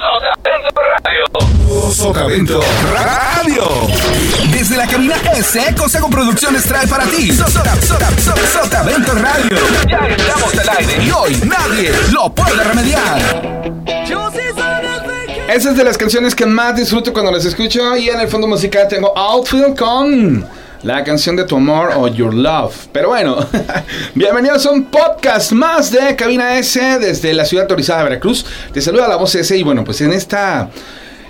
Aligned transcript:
Radio. 0.00 1.92
Sotavento 1.92 2.60
Radio. 2.90 3.64
Desde 4.50 4.76
la 4.78 4.86
cabina 4.86 5.16
S, 5.36 5.74
Cosago 5.76 6.08
Producciones 6.08 6.64
trae 6.64 6.86
para 6.86 7.04
ti 7.04 7.30
Sotavento 7.32 9.12
Radio. 9.14 9.58
Ya 9.86 9.98
estamos 10.08 10.58
al 10.58 10.78
aire 10.78 11.04
y 11.04 11.10
hoy 11.10 11.36
nadie 11.44 11.92
lo 12.12 12.32
puede 12.34 12.64
remediar. 12.64 13.18
Esa 15.48 15.70
es 15.70 15.76
de 15.76 15.84
las 15.84 15.98
canciones 15.98 16.34
que 16.34 16.46
más 16.46 16.76
disfruto 16.76 17.12
cuando 17.12 17.30
las 17.30 17.44
escucho 17.44 17.94
y 17.96 18.08
en 18.08 18.20
el 18.20 18.28
fondo 18.28 18.46
musical 18.46 18.88
tengo 18.88 19.12
Outfield 19.16 19.76
con 19.76 20.48
la 20.82 21.04
canción 21.04 21.36
de 21.36 21.44
tu 21.44 21.56
amor 21.56 21.90
o 21.96 22.08
Your 22.08 22.32
Love. 22.32 22.88
Pero 22.92 23.08
bueno, 23.08 23.36
bienvenidos 24.14 24.64
a 24.66 24.70
un 24.70 24.84
podcast 24.84 25.52
más 25.52 25.90
de 25.90 26.16
Cabina 26.16 26.58
S 26.58 26.80
desde 26.98 27.34
la 27.34 27.44
ciudad 27.44 27.64
autorizada 27.64 28.00
de 28.00 28.10
Veracruz. 28.10 28.46
Te 28.72 28.80
saluda 28.80 29.08
la 29.08 29.16
voz 29.16 29.34
S 29.34 29.56
y 29.56 29.62
bueno, 29.62 29.84
pues 29.84 30.00
en 30.00 30.12
esta 30.12 30.70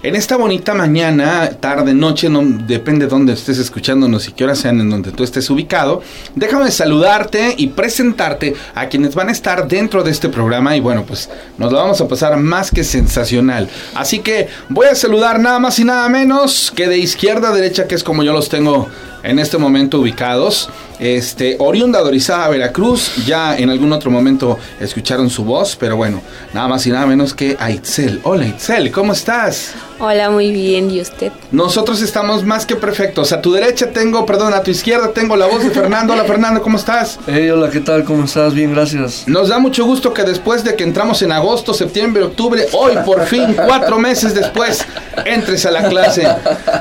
en 0.02 0.16
esta 0.16 0.38
bonita 0.38 0.72
mañana, 0.72 1.50
tarde, 1.60 1.92
noche, 1.92 2.30
no 2.30 2.41
depende 2.42 3.05
de 3.05 3.10
dónde 3.10 3.34
estés 3.34 3.58
escuchándonos 3.58 4.28
y 4.28 4.32
qué 4.32 4.44
horas 4.44 4.60
sean 4.60 4.80
en 4.80 4.88
donde 4.88 5.12
tú 5.12 5.24
estés 5.24 5.50
ubicado, 5.50 6.02
déjame 6.34 6.70
saludarte 6.70 7.55
y 7.58 7.66
presentarte 7.66 8.55
a 8.74 8.88
quienes 8.88 9.14
van 9.14 9.28
a 9.28 9.32
estar 9.32 9.69
dentro 9.69 10.02
de 10.02 10.10
este 10.10 10.30
programa 10.30 10.74
y 10.74 10.80
bueno, 10.80 11.05
pues 11.05 11.28
nos 11.58 11.70
lo 11.70 11.77
vamos 11.77 12.00
a 12.00 12.08
pasar 12.08 12.38
más 12.38 12.70
que 12.70 12.82
sensacional. 12.82 13.69
Así 13.94 14.20
que 14.20 14.48
voy 14.70 14.86
a 14.86 14.94
saludar 14.94 15.38
nada 15.38 15.58
más 15.58 15.78
y 15.78 15.84
nada 15.84 16.08
menos 16.08 16.72
que 16.74 16.88
de 16.88 16.96
izquierda 16.96 17.50
a 17.50 17.52
derecha, 17.52 17.86
que 17.86 17.94
es 17.94 18.02
como 18.02 18.22
yo 18.22 18.32
los 18.32 18.48
tengo 18.48 18.88
en 19.23 19.38
este 19.38 19.59
momento 19.59 20.01
ubicados. 20.01 20.69
Este, 20.98 21.56
oriunda 21.59 22.02
de 22.02 22.09
Orizaba, 22.09 22.48
Veracruz. 22.48 23.24
Ya 23.27 23.56
en 23.56 23.70
algún 23.70 23.92
otro 23.92 24.11
momento 24.11 24.59
escucharon 24.78 25.30
su 25.30 25.45
voz, 25.45 25.77
pero 25.77 25.97
bueno, 25.97 26.20
nada 26.52 26.69
más 26.69 26.87
y 26.87 26.91
nada 26.91 27.06
menos 27.06 27.33
que 27.33 27.56
a 27.59 27.70
Itzel. 27.70 28.20
Hola 28.23 28.47
Itzel, 28.47 28.91
¿cómo 28.91 29.12
estás? 29.12 29.73
Hola, 29.98 30.30
muy 30.30 30.51
bien, 30.51 30.91
¿y 30.91 31.01
usted? 31.01 31.30
Nosotros 31.52 32.01
estamos 32.01 32.45
más 32.45 32.64
que 32.64 32.77
perfectos. 32.77 33.33
A 33.33 33.41
tu 33.41 33.53
derecha 33.53 33.91
tengo, 33.91 34.25
perdón, 34.25 34.55
a 34.55 34.62
tu 34.62 34.70
izquierda 34.70 35.12
tengo 35.12 35.37
la 35.37 35.47
voz 35.47 35.62
de 35.62 35.70
Fernando. 35.70 36.12
Hola 36.12 36.25
Fernando, 36.25 36.62
¿cómo 36.62 36.78
estás? 36.78 37.19
Hey, 37.27 37.50
hola, 37.50 37.70
¿qué 37.70 37.81
tal? 37.81 38.05
¿Cómo 38.05 38.25
estás? 38.25 38.55
Bien, 38.55 38.72
gracias. 38.75 39.25
Nos 39.27 39.48
da 39.48 39.59
mucho 39.59 39.84
gusto 39.84 40.12
que 40.12 40.22
después 40.22 40.64
de 40.64 40.75
que 40.75 40.84
entramos 40.84 41.20
en 41.22 41.33
agosto, 41.33 41.75
septiembre, 41.75 42.22
octubre, 42.22 42.66
hoy 42.72 42.94
por 43.05 43.27
fin, 43.27 43.55
cuatro 43.55 43.98
meses 43.98 44.34
después, 44.34 44.84
entres 45.25 45.64
a 45.66 45.70
la 45.70 45.89
clase. 45.89 46.27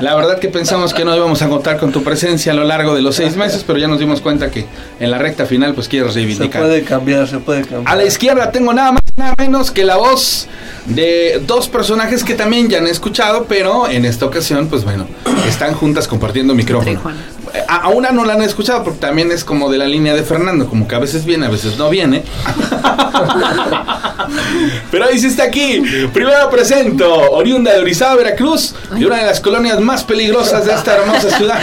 La 0.00 0.14
verdad 0.14 0.38
que 0.38 0.48
pensamos 0.48 0.94
que 0.94 1.04
no 1.04 1.14
íbamos 1.14 1.42
a 1.42 1.48
contar 1.48 1.78
con 1.78 1.92
tu 1.92 2.02
presencia 2.02 2.29
a 2.30 2.54
lo 2.54 2.64
largo 2.64 2.94
de 2.94 3.02
los 3.02 3.16
seis 3.16 3.36
meses, 3.44 3.64
pero 3.66 3.78
ya 3.78 3.88
nos 3.88 3.98
dimos 3.98 4.20
cuenta 4.20 4.50
que 4.50 4.66
en 4.98 5.10
la 5.10 5.18
recta 5.18 5.46
final 5.46 5.74
pues 5.74 5.88
quieres 5.88 6.14
reivindicar. 6.14 6.62
Se 6.62 6.68
puede 6.68 6.82
cambiar, 6.82 7.28
se 7.28 7.38
puede 7.38 7.62
cambiar. 7.62 7.92
A 7.92 7.96
la 7.96 8.04
izquierda 8.04 8.50
tengo 8.50 8.72
nada 8.72 8.92
más 8.92 9.00
nada 9.16 9.34
menos 9.38 9.70
que 9.70 9.84
la 9.84 9.96
voz 9.96 10.46
de 10.86 11.42
dos 11.46 11.68
personajes 11.68 12.24
que 12.24 12.34
también 12.34 12.68
ya 12.68 12.78
han 12.78 12.86
escuchado, 12.86 13.44
pero 13.48 13.88
en 13.88 14.04
esta 14.04 14.24
ocasión, 14.24 14.68
pues 14.68 14.84
bueno, 14.84 15.06
están 15.46 15.74
juntas 15.74 16.08
compartiendo 16.08 16.54
micrófono. 16.54 17.00
A, 17.68 17.76
a, 17.76 17.88
una 17.88 18.10
no 18.10 18.24
la 18.24 18.34
han 18.34 18.42
escuchado 18.42 18.84
porque 18.84 18.98
también 18.98 19.30
es 19.32 19.44
como 19.44 19.70
de 19.70 19.78
la 19.78 19.86
línea 19.86 20.14
de 20.14 20.22
Fernando, 20.22 20.68
como 20.68 20.86
que 20.86 20.94
a 20.94 20.98
veces 20.98 21.24
viene, 21.24 21.46
a 21.46 21.50
veces 21.50 21.76
no 21.78 21.88
viene. 21.90 22.22
Pero 24.90 25.06
ahí 25.06 25.18
sí 25.18 25.26
está 25.26 25.44
aquí. 25.44 25.82
Primero 26.12 26.48
presento, 26.50 27.30
oriunda 27.32 27.72
de 27.72 27.80
Orizaba, 27.80 28.16
Veracruz, 28.16 28.74
de 28.96 29.06
una 29.06 29.18
de 29.18 29.26
las 29.26 29.40
colonias 29.40 29.80
más 29.80 30.04
peligrosas 30.04 30.66
de 30.66 30.74
esta 30.74 30.96
hermosa 30.96 31.30
ciudad. 31.36 31.58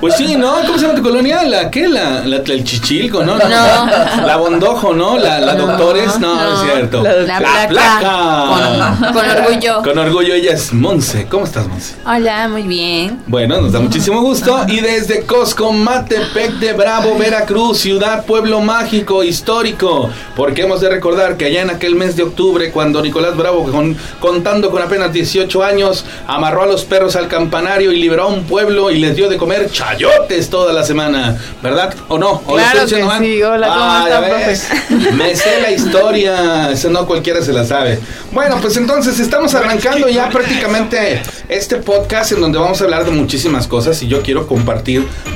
Pues 0.00 0.16
sí, 0.16 0.36
¿no? 0.36 0.54
¿Cómo 0.62 0.74
se 0.74 0.82
llama 0.82 0.94
tu 0.94 1.02
colonia? 1.02 1.42
¿La 1.44 1.70
qué? 1.70 1.88
La, 1.88 2.24
la, 2.24 2.36
el 2.36 2.64
Chichilco, 2.64 3.24
¿no? 3.24 3.36
No. 3.36 3.48
La 3.48 4.36
Bondojo, 4.36 4.94
¿no? 4.94 5.18
La, 5.18 5.40
la 5.40 5.54
Doctores, 5.54 6.18
no, 6.18 6.34
no, 6.34 6.54
es 6.54 6.72
cierto. 6.72 7.02
La, 7.02 7.12
la 7.14 7.38
placa. 7.38 7.68
placa. 7.68 8.96
Con, 9.00 9.12
con, 9.12 9.30
orgullo. 9.30 9.82
Con 9.82 9.98
orgullo, 9.98 10.34
ella 10.34 10.52
es 10.52 10.72
Monse. 10.72 11.26
¿Cómo 11.26 11.44
estás, 11.44 11.66
Monse? 11.66 11.94
Hola, 12.04 12.48
muy 12.48 12.62
bien. 12.62 13.20
Bueno, 13.26 13.60
nos 13.60 13.72
da 13.72 13.80
muchísimo 13.80 14.20
gusto. 14.20 14.64
Y 14.68 14.75
desde 14.80 15.22
Cosco, 15.22 15.72
Matepec 15.72 16.52
de 16.54 16.72
Bravo, 16.72 17.16
Veracruz, 17.16 17.78
ciudad, 17.78 18.24
pueblo 18.24 18.60
mágico, 18.60 19.22
histórico. 19.22 20.10
Porque 20.34 20.62
hemos 20.62 20.80
de 20.80 20.88
recordar 20.88 21.36
que 21.36 21.46
allá 21.46 21.62
en 21.62 21.70
aquel 21.70 21.94
mes 21.94 22.16
de 22.16 22.24
octubre, 22.24 22.70
cuando 22.70 23.00
Nicolás 23.00 23.36
Bravo, 23.36 23.64
con, 23.64 23.96
contando 24.20 24.70
con 24.70 24.82
apenas 24.82 25.12
18 25.12 25.64
años, 25.64 26.04
amarró 26.26 26.64
a 26.64 26.66
los 26.66 26.84
perros 26.84 27.16
al 27.16 27.28
campanario 27.28 27.92
y 27.92 27.98
liberó 27.98 28.24
a 28.24 28.26
un 28.26 28.44
pueblo 28.44 28.90
y 28.90 28.98
les 28.98 29.16
dio 29.16 29.28
de 29.28 29.36
comer 29.36 29.70
chayotes 29.70 30.50
toda 30.50 30.72
la 30.72 30.84
semana. 30.84 31.38
¿Verdad? 31.62 31.94
¿O 32.08 32.18
no? 32.18 32.42
¿O 32.46 32.54
claro 32.54 32.86
que 32.86 33.02
sí. 33.20 33.42
Hola, 33.42 33.68
¿cómo 33.68 33.80
ah, 33.80 34.04
está, 34.06 34.28
profe? 34.28 35.12
Me 35.14 35.34
sé 35.34 35.60
la 35.62 35.70
historia. 35.70 36.70
Eso 36.70 36.90
no 36.90 37.06
cualquiera 37.06 37.40
se 37.42 37.52
la 37.52 37.64
sabe. 37.64 37.98
Bueno, 38.32 38.58
pues 38.60 38.76
entonces 38.76 39.18
estamos 39.20 39.54
arrancando 39.54 40.08
ya 40.08 40.28
prácticamente 40.28 41.22
este 41.48 41.76
podcast 41.76 42.32
en 42.32 42.40
donde 42.40 42.58
vamos 42.58 42.80
a 42.80 42.84
hablar 42.84 43.04
de 43.04 43.12
muchísimas 43.12 43.66
cosas 43.66 44.02
y 44.02 44.08
yo 44.08 44.22
quiero 44.22 44.46
compartir 44.46 44.65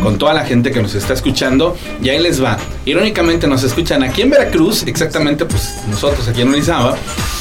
con 0.03 0.19
toda 0.19 0.35
la 0.35 0.45
gente 0.45 0.71
que 0.71 0.83
nos 0.83 0.95
está 0.95 1.15
escuchando. 1.15 1.77
Y 2.03 2.09
ahí 2.09 2.19
les 2.19 2.43
va. 2.43 2.59
Irónicamente 2.85 3.47
nos 3.47 3.63
escuchan 3.63 4.03
aquí 4.03 4.23
en 4.23 4.31
Veracruz, 4.31 4.85
exactamente 4.87 5.45
pues 5.45 5.77
nosotros 5.89 6.29
aquí 6.29 6.43
en 6.43 6.49
Orizaba, 6.51 6.97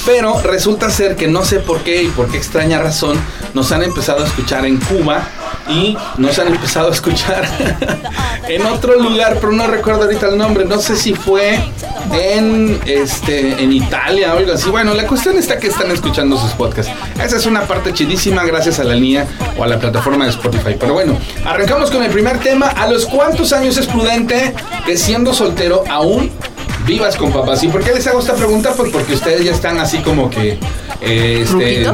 pero 0.05 0.41
resulta 0.41 0.89
ser 0.89 1.15
que 1.15 1.27
no 1.27 1.43
sé 1.43 1.59
por 1.59 1.79
qué 1.81 2.03
y 2.03 2.07
por 2.07 2.29
qué 2.29 2.37
extraña 2.37 2.79
razón 2.79 3.17
nos 3.53 3.71
han 3.71 3.83
empezado 3.83 4.23
a 4.23 4.27
escuchar 4.27 4.65
en 4.65 4.77
Cuba 4.77 5.27
y 5.69 5.97
nos 6.17 6.37
han 6.39 6.47
empezado 6.47 6.89
a 6.89 6.91
escuchar 6.91 7.47
en 8.47 8.65
otro 8.65 8.99
lugar, 8.99 9.37
pero 9.39 9.51
no 9.51 9.67
recuerdo 9.67 10.03
ahorita 10.03 10.27
el 10.27 10.37
nombre, 10.37 10.65
no 10.65 10.79
sé 10.79 10.95
si 10.95 11.13
fue 11.13 11.59
en 12.11 12.79
este 12.85 13.61
en 13.61 13.71
Italia 13.71 14.33
o 14.33 14.37
algo 14.37 14.53
así. 14.53 14.69
Bueno, 14.69 14.93
la 14.93 15.05
cuestión 15.05 15.37
está 15.37 15.57
que 15.59 15.67
están 15.67 15.91
escuchando 15.91 16.37
sus 16.37 16.51
podcasts. 16.51 16.91
Esa 17.23 17.37
es 17.37 17.45
una 17.45 17.61
parte 17.61 17.93
chidísima 17.93 18.43
gracias 18.43 18.79
a 18.79 18.83
la 18.83 18.95
línea 18.95 19.27
o 19.57 19.63
a 19.63 19.67
la 19.67 19.79
plataforma 19.79 20.25
de 20.25 20.31
Spotify. 20.31 20.75
Pero 20.79 20.93
bueno, 20.93 21.17
arrancamos 21.45 21.91
con 21.91 22.03
el 22.03 22.11
primer 22.11 22.39
tema. 22.39 22.67
¿A 22.67 22.87
los 22.87 23.05
cuántos 23.05 23.53
años 23.53 23.77
es 23.77 23.85
prudente 23.87 24.53
que 24.85 24.97
siendo 24.97 25.33
soltero 25.33 25.83
aún 25.89 26.31
vivas 26.85 27.15
con 27.15 27.31
papás? 27.31 27.63
¿Y 27.63 27.67
por 27.67 27.83
qué 27.83 27.93
les 27.93 28.07
hago 28.07 28.19
esta 28.19 28.33
pregunta? 28.33 28.73
Pues 28.75 28.91
porque 28.91 29.13
ustedes 29.13 29.43
ya 29.43 29.51
están 29.51 29.79
así 29.79 29.99
como 29.99 30.29
que 30.29 30.57
eh, 31.01 31.41
este, 31.43 31.85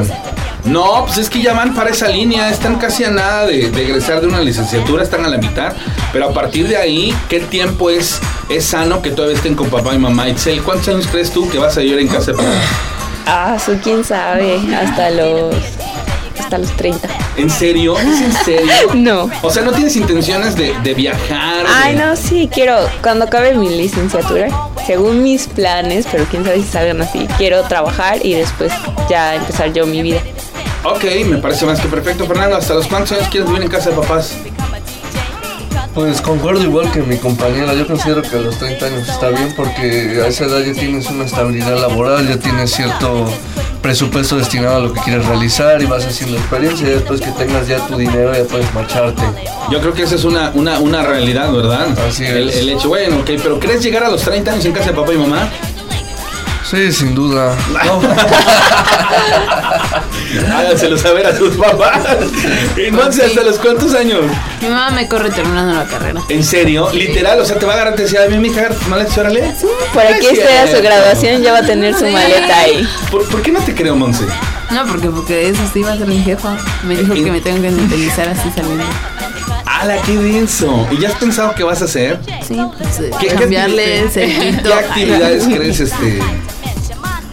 no, 0.66 1.04
pues 1.06 1.18
es 1.18 1.30
que 1.30 1.40
ya 1.40 1.54
van 1.54 1.74
para 1.74 1.90
esa 1.90 2.08
línea, 2.08 2.50
están 2.50 2.76
casi 2.76 3.04
a 3.04 3.10
nada 3.10 3.46
de, 3.46 3.70
de, 3.70 3.82
egresar 3.84 4.20
de 4.20 4.26
una 4.26 4.40
licenciatura, 4.40 5.02
están 5.02 5.24
a 5.24 5.28
la 5.28 5.38
mitad, 5.38 5.74
pero 6.12 6.28
a 6.28 6.32
partir 6.32 6.68
de 6.68 6.76
ahí, 6.76 7.14
¿qué 7.28 7.40
tiempo 7.40 7.90
es, 7.90 8.20
es 8.48 8.64
sano 8.64 9.02
que 9.02 9.10
todavía 9.10 9.36
estén 9.36 9.54
con 9.54 9.68
papá 9.70 9.94
y 9.94 9.98
mamá? 9.98 10.28
Itzel, 10.28 10.62
¿cuántos 10.62 10.88
años 10.88 11.06
crees 11.06 11.30
tú 11.30 11.48
que 11.48 11.58
vas 11.58 11.76
a 11.76 11.80
vivir 11.80 11.98
en 11.98 12.08
casa 12.08 12.32
de 12.32 12.38
papá? 12.38 12.50
Ah, 13.26 13.58
su 13.58 13.76
quién 13.78 14.04
sabe, 14.04 14.60
hasta 14.74 15.10
los 15.10 15.54
hasta 16.38 16.58
los 16.58 16.70
30. 16.76 17.08
¿En 17.38 17.50
serio? 17.50 17.98
¿Es 17.98 18.20
en 18.20 18.32
serio? 18.44 18.72
no. 18.94 19.28
O 19.42 19.50
sea, 19.50 19.64
¿no 19.64 19.72
tienes 19.72 19.96
intenciones 19.96 20.54
de, 20.54 20.74
de 20.82 20.94
viajar? 20.94 21.66
Ay, 21.66 21.94
de... 21.94 22.04
no, 22.04 22.14
sí, 22.14 22.48
quiero, 22.52 22.88
cuando 23.02 23.24
acabe 23.24 23.54
mi 23.54 23.68
licenciatura, 23.68 24.48
según 24.86 25.22
mis 25.24 25.48
planes, 25.48 26.06
pero 26.10 26.24
quién 26.30 26.44
sabe 26.44 26.58
si 26.58 26.68
salgan 26.68 27.02
así, 27.02 27.26
quiero 27.36 27.62
trabajar 27.64 28.24
y 28.24 28.34
después 28.34 28.72
ya 29.10 29.34
empezar 29.34 29.72
yo 29.72 29.86
mi 29.86 30.02
vida. 30.02 30.20
Ok, 30.88 31.04
me 31.26 31.38
parece 31.38 31.66
más 31.66 31.80
que 31.80 31.88
perfecto, 31.88 32.26
Fernando. 32.26 32.56
¿Hasta 32.56 32.74
los 32.74 32.86
cuántos 32.86 33.12
años 33.12 33.28
quieres 33.28 33.48
vivir 33.48 33.64
en 33.64 33.68
casa 33.68 33.90
de 33.90 33.96
papás? 33.96 34.36
Pues 35.94 36.20
concuerdo 36.20 36.62
igual 36.62 36.92
que 36.92 37.00
mi 37.00 37.16
compañera, 37.16 37.74
yo 37.74 37.86
considero 37.86 38.22
que 38.22 38.36
a 38.36 38.40
los 38.40 38.56
30 38.58 38.86
años 38.86 39.08
está 39.08 39.30
bien 39.30 39.52
porque 39.56 40.20
a 40.22 40.28
esa 40.28 40.44
edad 40.44 40.60
ya 40.60 40.74
tienes 40.74 41.06
una 41.08 41.24
estabilidad 41.24 41.80
laboral, 41.80 42.28
ya 42.28 42.38
tienes 42.38 42.70
cierto 42.70 43.24
presupuesto 43.82 44.36
destinado 44.36 44.76
a 44.76 44.80
lo 44.80 44.92
que 44.92 45.00
quieres 45.00 45.24
realizar 45.26 45.80
y 45.80 45.86
vas 45.86 46.04
haciendo 46.04 46.36
experiencia 46.36 46.86
y 46.86 46.90
después 46.90 47.20
que 47.20 47.30
tengas 47.32 47.66
ya 47.66 47.78
tu 47.86 47.96
dinero 47.96 48.32
ya 48.34 48.44
puedes 48.44 48.72
marcharte. 48.74 49.22
Yo 49.70 49.80
creo 49.80 49.94
que 49.94 50.02
esa 50.02 50.16
es 50.16 50.24
una, 50.24 50.50
una, 50.54 50.78
una 50.78 51.02
realidad, 51.02 51.50
¿verdad? 51.50 51.98
Así 52.06 52.24
el, 52.24 52.50
es. 52.50 52.56
el 52.58 52.68
hecho, 52.68 52.88
bueno, 52.88 53.16
ok, 53.20 53.30
pero 53.42 53.58
¿crees 53.58 53.82
llegar 53.82 54.04
a 54.04 54.10
los 54.10 54.22
30 54.22 54.52
años 54.52 54.64
en 54.66 54.72
casa 54.72 54.90
de 54.90 54.96
papá 54.96 55.14
y 55.14 55.16
mamá? 55.16 55.50
Sí, 56.70 56.92
sin 56.92 57.14
duda. 57.14 57.56
No. 57.84 58.00
Háganselo 60.56 60.98
saber 60.98 61.26
a 61.26 61.36
sus 61.36 61.56
papás. 61.56 62.00
Entonces, 62.76 63.26
¿hasta 63.26 63.42
los 63.42 63.58
cuántos 63.58 63.94
años? 63.94 64.22
Mi 64.60 64.68
mamá 64.68 64.90
me 64.90 65.08
corre 65.08 65.30
terminando 65.30 65.74
la 65.74 65.84
carrera. 65.84 66.22
¿En 66.28 66.42
serio? 66.42 66.90
Literal, 66.92 67.40
o 67.40 67.44
sea, 67.44 67.58
te 67.58 67.66
va 67.66 67.74
a 67.74 67.90
decía, 67.92 68.24
a 68.24 68.28
mí, 68.28 68.38
mi 68.38 68.48
hija, 68.48 68.68
tus 68.68 68.88
maletas, 68.88 69.16
órale. 69.18 69.54
Sí, 69.58 69.66
por 69.92 70.02
aquí 70.02 70.26
Es 70.26 70.38
esté 70.38 70.58
a 70.58 70.76
su 70.76 70.82
graduación 70.82 71.42
ya 71.42 71.52
va 71.52 71.58
a 71.58 71.66
tener 71.66 71.94
su 71.94 72.06
maleta 72.06 72.60
ahí. 72.60 72.86
¿Por, 73.10 73.24
por 73.28 73.42
qué 73.42 73.52
no 73.52 73.60
te 73.60 73.74
creo, 73.74 73.96
Monse? 73.96 74.24
No, 74.70 74.84
porque, 74.86 75.08
porque 75.08 75.48
eso 75.48 75.62
sí 75.72 75.82
va 75.82 75.92
a 75.92 75.98
ser 75.98 76.06
mi 76.08 76.22
jefa. 76.22 76.56
Me 76.84 76.96
dijo 76.96 77.14
que 77.14 77.30
me 77.30 77.40
tengo 77.40 77.62
que 77.62 77.68
independizar 77.68 78.28
así 78.28 78.50
saliendo. 78.54 78.84
¡Hala, 79.64 79.98
qué 80.02 80.16
denso! 80.16 80.86
¿Y 80.90 80.98
ya 80.98 81.08
has 81.08 81.14
pensado 81.16 81.54
qué 81.54 81.62
vas 81.62 81.82
a 81.82 81.84
hacer? 81.84 82.18
Sí, 82.46 82.60
pues 82.78 83.10
¿Qué- 83.20 83.28
qué 83.28 83.34
cambiarle 83.34 84.00
el. 84.00 84.10
¿Qué 84.62 84.72
actividades 84.72 85.44
crees 85.44 85.80
este, 85.80 86.20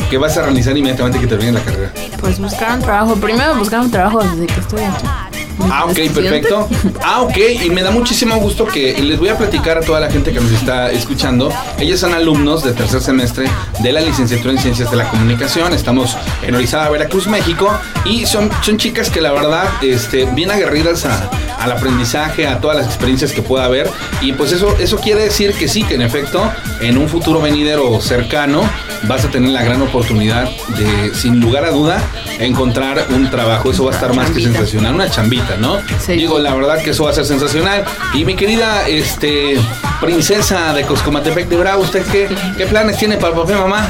que 0.10 0.18
vas 0.18 0.38
a 0.38 0.44
realizar 0.44 0.78
inmediatamente 0.78 1.20
que 1.20 1.28
termine 1.28 1.54
la 1.54 1.62
carrera? 1.62 1.92
Pues 2.20 2.40
buscar 2.40 2.78
un 2.78 2.82
trabajo. 2.82 3.16
Primero 3.16 3.56
buscar 3.56 3.82
un 3.82 3.92
trabajo 3.92 4.24
desde 4.24 4.48
que 4.48 4.60
estoy 4.60 4.82
aquí. 4.82 5.33
Ah, 5.72 5.86
ok, 5.86 5.96
perfecto. 6.14 6.68
Ah, 7.04 7.22
ok, 7.22 7.38
y 7.64 7.70
me 7.70 7.82
da 7.84 7.92
muchísimo 7.92 8.36
gusto 8.38 8.66
que 8.66 8.94
les 9.02 9.20
voy 9.20 9.30
a 9.30 9.38
platicar 9.38 9.78
a 9.78 9.82
toda 9.82 10.00
la 10.00 10.10
gente 10.12 10.32
que 10.32 10.40
nos 10.40 10.52
está 10.52 10.92
escuchando. 10.92 11.52
Ellos 11.80 12.00
son 12.00 12.14
alumnos 12.14 12.64
de 12.64 12.74
tercer 12.74 13.02
semestre 13.02 13.46
de 13.80 13.92
la 13.92 14.02
licenciatura 14.02 14.52
en 14.52 14.60
Ciencias 14.60 14.90
de 14.92 14.98
la 14.98 15.08
Comunicación. 15.10 15.74
Estamos 15.74 16.18
en 16.42 16.56
Orizaba, 16.56 16.90
Veracruz, 16.90 17.28
México. 17.28 17.72
Y 18.06 18.26
son, 18.26 18.50
son 18.62 18.78
chicas 18.78 19.10
que 19.10 19.22
la 19.22 19.32
verdad, 19.32 19.66
este, 19.82 20.26
bien 20.26 20.52
aguerridas 20.52 21.06
a- 21.06 21.30
al 21.60 21.72
aprendizaje, 21.72 22.46
a 22.48 22.60
todas 22.60 22.76
las 22.78 22.86
experiencias 22.88 23.32
que 23.32 23.42
pueda 23.42 23.66
haber. 23.66 23.90
Y 24.22 24.34
pues 24.34 24.52
eso, 24.52 24.76
eso 24.80 24.98
quiere 24.98 25.24
decir 25.24 25.54
que 25.54 25.68
sí, 25.70 25.84
que 25.84 25.96
en 25.96 26.02
efecto, 26.02 26.52
en 26.82 26.98
un 26.98 27.08
futuro 27.08 27.40
venidero 27.42 28.02
cercano, 28.02 28.62
vas 29.04 29.24
a 29.26 29.30
tener 29.30 29.50
la 29.52 29.64
gran 29.64 29.82
oportunidad 29.82 30.50
de, 30.78 31.14
sin 31.16 31.40
lugar 31.40 31.64
a 31.66 31.72
duda, 31.72 32.02
encontrar 32.40 33.06
un 33.10 33.30
trabajo. 33.30 33.72
Eso 33.72 33.86
va 33.86 33.92
a 33.92 33.94
estar 33.94 34.14
más 34.14 34.30
que 34.32 34.42
sensacional, 34.42 34.96
una 34.96 35.10
chambita, 35.10 35.43
¿no? 35.60 35.80
Sí. 36.06 36.14
Digo, 36.14 36.40
la 36.40 36.54
verdad 36.56 36.82
que 36.82 36.92
eso 36.92 37.04
va 37.04 37.12
a 37.12 37.14
ser 37.14 37.26
sensacional. 37.26 37.84
Y 38.14 38.26
mi 38.26 38.36
querida 38.36 38.88
este, 38.88 39.60
princesa 40.02 40.74
de 40.74 40.84
Coscomatepec 40.84 41.48
de 41.48 41.58
Bravo, 41.58 41.84
¿usted 41.84 42.06
qué, 42.12 42.30
qué 42.58 42.66
planes 42.66 42.98
tiene 42.98 43.18
para 43.18 43.34
papá 43.36 43.52
y 43.52 43.56
mamá? 43.56 43.88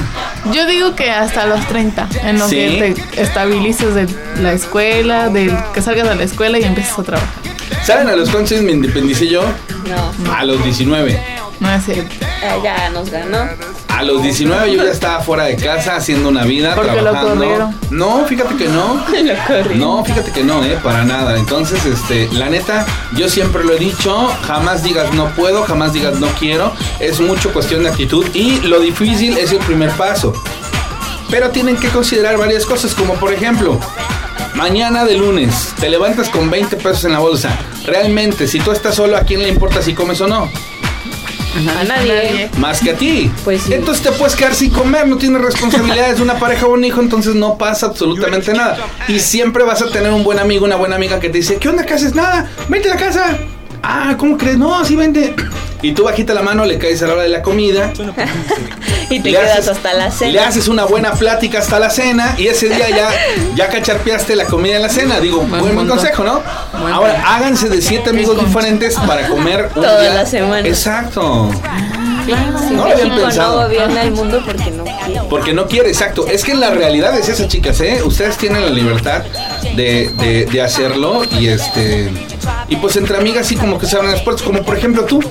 Yo 0.54 0.66
digo 0.66 0.96
que 0.96 1.10
hasta 1.10 1.46
los 1.46 1.66
30, 1.68 2.08
en 2.24 2.40
lo 2.40 2.48
Sí. 2.48 2.56
que 2.56 2.96
te 3.14 3.22
estabilices 3.22 3.96
de 3.96 4.08
la 4.42 4.54
escuela, 4.54 5.30
del 5.30 5.56
que 5.74 5.82
salgas 5.82 6.10
de 6.10 6.16
la 6.16 6.24
escuela 6.24 6.60
y 6.60 6.64
empieces 6.64 6.98
a 7.00 7.04
trabajar. 7.04 7.30
¿Saben 7.86 8.08
a 8.10 8.16
los 8.16 8.30
cuántos 8.30 8.62
me 8.62 8.72
independicé 8.72 9.28
yo? 9.28 9.44
No, 9.88 10.34
A 10.34 10.44
los 10.46 10.64
19. 10.64 11.20
No 11.60 11.74
es 11.74 11.86
cierto. 11.86 12.14
eh, 12.42 12.60
ya 12.64 12.90
nos 12.90 13.10
ganó. 13.10 13.48
A 13.96 14.02
los 14.04 14.24
19 14.24 14.74
yo 14.74 14.84
ya 14.84 14.92
estaba 14.92 15.20
fuera 15.22 15.44
de 15.46 15.56
casa 15.56 15.96
haciendo 15.96 16.28
una 16.30 16.44
vida, 16.44 16.74
Porque 16.76 16.92
lo 16.94 17.02
trabajando. 17.02 17.36
corrieron. 17.36 17.76
No, 17.92 18.26
fíjate 18.26 18.56
que 18.56 18.68
no. 18.68 19.06
Lo. 19.70 19.76
No, 19.76 20.04
fíjate 20.04 20.32
que 20.32 20.44
no, 20.44 20.64
eh, 20.64 20.80
para 20.84 21.04
nada. 21.06 21.38
Entonces, 21.38 21.86
este, 21.86 22.28
la 22.34 22.50
neta, 22.50 22.86
yo 23.16 23.30
siempre 23.30 23.64
lo 23.64 23.74
he 23.74 23.78
dicho, 23.80 24.28
jamás 24.42 24.84
digas 24.84 25.14
no 25.14 25.28
puedo, 25.36 25.64
jamás 25.64 25.94
digas 25.94 26.20
no 26.20 26.28
quiero. 26.40 26.74
Es 27.00 27.20
mucho 27.22 27.54
cuestión 27.54 27.84
de 27.84 27.90
actitud 27.90 28.26
y 28.34 28.60
lo 28.62 28.80
difícil 28.80 29.38
es 29.38 29.52
el 29.52 29.60
primer 29.60 29.92
paso. 29.92 30.34
Pero 31.30 31.52
tienen 31.52 31.78
que 31.78 31.90
considerar 31.90 32.38
varias 32.38 32.66
cosas, 32.66 32.94
como 32.96 33.14
por 33.16 33.32
ejemplo, 33.32 33.80
mañana 34.56 35.06
de 35.06 35.18
lunes 35.18 35.74
te 35.80 35.90
levantas 35.90 36.30
con 36.30 36.50
20 36.50 36.78
pesos 36.78 37.06
en 37.06 37.14
la 37.14 37.20
bolsa. 37.20 37.58
Realmente, 37.86 38.48
si 38.48 38.60
tú 38.60 38.72
estás 38.72 38.96
solo, 38.96 39.18
¿a 39.18 39.22
quién 39.22 39.42
le 39.44 39.50
importa 39.50 39.82
si 39.82 39.94
comes 39.94 40.20
o 40.22 40.28
no? 40.28 40.50
A 41.56 41.84
nadie. 41.84 42.50
Más 42.58 42.80
que 42.80 42.92
a 42.92 42.96
ti. 42.96 43.32
Pues 43.44 43.64
sí. 43.64 43.74
Entonces 43.74 44.04
te 44.04 44.12
puedes 44.12 44.36
quedar 44.36 44.56
sin 44.56 44.72
comer, 44.72 45.08
no 45.08 45.18
tienes 45.18 45.42
responsabilidades 45.42 46.18
de 46.18 46.24
una 46.24 46.40
pareja 46.40 46.66
o 46.66 46.74
un 46.74 46.84
hijo, 46.84 47.00
entonces 47.02 47.36
no 47.36 47.58
pasa 47.58 47.88
absolutamente 47.88 48.54
nada. 48.54 48.78
Y 49.08 49.20
siempre 49.20 49.64
vas 49.64 49.82
a 49.82 49.90
tener 49.90 50.12
un 50.12 50.24
buen 50.24 50.40
amigo, 50.40 50.66
una 50.66 50.76
buena 50.76 50.96
amiga 50.96 51.20
que 51.20 51.30
te 51.30 51.38
dice, 51.38 51.58
¿qué 51.58 51.70
onda? 51.70 51.86
¿Qué 51.86 51.94
haces? 51.94 52.16
Nada, 52.16 52.50
vente 52.70 52.90
a 52.90 52.96
la 52.96 53.00
casa. 53.00 53.38
Ah, 53.82 54.16
¿cómo 54.18 54.38
crees? 54.38 54.58
No, 54.58 54.84
sí, 54.86 54.96
vente. 54.96 55.36
Y 55.84 55.92
tú 55.92 56.06
bajita 56.06 56.34
la 56.34 56.42
mano, 56.42 56.66
le 56.66 56.80
caes 56.80 57.04
a 57.04 57.08
la 57.08 57.14
hora 57.14 57.24
de 57.24 57.30
la 57.30 57.42
comida. 57.44 57.94
Y 59.10 59.20
te 59.20 59.30
le 59.30 59.38
quedas 59.38 59.60
haces- 59.60 59.68
hasta 59.70 59.94
la 59.94 60.06
Le 60.06 60.12
cena. 60.12 60.48
haces 60.48 60.68
una 60.70 60.86
buena 60.86 61.12
plática 61.14 61.60
hasta 61.60 61.78
la 61.78 61.90
cena 61.92 62.34
y 62.38 62.48
ese 62.48 62.70
día 62.70 62.90
ya, 62.90 63.10
ya 63.54 63.68
cacharpeaste 63.68 64.36
la 64.36 64.46
comida 64.46 64.78
en 64.78 64.82
la 64.82 64.90
cena. 64.90 65.20
Digo, 65.20 65.42
Buen 65.42 65.76
buen, 65.76 65.88
consejo, 65.88 66.24
¿no? 66.24 66.42
Buen 66.80 66.92
Ahora, 66.94 67.14
punto. 67.16 67.28
háganse 67.30 67.70
de 67.70 67.82
siete 67.82 68.10
amigos 68.10 68.40
diferentes 68.40 68.96
para 68.96 69.28
comer 69.28 69.66
un 69.76 69.84
Toda 69.84 70.02
día. 70.02 70.14
la 70.16 70.26
semana. 70.26 70.68
Exacto. 70.68 71.52
Claro. 72.26 72.60
No 72.72 72.88
lo 72.88 72.94
habían 72.94 73.16
pensado. 73.16 73.60
no 73.62 73.68
gobierna 73.68 74.02
el 74.04 74.12
mundo 74.12 74.42
porque 74.46 74.72
no 74.72 74.84
quiere. 74.86 75.22
Porque 75.30 75.54
no 75.54 75.68
quiere, 75.68 75.90
exacto. 75.90 76.26
Es 76.28 76.44
que 76.44 76.56
la 76.56 76.72
realidad 76.72 77.16
es 77.20 77.28
esa, 77.30 77.48
chicas, 77.48 77.82
¿eh? 77.82 78.02
Ustedes 78.04 78.38
tienen 78.38 78.64
la 78.64 78.70
libertad 78.72 79.24
de, 79.76 80.12
de- 80.18 80.46
de 80.46 80.62
hacerlo 80.62 81.22
y 81.40 81.48
este. 81.48 82.12
Y 82.70 82.76
pues 82.78 82.96
entre 82.96 83.18
amigas 83.18 83.48
sí 83.48 83.56
como 83.56 83.78
que 83.78 83.86
se 83.86 83.96
abren 83.96 84.12
las 84.12 84.22
puertas. 84.22 84.44
Como 84.46 84.64
por 84.64 84.78
ejemplo 84.78 85.04
tú. 85.06 85.22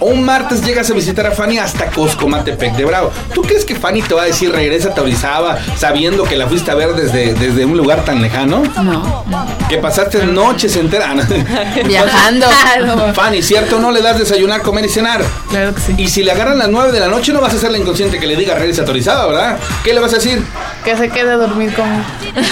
Un 0.00 0.24
martes 0.24 0.64
llegas 0.64 0.90
a 0.90 0.94
visitar 0.94 1.26
a 1.26 1.30
Fanny 1.30 1.58
hasta 1.58 1.86
Coscomatepec 1.90 2.72
de 2.74 2.86
Bravo. 2.86 3.12
¿Tú 3.34 3.42
crees 3.42 3.66
que 3.66 3.74
Fanny 3.74 4.00
te 4.00 4.14
va 4.14 4.22
a 4.22 4.24
decir 4.24 4.50
regresa 4.50 4.94
a 4.96 5.00
Orizaba 5.02 5.58
sabiendo 5.76 6.24
que 6.24 6.36
la 6.36 6.46
fuiste 6.46 6.70
a 6.70 6.74
ver 6.74 6.94
desde, 6.94 7.34
desde 7.34 7.66
un 7.66 7.76
lugar 7.76 8.02
tan 8.06 8.22
lejano? 8.22 8.62
No. 8.82 9.24
Que 9.68 9.76
pasaste 9.76 10.24
noches 10.24 10.74
enteras. 10.76 11.28
Viajando. 11.86 12.46
Fanny, 13.14 13.42
¿cierto? 13.42 13.78
No 13.78 13.90
le 13.90 14.00
das 14.00 14.18
desayunar, 14.18 14.62
comer 14.62 14.86
y 14.86 14.88
cenar. 14.88 15.22
Claro 15.50 15.74
que 15.74 15.80
sí. 15.82 15.94
Y 15.98 16.08
si 16.08 16.22
le 16.22 16.32
agarran 16.32 16.56
las 16.58 16.68
9 16.70 16.92
de 16.92 17.00
la 17.00 17.08
noche, 17.08 17.32
no 17.34 17.40
vas 17.42 17.52
a 17.54 17.58
ser 17.58 17.70
la 17.70 17.76
inconsciente 17.78 18.18
que 18.18 18.26
le 18.26 18.36
diga 18.36 18.54
regresa 18.54 18.82
a 18.82 18.90
Orizaba, 18.90 19.26
¿verdad? 19.26 19.58
¿Qué 19.84 19.92
le 19.92 20.00
vas 20.00 20.12
a 20.12 20.16
decir? 20.16 20.42
Que 20.82 20.96
se 20.96 21.10
quede 21.10 21.32
a 21.32 21.36
dormir 21.36 21.74
conmigo. 21.74 22.02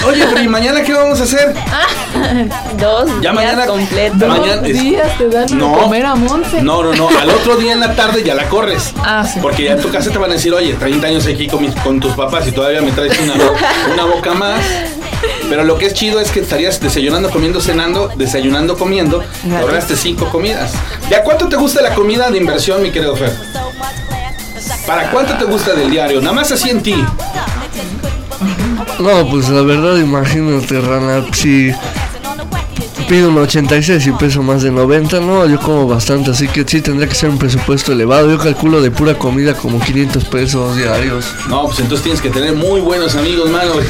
Oye, 0.06 0.26
pero 0.29 0.43
¿y 0.43 0.49
mañana 0.49 0.82
qué 0.82 0.93
vamos 0.93 1.19
a 1.20 1.25
hacer? 1.25 1.28
Dos 2.79 3.07
Ya 3.21 3.21
días 3.21 3.35
mañana- 3.35 3.67
completos. 3.67 4.19
Dos 4.19 4.29
Mañana 4.29 4.67
es- 4.69 4.81
días 4.83 5.19
te 5.19 5.29
dan 5.29 5.59
No. 5.59 5.73
comer 5.79 6.07
a 6.07 6.15
Monse. 6.15 6.63
No, 6.63 6.83
no, 6.83 6.95
no. 6.95 7.09
Al 7.19 7.31
otro 7.31 7.57
día 7.57 7.73
en 7.73 7.81
la 7.81 7.95
tarde 7.95 8.23
ya 8.25 8.35
la 8.35 8.49
corres. 8.49 8.93
Ah, 9.03 9.25
sí. 9.31 9.39
Porque 9.43 9.65
ya 9.65 9.73
en 9.73 9.81
tu 9.83 9.91
casa 9.91 10.11
te 10.11 10.19
van 10.19 10.31
a 10.31 10.35
decir, 10.35 10.53
oye, 10.55 10.75
30 10.75 11.07
años 11.07 11.27
aquí 11.27 11.47
con, 11.49 11.63
mis- 11.63 11.75
con 11.77 12.01
tus 12.01 12.13
papás 12.15 12.47
y 12.47 12.53
todavía 12.53 12.81
me 12.81 12.93
traes 12.93 13.19
una, 13.21 13.35
una 13.93 14.05
boca 14.05 14.35
más. 14.35 14.61
Pero 15.49 15.65
lo 15.65 15.79
que 15.79 15.87
es 15.87 15.95
chido 15.95 16.21
es 16.21 16.31
que 16.31 16.41
estarías 16.41 16.81
desayunando, 16.81 17.31
comiendo, 17.31 17.61
cenando, 17.61 18.09
desayunando, 18.17 18.77
comiendo. 18.79 19.25
Te 19.49 19.57
ahorraste 19.57 19.97
cinco 19.97 20.29
comidas. 20.29 20.73
¿De 21.09 21.17
a 21.17 21.23
cuánto 21.25 21.49
te 21.49 21.57
gusta 21.57 21.83
la 21.83 21.95
comida 21.95 22.31
de 22.31 22.39
inversión, 22.39 22.83
mi 22.83 22.91
querido 22.91 23.17
Fer? 23.17 23.33
¿Para 24.87 25.11
cuánto 25.11 25.35
te 25.37 25.45
gusta 25.45 25.73
del 25.75 25.91
diario? 25.91 26.21
Nada 26.21 26.33
más 26.35 26.51
así 26.53 26.71
en 26.71 26.83
ti. 26.83 26.95
No, 29.01 29.29
pues 29.29 29.49
la 29.49 29.63
verdad, 29.63 29.97
imagínate, 29.97 30.81
Rana, 30.81 31.25
si 31.33 31.73
pido 33.09 33.31
un 33.31 33.39
86 33.39 34.07
y 34.07 34.13
peso 34.13 34.43
más 34.43 34.63
de 34.63 34.71
90, 34.71 35.21
no, 35.21 35.47
yo 35.47 35.59
como 35.59 35.87
bastante, 35.89 36.31
así 36.33 36.47
que 36.47 36.65
sí 36.67 36.83
tendría 36.83 37.09
que 37.09 37.15
ser 37.15 37.31
un 37.31 37.39
presupuesto 37.39 37.93
elevado. 37.93 38.31
Yo 38.31 38.39
calculo 38.39 38.83
de 38.83 38.91
pura 38.91 39.15
comida 39.15 39.55
como 39.55 39.81
500 39.81 40.25
pesos 40.27 40.77
diarios. 40.77 41.25
No, 41.49 41.65
pues 41.65 41.81
entonces 41.81 42.03
tienes 42.03 42.21
que 42.21 42.29
tener 42.31 42.55
muy 42.55 42.81
buenos 42.81 43.17
amigos, 43.17 43.51
mano. 43.51 43.73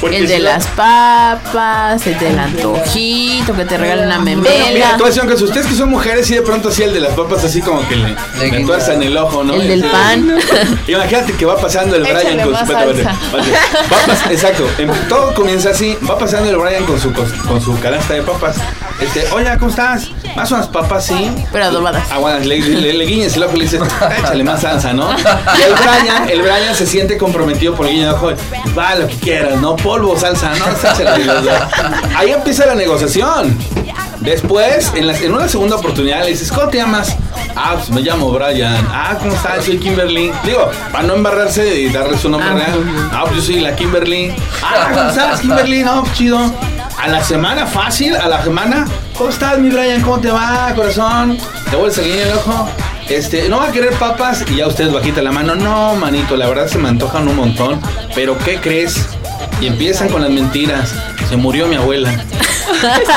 Porque 0.00 0.18
El 0.18 0.28
de 0.28 0.36
si 0.36 0.42
las 0.42 0.66
papas, 0.68 2.06
el 2.06 2.18
del 2.18 2.38
antojito, 2.38 3.54
que 3.54 3.64
te 3.64 3.76
regalen 3.76 4.06
una 4.06 4.18
Mira, 4.20 4.36
memela. 4.40 4.96
tú 4.96 5.04
decías 5.04 5.26
que 5.26 5.34
ustedes 5.34 5.66
que 5.66 5.74
son 5.74 5.90
mujeres 5.90 6.30
y 6.30 6.34
de 6.34 6.42
pronto 6.42 6.68
así 6.68 6.82
el 6.84 6.94
de 6.94 7.00
las 7.00 7.12
papas 7.14 7.44
así 7.44 7.60
como 7.60 7.86
que 7.88 7.96
le, 7.96 8.14
le 8.50 8.64
tuerzan 8.64 9.02
el 9.02 9.16
ojo, 9.16 9.42
¿no? 9.42 9.54
El 9.54 9.66
del 9.68 9.84
Este, 9.84 9.90
pan. 9.90 10.38
Imagínate 10.86 11.32
que 11.32 11.44
va 11.44 11.56
pasando 11.56 11.96
el 11.96 12.06
Échale 12.06 12.22
Brian 12.34 12.48
con 12.50 12.56
su 12.56 12.72
pas- 12.72 14.30
exacto, 14.30 14.68
em- 14.78 14.90
todo 15.08 15.34
comienza 15.34 15.70
así, 15.70 15.96
va 16.08 16.18
pasando 16.18 16.48
el 16.50 16.56
Brian 16.56 16.84
con 16.84 17.00
su 17.00 17.12
con 17.12 17.60
su 17.60 17.78
canasta 17.80 18.14
de 18.14 18.22
papas. 18.22 18.56
Este, 19.00 19.24
oye, 19.32 19.46
¿cómo 19.58 19.70
estás? 19.70 20.08
Más 20.34 20.50
unas 20.50 20.66
papas, 20.66 21.06
sí. 21.06 21.30
Pero 21.52 21.66
adobadas. 21.66 22.02
Ah, 22.10 22.18
bueno, 22.18 22.40
le, 22.40 22.58
le, 22.60 22.92
le 22.94 23.04
guiñes 23.04 23.36
el 23.36 23.44
ojo 23.44 23.54
y 23.54 23.58
le 23.60 23.64
dices, 23.64 23.80
échale 24.18 24.42
más 24.44 24.60
salsa, 24.60 24.92
¿no? 24.92 25.10
Y 25.12 25.62
el 25.62 25.72
Brian, 25.74 26.28
el 26.28 26.42
Brian 26.42 26.74
se 26.74 26.84
siente 26.86 27.16
comprometido 27.16 27.74
por 27.76 27.86
el 27.86 27.92
guiño 27.92 28.06
de 28.08 28.12
ojo. 28.14 28.30
Va 28.76 28.96
lo 28.96 29.06
que 29.06 29.14
quieras, 29.16 29.56
¿no? 29.60 29.76
Polvo, 29.88 30.18
salsa, 30.18 30.52
no. 30.54 30.66
Ahí 32.14 32.30
empieza 32.30 32.66
la 32.66 32.74
negociación. 32.74 33.56
Después, 34.20 34.92
en, 34.94 35.06
la, 35.06 35.16
en 35.16 35.32
una 35.32 35.48
segunda 35.48 35.76
oportunidad, 35.76 36.24
le 36.24 36.32
dices, 36.32 36.52
¿cómo 36.52 36.68
te 36.68 36.76
llamas? 36.76 37.16
Ah, 37.56 37.72
pues 37.76 37.88
me 37.88 38.02
llamo 38.02 38.30
Brian. 38.30 38.86
Ah, 38.92 39.16
¿cómo 39.18 39.32
estás? 39.32 39.64
Soy 39.64 39.78
Kimberly. 39.78 40.30
Digo, 40.44 40.70
para 40.92 41.04
no 41.04 41.14
embarrarse 41.14 41.80
y 41.80 41.88
darle 41.88 42.18
su 42.18 42.28
nombre 42.28 42.50
Ah, 42.50 42.54
real. 42.54 43.08
Ah, 43.12 43.22
pues 43.24 43.36
yo 43.36 43.42
soy 43.44 43.60
la 43.60 43.74
Kimberly. 43.74 44.30
Ah, 44.62 44.90
¿cómo 44.92 45.08
estás, 45.08 45.40
Kimberly? 45.40 45.82
No, 45.82 46.02
pues 46.02 46.12
chido. 46.12 46.38
A 47.00 47.08
la 47.08 47.24
semana 47.24 47.64
fácil, 47.66 48.14
a 48.14 48.28
la 48.28 48.42
semana. 48.44 48.86
¿Cómo 49.16 49.30
estás, 49.30 49.58
mi 49.58 49.70
Brian? 49.70 50.02
¿Cómo 50.02 50.18
te 50.20 50.30
va, 50.30 50.70
corazón? 50.76 51.38
¿Te 51.70 51.76
vuelves 51.76 51.96
a 51.98 52.02
guiñar 52.02 52.26
el 52.26 52.32
ojo? 52.34 52.68
Este, 53.08 53.48
¿no 53.48 53.56
va 53.60 53.68
a 53.68 53.72
querer 53.72 53.94
papas? 53.94 54.44
Y 54.50 54.56
ya 54.56 54.66
usted 54.66 54.92
bajita 54.92 55.22
la 55.22 55.32
mano. 55.32 55.54
No, 55.54 55.94
manito, 55.94 56.36
la 56.36 56.46
verdad 56.46 56.66
se 56.66 56.76
me 56.76 56.90
antojan 56.90 57.26
un 57.26 57.36
montón. 57.36 57.80
Pero, 58.14 58.36
¿qué 58.36 58.60
crees? 58.60 59.06
Y 59.60 59.66
empiezan 59.66 60.08
con 60.08 60.22
las 60.22 60.30
mentiras. 60.30 60.94
Se 61.28 61.36
murió 61.36 61.66
mi 61.66 61.76
abuela. 61.76 62.10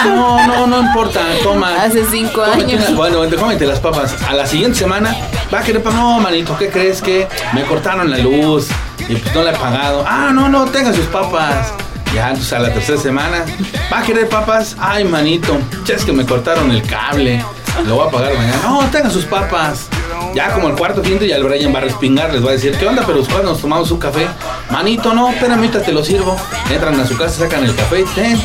No, 0.06 0.48
no, 0.48 0.66
no 0.66 0.82
importa, 0.82 1.22
toma. 1.44 1.84
Hace 1.84 2.06
cinco 2.06 2.42
años. 2.42 2.82
una- 2.88 2.98
bueno, 2.98 3.28
te 3.28 3.36
cómete 3.36 3.66
las 3.68 3.80
papas. 3.80 4.16
A 4.28 4.34
la 4.34 4.46
siguiente 4.48 4.80
semana, 4.80 5.16
va 5.54 5.60
a 5.60 5.62
querer 5.64 5.84
papas. 5.84 6.00
No, 6.00 6.20
manito, 6.20 6.58
¿qué 6.58 6.70
crees 6.70 7.02
que 7.02 7.28
me 7.54 7.64
cortaron 7.66 8.10
la 8.10 8.18
luz? 8.18 8.70
Y 9.08 9.16
pues 9.16 9.36
no 9.36 9.44
la 9.44 9.52
he 9.52 9.56
pagado. 9.56 10.04
Ah, 10.08 10.32
no, 10.34 10.48
no, 10.50 10.66
tenga 10.66 10.94
sus 10.94 11.06
papas. 11.08 11.74
Ya, 12.16 12.30
entonces 12.30 12.54
a 12.54 12.60
la 12.60 12.74
tercera 12.74 13.00
semana, 13.00 13.46
¿va 13.94 14.00
a 14.00 14.02
querer 14.04 14.28
papas? 14.30 14.76
Ay, 14.80 15.04
manito, 15.04 15.58
ya 15.86 15.96
es 15.96 16.06
que 16.06 16.12
me 16.14 16.26
cortaron 16.26 16.72
el 16.72 16.82
cable. 16.84 17.44
Lo 17.86 17.96
voy 17.98 18.08
a 18.08 18.12
pagar 18.12 18.34
mañana. 18.34 18.58
No, 18.64 18.80
tenga 18.92 19.10
sus 19.10 19.26
papas. 19.26 19.88
Ya 20.34 20.54
como 20.54 20.70
el 20.70 20.76
cuarto, 20.76 21.02
quinto, 21.02 21.26
ya 21.26 21.36
el 21.36 21.44
Brian 21.44 21.74
va 21.74 21.80
a 21.80 21.82
respingar, 21.82 22.34
les 22.34 22.44
va 22.44 22.50
a 22.50 22.54
decir, 22.54 22.76
¿qué 22.78 22.88
onda? 22.88 23.04
Pero 23.06 23.20
después 23.20 23.44
nos 23.44 23.60
tomamos 23.60 23.92
un 23.92 24.00
café. 24.00 24.28
Manito, 24.70 25.14
no, 25.14 25.30
espérame, 25.30 25.58
ahorita 25.58 25.82
te 25.82 25.92
lo 25.92 26.04
sirvo. 26.04 26.38
Entran 26.70 27.00
a 27.00 27.06
su 27.06 27.18
casa, 27.18 27.44
sacan 27.44 27.64
el 27.66 27.76
café, 27.76 28.06
ten, 28.16 28.42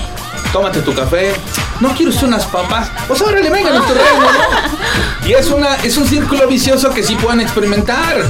tómate 0.53 0.81
tu 0.81 0.93
café. 0.95 1.33
No 1.81 1.91
quiero 1.95 2.11
usted 2.11 2.27
unas 2.27 2.45
papas. 2.47 2.91
Pues 3.07 3.21
ahora 3.23 3.41
le 3.41 3.51
vengan 3.51 3.75
nuestro 3.75 3.95
reino, 3.95 4.25
¿no? 4.25 5.29
Y 5.29 5.33
es 5.35 5.49
una, 5.51 5.77
es 5.77 5.97
un 5.97 6.07
círculo 6.07 6.49
vicioso 6.49 6.91
que 6.91 7.03
sí 7.03 7.15
pueden 7.15 7.41
experimentar. 7.41 8.25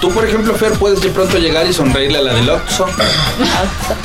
Tú, 0.00 0.10
por 0.10 0.24
ejemplo, 0.26 0.54
Fer, 0.54 0.72
puedes 0.72 1.02
de 1.02 1.10
pronto 1.10 1.36
llegar 1.36 1.66
y 1.66 1.74
sonreírle 1.74 2.18
a 2.18 2.22
la 2.22 2.32
del 2.34 2.48
Oxxo. 2.48 2.86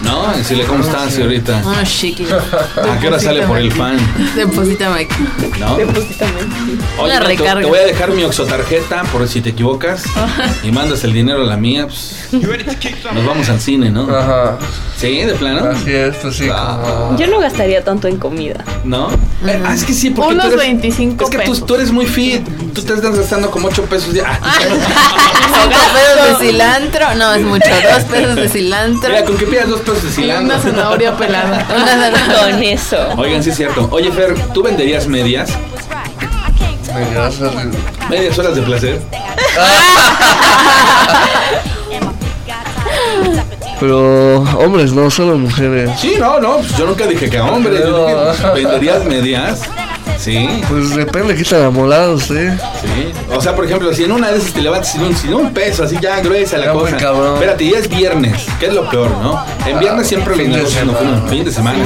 ¿No? 0.01 0.33
Y 0.33 0.39
decirle, 0.39 0.65
¿cómo 0.65 0.83
estás, 0.83 1.13
señorita? 1.13 1.61
Ah, 1.65 1.83
chiqui. 1.83 2.25
¿A 2.25 2.99
qué 2.99 3.07
hora 3.07 3.17
sale 3.17 3.43
por 3.43 3.57
el 3.57 3.71
fan? 3.71 3.97
Deposítame 4.35 5.01
aquí. 5.01 5.15
¿No? 5.57 5.77
Deposítame. 5.77 6.31
Oye, 6.99 7.05
Una 7.05 7.19
no, 7.19 7.21
te, 7.21 7.27
recarga. 7.27 7.61
te 7.61 7.67
voy 7.67 7.79
a 7.79 7.85
dejar 7.85 8.11
mi 8.11 8.23
oxotarjeta 8.25 9.03
por 9.03 9.25
si 9.29 9.39
te 9.39 9.51
equivocas 9.51 10.03
y 10.63 10.71
mandas 10.71 11.03
el 11.05 11.13
dinero 11.13 11.41
a 11.43 11.45
la 11.45 11.55
mía, 11.55 11.87
pues 11.87 12.27
nos 13.13 13.25
vamos 13.25 13.47
al 13.47 13.61
cine, 13.61 13.89
¿no? 13.89 14.03
Ajá. 14.13 14.57
Sí, 14.97 15.19
de 15.23 15.33
plano. 15.33 15.69
Así 15.71 15.93
es, 15.93 16.15
pues 16.15 16.37
sí. 16.37 16.47
Ah. 16.51 16.79
como- 16.81 17.17
Yo 17.19 17.27
no 17.27 17.39
gastaría 17.39 17.83
tanto 17.83 18.07
en 18.07 18.15
comida. 18.17 18.63
¿No? 18.85 19.09
Eh, 19.45 19.61
ah, 19.65 19.73
es 19.73 19.83
que 19.83 19.93
sí, 19.93 20.09
porque 20.11 20.33
Unos 20.33 20.45
tú 20.45 20.51
eres, 20.53 20.67
25 20.67 21.23
Es 21.25 21.29
que 21.29 21.37
tú, 21.39 21.51
pesos. 21.51 21.65
tú 21.65 21.75
eres 21.75 21.91
muy 21.91 22.05
fit. 22.05 22.41
Tú 22.73 22.81
te 22.81 22.93
estás 22.93 23.13
gastando 23.15 23.51
como 23.51 23.67
8 23.67 23.83
pesos 23.83 24.13
ya. 24.13 24.39
Cinco 24.61 25.75
pesos 25.93 26.39
de 26.39 26.45
cilantro. 26.47 27.13
No, 27.15 27.33
es 27.33 27.41
mucho. 27.43 27.67
Dos 27.93 28.03
pesos 28.05 28.35
de 28.37 28.47
cilantro. 28.49 29.09
Mira, 29.09 29.25
con 29.25 29.37
que 29.37 29.45
pidas 29.45 29.67
2 29.67 29.81
pesos 29.81 30.03
de 30.03 30.09
Y 30.09 30.13
cilantro. 30.13 30.45
una 30.55 30.59
zanahoria 30.59 31.17
pelada. 31.17 31.67
Una 31.75 32.51
Con 32.51 32.63
eso. 32.63 32.97
Oigan, 33.17 33.43
sí 33.43 33.49
es 33.49 33.57
cierto. 33.57 33.87
Oye, 33.91 34.11
Fer, 34.11 34.33
¿tú 34.53 34.63
venderías 34.63 35.07
medias? 35.07 35.49
Medias 38.09 38.39
horas 38.39 38.55
de 38.55 38.61
placer. 38.61 39.01
Pero 43.79 44.39
hombres, 44.57 44.93
no, 44.93 45.09
solo 45.11 45.37
mujeres. 45.37 45.91
Sí, 45.99 46.15
no, 46.19 46.39
no. 46.39 46.57
Pues 46.57 46.77
yo 46.77 46.85
nunca 46.85 47.05
dije 47.07 47.29
que 47.29 47.39
hombre. 47.39 47.79
Yo 47.79 48.05
dije, 48.07 48.47
¿venderías 48.53 49.03
medias? 49.05 49.61
Sí. 50.17 50.47
Pues 50.69 50.95
depende, 50.95 51.35
qué 51.35 51.43
tan 51.43 51.63
amolado 51.63 52.13
usted. 52.15 52.57
Sí. 52.81 53.11
O 53.35 53.41
sea, 53.41 53.53
por 53.53 53.65
ejemplo, 53.65 53.93
si 53.93 54.05
en 54.05 54.13
una 54.13 54.31
de 54.31 54.37
esas 54.37 54.53
te 54.53 54.61
levantas 54.61 54.93
sin 54.93 55.01
un, 55.03 55.15
sin 55.15 55.33
un 55.33 55.53
peso, 55.53 55.83
así 55.83 55.97
ya 56.01 56.21
gruesa 56.21 56.57
la 56.57 56.67
Ya 56.67 56.71
cosa. 56.71 56.95
cabrón. 56.97 57.33
Espérate, 57.33 57.69
ya 57.69 57.79
es 57.79 57.89
viernes, 57.89 58.45
que 58.59 58.67
es 58.67 58.73
lo 58.73 58.89
peor, 58.89 59.11
¿no? 59.21 59.43
En 59.67 59.77
viernes 59.77 60.07
siempre 60.07 60.37
los 60.37 60.47
negocios 60.47 60.85
no 60.85 60.93
semana. 60.93 61.17
fuman. 61.17 61.29
Fin 61.29 61.43
de 61.43 61.49
Y 61.51 61.53
semana. 61.53 61.85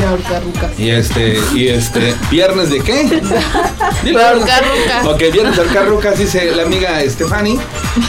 Y 0.78 0.90
este, 0.92 1.40
y 1.56 1.68
este, 1.70 2.14
¿viernes 2.30 2.70
de 2.70 2.80
qué? 2.82 3.04
Dilo. 4.04 4.20
De. 4.20 5.08
Ok, 5.10 5.34
viernes 5.34 5.56
de 5.56 5.62
ahorcar 5.64 5.88
rucas, 5.88 6.18
dice 6.20 6.52
la 6.56 6.64
amiga 6.64 7.00
Stephanie. 7.08 7.58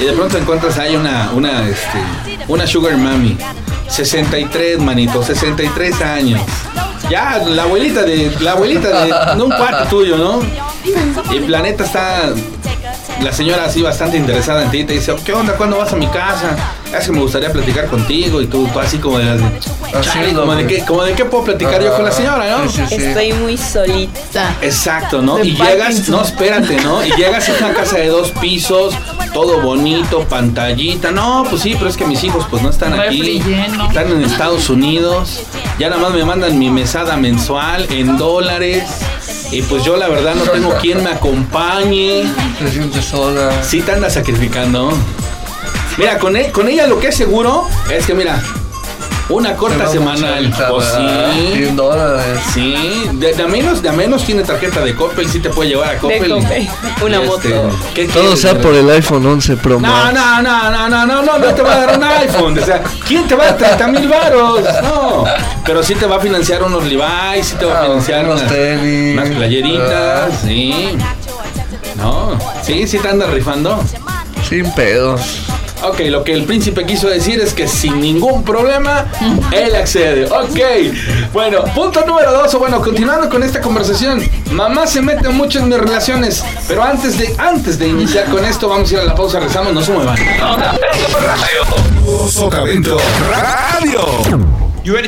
Y 0.01 0.05
de 0.05 0.13
pronto 0.13 0.37
encuentras 0.37 0.79
ahí 0.79 0.97
una, 0.97 1.31
una, 1.33 1.67
este, 1.67 1.99
una 2.47 2.67
sugar 2.67 2.97
mami. 2.99 3.39
63, 3.90 4.78
manito, 4.78 5.23
63 5.23 6.00
años. 6.02 6.40
Ya, 7.11 7.38
la 7.38 7.64
abuelita 7.64 8.02
de, 8.02 8.32
la 8.40 8.52
abuelita 8.52 9.04
de, 9.04 9.37
de 9.37 9.42
un 9.42 9.50
cuarto 9.50 9.88
tuyo, 9.88 10.16
¿no? 10.16 10.40
El 11.32 11.44
planeta 11.44 11.85
está, 11.85 12.32
la 13.20 13.32
señora 13.32 13.64
así 13.64 13.82
bastante 13.82 14.16
interesada 14.16 14.62
en 14.62 14.70
ti, 14.70 14.85
te 14.85 14.94
dice, 14.94 15.14
¿qué 15.25 15.32
onda? 15.32 15.54
¿Cuándo 15.54 15.78
vas 15.78 15.92
a 15.92 15.97
mi 15.97 16.06
casa? 16.06 16.56
Es 16.97 17.06
que 17.06 17.12
me 17.12 17.20
gustaría 17.20 17.52
platicar 17.52 17.87
contigo 17.87 18.42
y 18.42 18.47
tú, 18.47 18.66
tú 18.73 18.80
así 18.80 18.99
como 18.99 19.18
de 19.18 19.25
las 19.25 19.38
de, 19.38 19.47
Así 19.97 20.11
"Chale, 20.11 20.28
es, 20.30 20.35
como 20.35 20.54
de 20.54 20.66
qué, 20.66 20.85
como 20.85 21.04
de 21.04 21.12
qué 21.14 21.25
puedo 21.25 21.44
platicar 21.44 21.82
yo 21.82 21.94
con 21.94 22.04
la 22.04 22.12
señora, 22.12 22.59
¿no? 22.59 22.68
Sí, 22.68 22.80
sí, 22.88 22.97
sí. 22.97 23.02
Estoy 23.02 23.32
muy 23.35 23.56
solita. 23.56 24.54
Exacto, 24.61 25.23
¿no? 25.23 25.37
De 25.37 25.47
y 25.47 25.56
llegas, 25.56 26.09
no, 26.09 26.23
espérate, 26.23 26.80
¿no? 26.82 27.04
Y 27.04 27.11
llegas 27.12 27.49
a 27.49 27.52
una 27.64 27.75
casa 27.75 27.97
de 27.97 28.09
dos 28.09 28.32
pisos, 28.32 28.94
todo 29.32 29.61
bonito, 29.61 30.25
pantallita. 30.25 31.11
No, 31.12 31.44
pues 31.49 31.62
sí, 31.62 31.75
pero 31.76 31.88
es 31.90 31.97
que 31.97 32.04
mis 32.06 32.23
hijos 32.25 32.47
pues 32.50 32.62
no 32.62 32.70
están 32.70 32.99
aquí. 32.99 33.40
Están 33.88 34.11
en 34.11 34.25
Estados 34.25 34.68
Unidos. 34.68 35.42
Ya 35.78 35.88
nada 35.90 36.02
más 36.02 36.12
me 36.12 36.25
mandan 36.25 36.59
mi 36.59 36.70
mesada 36.70 37.16
mensual 37.16 37.87
en 37.90 38.16
dólares. 38.18 38.85
Y 39.52 39.62
pues 39.62 39.85
yo 39.85 39.97
la 39.97 40.09
verdad 40.09 40.35
no 40.35 40.44
tengo 40.44 40.75
quien 40.76 41.02
me 41.02 41.11
acompañe. 41.11 42.25
Te 42.59 42.70
sientes 42.70 43.04
sola. 43.04 43.50
Sí 43.62 43.80
te 43.80 43.92
anda 43.92 44.11
sacrificando. 44.11 44.92
Mira, 45.99 46.18
con, 46.18 46.37
e- 46.37 46.50
con 46.50 46.68
ella 46.68 46.87
lo 46.87 46.99
que 46.99 47.09
es 47.09 47.16
seguro 47.16 47.66
es 47.90 48.06
que, 48.06 48.14
mira, 48.14 48.42
una 49.28 49.54
corta 49.54 49.87
semanal. 49.87 50.52
Pues 50.70 50.87
sí. 50.87 51.52
100 51.59 51.76
dólares. 51.76 52.40
Sí, 52.52 53.04
de, 53.12 53.32
de 53.35 53.42
a 53.42 53.47
menos, 53.47 53.80
de 53.82 53.88
a 53.90 53.92
menos 53.92 54.25
tiene 54.25 54.42
tarjeta 54.42 54.80
de 54.80 54.94
Coppel, 54.94 55.28
sí 55.30 55.38
te 55.40 55.50
puede 55.50 55.68
llevar 55.70 55.90
a 55.97 55.99
Coppel. 55.99 56.30
Coppel, 56.32 56.68
una 57.02 57.23
Y, 57.23 57.26
moto. 57.26 57.49
¿qué 57.94 58.06
Todo 58.09 58.23
quieres, 58.23 58.40
sea 58.40 58.52
verdad? 58.54 58.68
por 58.68 58.75
el 58.78 58.90
iPhone 58.90 59.25
11 59.26 59.56
Pro 59.59 59.75
No, 59.78 59.80
Max. 59.88 60.14
no, 60.14 60.42
no, 60.42 60.70
no, 60.70 60.88
no, 60.88 61.06
no, 61.06 61.23
no, 61.23 61.38
no 61.38 61.54
te 61.54 61.62
va 61.62 61.75
a 61.75 61.87
dar 61.87 61.99
un 61.99 62.04
iPhone. 62.04 62.59
O 62.59 62.64
sea, 62.64 62.82
¿quién 63.06 63.28
te 63.28 63.35
va 63.37 63.44
a 63.44 63.47
dar 63.52 63.56
30 63.59 63.87
mil 63.88 64.09
varos? 64.09 64.62
No, 64.82 65.25
pero 65.64 65.82
sí 65.82 65.94
te 65.94 66.06
va 66.06 66.16
a 66.16 66.20
financiar 66.20 66.62
unos 66.64 66.82
Levi's, 66.85 67.47
sí 67.47 67.54
te 67.56 67.66
va 67.66 67.75
a 67.75 67.80
Ah, 67.82 67.85
financiar 67.87 68.25
unos 68.25 68.40
unas, 68.40 68.52
tenis. 68.52 69.12
unas 69.12 69.28
playeritas, 69.28 70.30
Ah. 70.32 70.38
sí. 70.44 70.97
No, 71.97 72.38
sí, 72.62 72.87
sí 72.88 72.99
te 72.99 73.09
anda 73.09 73.26
rifando. 73.26 73.80
Sin 74.49 74.68
pedos. 74.73 75.20
Ok, 75.83 76.01
lo 76.11 76.25
que 76.25 76.33
el 76.33 76.45
príncipe 76.45 76.85
quiso 76.85 77.09
decir 77.09 77.41
es 77.41 77.55
que 77.55 77.67
sin 77.67 78.01
ningún 78.01 78.45
problema 78.45 79.07
él 79.51 79.75
accede. 79.75 80.27
Ok, 80.27 80.59
bueno, 81.33 81.65
punto 81.75 82.05
número 82.07 82.33
dos, 82.33 82.55
o 82.55 82.59
bueno, 82.59 82.81
continuando 82.81 83.29
con 83.29 83.43
esta 83.43 83.61
conversación. 83.61 84.23
Mamá 84.53 84.87
se 84.87 85.01
mete 85.01 85.29
mucho 85.31 85.61
en 85.61 85.69
mis 85.69 85.79
relaciones, 85.79 86.45
pero 86.69 86.83
antes 86.83 87.19
de, 87.19 87.35
antes 87.39 87.79
de 87.79 87.89
iniciar 87.89 88.27
con 88.27 88.45
esto, 88.45 88.69
vamos 88.69 88.91
a 88.91 88.95
ir 88.95 89.01
a 89.01 89.05
la 89.05 89.15
pausa, 89.15 89.41
rezamos, 89.41 89.73
no 89.73 89.83
se 89.83 89.93
muevan. 89.93 90.17
Radio. 93.31 94.01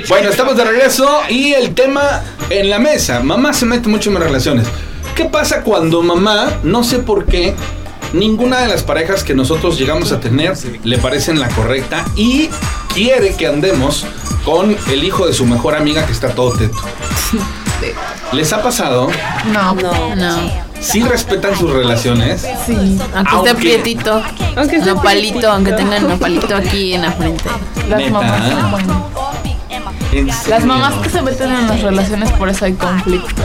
Bueno, 0.09 0.29
estamos 0.29 0.57
de 0.57 0.65
regreso 0.65 1.07
y 1.29 1.53
el 1.55 1.75
tema 1.75 2.23
en 2.51 2.71
la 2.71 2.79
mesa. 2.79 3.21
Mamá 3.21 3.53
se 3.53 3.67
mete 3.67 3.89
mucho 3.89 4.11
en 4.11 4.15
mis 4.17 4.25
relaciones. 4.25 4.67
¿Qué 5.15 5.25
pasa 5.27 5.63
cuando 5.63 6.03
mamá, 6.03 6.49
no 6.63 6.85
sé 6.85 6.99
por 6.99 7.27
qué, 7.27 7.55
ninguna 8.13 8.59
de 8.61 8.69
las 8.69 8.83
parejas 8.83 9.25
que 9.25 9.35
nosotros 9.35 9.79
llegamos 9.79 10.13
a 10.13 10.21
tener 10.21 10.55
le 10.85 10.99
parecen 10.99 11.39
la 11.41 11.49
correcta 11.49 12.05
y 12.17 12.49
quiere 12.95 13.35
que 13.37 13.47
andemos 13.47 14.07
con 14.45 14.77
el 14.91 15.05
hijo 15.05 15.27
de 15.27 15.33
su 15.33 15.47
mejor 15.47 15.75
amiga 15.77 16.05
que 16.07 16.13
está 16.13 16.29
todo 16.35 16.53
teto? 16.53 16.79
¿Les 18.33 18.53
ha 18.53 18.63
pasado? 18.63 19.09
No. 19.53 19.75
No. 19.75 20.15
No. 20.17 20.37
Si 20.81 21.03
respetan 21.03 21.57
sus 21.57 21.71
relaciones. 21.71 22.47
Sí. 22.67 22.99
Aunque 23.15 23.31
Aunque- 23.31 23.51
esté 23.51 23.55
prietito. 23.61 24.23
Aunque 24.57 24.77
esté 24.77 24.91
Nopalito, 24.91 25.51
aunque 25.51 25.73
tengan 25.73 26.09
nopalito 26.09 26.57
aquí 26.57 26.95
en 26.95 27.03
la 27.03 27.13
frente. 27.13 27.45
Las 27.89 27.99
Neta. 27.99 28.11
mamás. 28.11 28.71
bueno, 28.71 29.09
¿En 30.13 30.27
las 30.49 30.65
mamás 30.65 30.95
que 31.03 31.09
se 31.09 31.23
meten 31.23 31.51
en 31.53 31.69
las 31.69 31.81
relaciones 31.83 32.31
por 32.33 32.49
eso 32.49 32.65
hay 32.65 32.73
conflicto. 32.75 33.43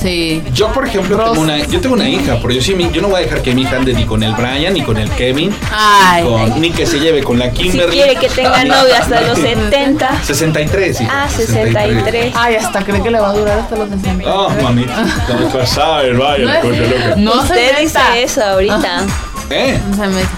Sí. 0.00 0.42
Yo, 0.54 0.68
por 0.72 0.86
ejemplo, 0.86 1.16
Ross. 1.16 1.30
tengo 1.32 1.42
una, 1.42 1.58
yo 1.58 1.80
tengo 1.80 1.94
una 1.94 2.08
hija, 2.08 2.38
pero 2.40 2.54
yo 2.54 2.62
sí, 2.62 2.74
mi- 2.74 2.90
yo 2.90 3.02
no 3.02 3.08
voy 3.08 3.18
a 3.20 3.24
dejar 3.24 3.42
que 3.42 3.54
mi 3.54 3.62
hija 3.62 3.76
ande 3.76 3.92
ni 3.92 4.04
con 4.06 4.22
el 4.22 4.32
Brian, 4.34 4.72
ni 4.72 4.82
con 4.82 4.96
el 4.96 5.10
Kevin, 5.10 5.54
Ay. 5.72 6.24
con- 6.24 6.60
ni 6.60 6.70
que 6.70 6.86
se 6.86 6.98
lleve 7.00 7.22
con 7.22 7.38
la 7.38 7.46
Si 7.50 7.56
Kimberly. 7.64 7.92
quiere 7.92 8.16
que 8.16 8.28
tenga 8.28 8.64
novia 8.64 8.98
hasta 9.00 9.20
los 9.20 9.38
70. 9.38 10.22
63, 10.24 11.00
hija. 11.02 11.24
Ah, 11.24 11.28
63. 11.28 12.32
Ay, 12.36 12.54
hasta 12.56 12.82
cree 12.82 13.02
que 13.02 13.10
le 13.10 13.20
va 13.20 13.30
a 13.30 13.32
durar 13.34 13.58
hasta 13.58 13.76
los 13.76 13.90
60. 13.90 14.34
Oh, 14.34 14.48
mamita. 14.62 15.04
No 15.28 15.38
me 15.38 15.46
pasaba 15.46 16.02
el 16.02 16.14
Brian, 16.14 16.44
No 16.44 16.52
es- 16.54 16.60
coño 16.60 16.80
loca. 16.82 17.14
No 17.16 17.32
se 17.32 17.38
Usted 17.40 17.78
dice 17.80 17.98
meta. 17.98 18.18
eso 18.18 18.42
ahorita. 18.44 19.02
¿Eh? 19.50 19.78
No 19.90 19.96
se 19.96 20.06
meta. 20.08 20.30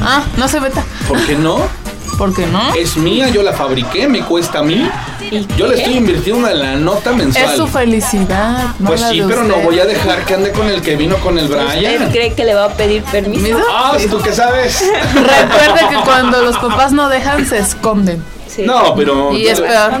Ah, 0.00 0.22
no 0.36 0.48
se 0.48 0.60
meta. 0.60 0.82
¿Por 1.06 1.20
qué 1.26 1.34
no? 1.36 1.58
¿Por 2.18 2.34
qué 2.34 2.46
no? 2.46 2.74
Es 2.74 2.96
mía, 2.96 3.28
yo 3.28 3.42
la 3.42 3.52
fabriqué, 3.52 4.06
me 4.06 4.20
cuesta 4.22 4.60
a 4.60 4.62
mí. 4.62 4.88
¿Y 5.32 5.46
Yo 5.56 5.66
le 5.66 5.76
estoy 5.76 5.94
invirtiendo 5.96 6.46
en 6.48 6.58
la 6.58 6.76
nota 6.76 7.10
Es 7.10 7.16
su 7.16 7.40
mensual. 7.40 7.68
felicidad. 7.70 8.66
no 8.78 8.88
Pues 8.88 9.00
sí, 9.00 9.22
pero 9.26 9.44
no 9.44 9.56
voy 9.56 9.78
a 9.80 9.86
dejar 9.86 10.24
que 10.26 10.34
ande 10.34 10.52
con 10.52 10.68
el 10.68 10.82
que 10.82 10.94
vino 10.96 11.16
con 11.16 11.38
el 11.38 11.46
¿Usted 11.46 11.66
Brian. 11.78 12.10
cree 12.10 12.34
que 12.34 12.44
le 12.44 12.54
va 12.54 12.64
a 12.64 12.68
pedir 12.74 13.02
permiso? 13.04 13.42
¿Miso? 13.42 13.58
Ah, 13.70 13.96
¿tú 14.10 14.20
qué 14.22 14.32
sabes? 14.32 14.82
Recuerde 15.14 15.88
que 15.88 15.96
cuando 16.04 16.42
los 16.42 16.58
papás 16.58 16.92
no 16.92 17.08
dejan, 17.08 17.46
se 17.46 17.58
esconden. 17.58 18.22
Sí. 18.46 18.62
No, 18.66 18.94
pero. 18.94 19.32
Y 19.32 19.46
es 19.46 19.60
peor. 19.60 19.92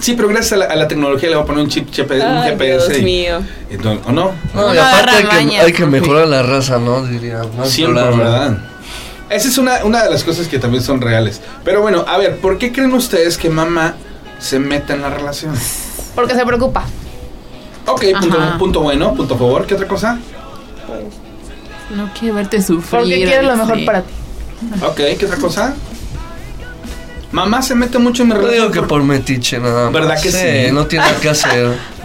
Sí, 0.00 0.12
pero 0.14 0.28
gracias 0.28 0.52
a 0.52 0.56
la, 0.58 0.64
a 0.66 0.76
la 0.76 0.86
tecnología 0.86 1.28
le 1.30 1.34
voy 1.36 1.42
a 1.44 1.46
poner 1.46 1.64
un 1.64 1.70
chip, 1.70 1.90
chip- 1.90 2.10
un 2.14 2.20
Ay, 2.22 2.50
GPS. 2.50 2.86
Dios 2.88 2.98
y- 2.98 3.02
mío. 3.02 3.40
Entonces, 3.70 4.06
¿O 4.06 4.12
no? 4.12 4.32
No, 4.54 4.72
y 4.74 4.78
aparte 4.78 5.10
hay 5.30 5.72
que, 5.72 5.82
hay 5.82 5.88
mejorar 5.88 6.28
la 6.28 6.42
raza, 6.42 6.78
¿no? 6.78 7.04
Diría. 7.04 7.40
Siempre. 7.64 8.02
¿verdad? 8.04 8.58
Esa 9.30 9.48
es 9.48 9.58
una, 9.58 9.84
una 9.84 10.04
de 10.04 10.10
las 10.10 10.22
cosas 10.24 10.46
que 10.46 10.58
también 10.58 10.82
son 10.84 11.00
reales. 11.00 11.40
Pero 11.64 11.82
bueno, 11.82 12.04
a 12.06 12.16
ver, 12.16 12.36
¿por 12.36 12.58
qué 12.58 12.70
creen 12.72 12.92
ustedes 12.92 13.36
que 13.36 13.50
mamá 13.50 13.94
se 14.38 14.58
meta 14.58 14.94
en 14.94 15.02
la 15.02 15.10
relación? 15.10 15.54
Porque 16.14 16.34
se 16.34 16.44
preocupa. 16.44 16.84
Ok, 17.86 18.04
punto, 18.20 18.38
punto 18.58 18.80
bueno, 18.80 19.14
punto 19.14 19.34
a 19.34 19.38
favor. 19.38 19.66
¿Qué 19.66 19.74
otra 19.74 19.88
cosa? 19.88 20.18
No 21.94 22.10
quiere 22.18 22.34
verte 22.34 22.60
sufrir. 22.62 23.00
Porque 23.02 23.16
quiere 23.24 23.42
lo 23.42 23.56
mejor 23.56 23.76
sí. 23.78 23.84
para 23.84 24.02
ti. 24.02 24.12
Ok, 24.84 24.96
¿qué 25.18 25.24
otra 25.24 25.38
cosa? 25.38 25.74
Mamá 27.32 27.62
se 27.62 27.74
mete 27.74 27.98
mucho 27.98 28.22
en 28.22 28.28
mi 28.28 28.34
Yo 28.34 28.40
relación. 28.40 28.70
digo 28.72 28.82
que 28.82 28.88
por- 28.88 29.02
metiche 29.02 29.58
nada 29.58 29.84
más. 29.84 29.92
¿Verdad 29.92 30.20
que 30.22 30.30
sí? 30.32 30.72
No 30.72 30.86
tiene 30.86 31.06
que 31.20 31.28
hacer. 31.30 31.76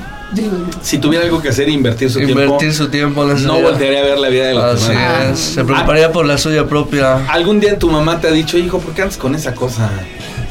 Si 0.81 0.97
tuviera 0.97 1.23
algo 1.25 1.39
que 1.43 1.49
hacer, 1.49 1.69
invertir 1.69 2.09
su 2.09 2.19
Invertir 2.19 2.57
tiempo. 2.57 2.75
su 2.75 2.89
tiempo 2.89 3.21
en 3.21 3.27
la 3.27 3.33
No 3.35 3.53
suya. 3.53 3.61
voltearía 3.69 3.99
a 3.99 4.03
ver 4.03 4.17
la 4.17 4.29
vida 4.29 4.45
de 4.47 4.55
los 4.55 4.63
Así 4.81 4.89
demás. 4.89 5.25
es. 5.33 5.39
Se 5.39 5.63
preocuparía 5.63 6.11
por 6.11 6.25
la 6.25 6.39
suya 6.39 6.65
propia. 6.65 7.23
Algún 7.31 7.59
día 7.59 7.77
tu 7.77 7.87
mamá 7.91 8.19
te 8.19 8.29
ha 8.29 8.31
dicho, 8.31 8.57
hijo, 8.57 8.79
¿por 8.79 8.95
qué 8.95 9.03
andas 9.03 9.17
con 9.17 9.35
esa 9.35 9.53
cosa? 9.53 9.91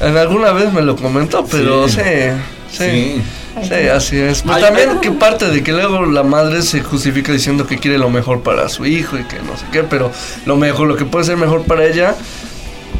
En 0.00 0.16
alguna 0.16 0.52
vez 0.52 0.72
me 0.72 0.82
lo 0.82 0.96
comentó, 0.96 1.44
pero 1.50 1.88
Sí. 1.88 2.00
sí. 2.70 2.78
Sí. 2.78 3.22
Sí, 3.68 3.74
así 3.94 4.16
es. 4.16 4.42
Pues 4.42 4.56
Ay, 4.56 4.62
también 4.62 4.88
ay. 4.92 4.96
que 5.02 5.10
parte 5.10 5.46
de 5.50 5.62
que 5.62 5.72
luego 5.72 6.06
la 6.06 6.22
madre 6.22 6.62
se 6.62 6.80
justifica 6.82 7.32
diciendo 7.32 7.66
que 7.66 7.76
quiere 7.78 7.98
lo 7.98 8.08
mejor 8.08 8.40
para 8.42 8.66
su 8.70 8.86
hijo 8.86 9.18
y 9.18 9.24
que 9.24 9.36
no 9.40 9.56
sé 9.58 9.66
qué, 9.70 9.82
pero 9.82 10.10
lo 10.46 10.56
mejor, 10.56 10.88
lo 10.88 10.96
que 10.96 11.04
puede 11.04 11.26
ser 11.26 11.36
mejor 11.36 11.64
para 11.64 11.84
ella, 11.84 12.14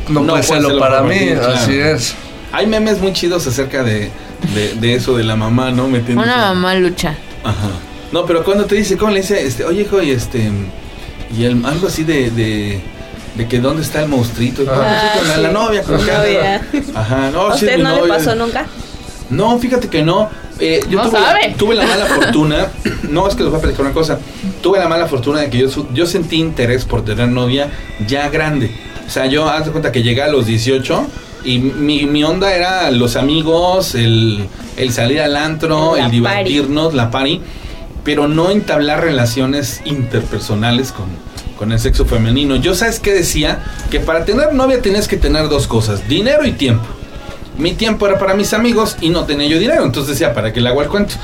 no, 0.08 0.20
No 0.20 0.26
puede 0.26 0.42
puede 0.42 0.42
serlo 0.60 0.68
serlo 0.68 0.80
para 0.80 1.02
mí, 1.02 1.18
mí, 1.20 1.30
claro. 1.32 1.54
así 1.54 1.74
es. 1.78 2.14
Hay 2.52 2.66
memes 2.66 3.00
muy 3.00 3.14
chidos 3.14 3.46
acerca 3.46 3.82
de, 3.82 4.10
de, 4.54 4.74
de 4.74 4.94
eso 4.94 5.16
de 5.16 5.24
la 5.24 5.36
mamá, 5.36 5.70
¿no? 5.70 5.86
Una 5.86 6.36
mamá 6.52 6.74
lucha. 6.74 7.16
Ajá. 7.44 7.70
No, 8.12 8.26
pero 8.26 8.44
cuando 8.44 8.66
te 8.66 8.74
dice, 8.74 8.98
¿cómo 8.98 9.10
le 9.12 9.22
dice? 9.22 9.42
Este, 9.46 9.64
oye, 9.64 9.82
hijo, 9.82 10.02
y 10.02 10.10
este. 10.10 10.50
Y 11.34 11.44
el, 11.44 11.64
algo 11.64 11.86
así 11.86 12.04
de, 12.04 12.30
de. 12.30 12.78
De 13.34 13.48
que 13.48 13.60
dónde 13.60 13.82
está 13.82 14.02
el 14.02 14.08
monstruito. 14.08 14.62
Ah, 14.70 14.74
No, 15.16 15.22
sí, 15.22 15.28
con 15.32 15.42
la, 15.42 15.50
novia, 15.50 15.82
con 15.82 15.96
novia. 16.06 16.66
Ajá, 16.94 17.30
no, 17.32 17.46
¿A 17.48 17.56
sí, 17.58 17.64
usted 17.66 17.78
no 17.82 18.02
le 18.02 18.08
pasó 18.08 18.34
nunca? 18.34 18.66
No, 19.30 19.58
fíjate 19.58 19.88
que 19.88 20.02
no. 20.02 20.28
Eh, 20.60 20.80
yo 20.90 21.02
No 21.02 21.08
tuve, 21.08 21.18
sabe. 21.18 21.54
tuve 21.58 21.74
la 21.74 21.86
mala 21.86 22.06
fortuna. 22.06 22.66
No, 23.08 23.26
es 23.28 23.34
que 23.34 23.42
les 23.42 23.50
voy 23.50 23.58
a 23.58 23.62
platicar 23.62 23.84
una 23.86 23.94
cosa. 23.94 24.18
Tuve 24.62 24.78
la 24.78 24.88
mala 24.88 25.06
fortuna 25.06 25.40
de 25.40 25.50
que 25.50 25.58
yo, 25.58 25.68
yo 25.92 26.06
sentí 26.06 26.36
interés 26.36 26.84
por 26.84 27.04
tener 27.04 27.28
novia 27.28 27.70
ya 28.06 28.28
grande. 28.30 28.70
O 29.06 29.10
sea, 29.10 29.26
yo, 29.26 29.48
haz 29.48 29.66
de 29.66 29.70
cuenta 29.70 29.92
que 29.92 30.02
llegué 30.02 30.22
a 30.22 30.28
los 30.28 30.46
18 30.46 31.06
y 31.44 31.58
mi, 31.58 32.04
mi 32.06 32.22
onda 32.24 32.54
era 32.54 32.90
los 32.90 33.16
amigos, 33.16 33.94
el, 33.94 34.46
el 34.76 34.92
salir 34.92 35.20
al 35.20 35.36
antro, 35.36 35.96
La 35.96 36.06
el 36.06 36.22
party. 36.22 36.44
divertirnos, 36.50 36.94
la 36.94 37.10
party, 37.10 37.40
pero 38.04 38.28
no 38.28 38.50
entablar 38.50 39.02
relaciones 39.02 39.82
interpersonales 39.84 40.92
con, 40.92 41.06
con 41.62 41.70
el 41.70 41.78
sexo 41.78 42.04
femenino. 42.04 42.56
Yo, 42.56 42.74
¿sabes 42.74 42.98
qué 42.98 43.14
decía? 43.14 43.62
Que 43.88 44.00
para 44.00 44.24
tener 44.24 44.52
novia 44.52 44.82
tenías 44.82 45.06
que 45.06 45.16
tener 45.16 45.48
dos 45.48 45.68
cosas, 45.68 46.08
dinero 46.08 46.44
y 46.44 46.50
tiempo. 46.50 46.84
Mi 47.56 47.72
tiempo 47.74 48.04
era 48.04 48.18
para 48.18 48.34
mis 48.34 48.52
amigos 48.52 48.96
y 49.00 49.10
no 49.10 49.26
tenía 49.26 49.46
yo 49.46 49.60
dinero, 49.60 49.84
entonces 49.84 50.18
decía, 50.18 50.34
¿para 50.34 50.52
qué 50.52 50.60
le 50.60 50.70
hago 50.70 50.82
el 50.82 50.88
cuento? 50.88 51.14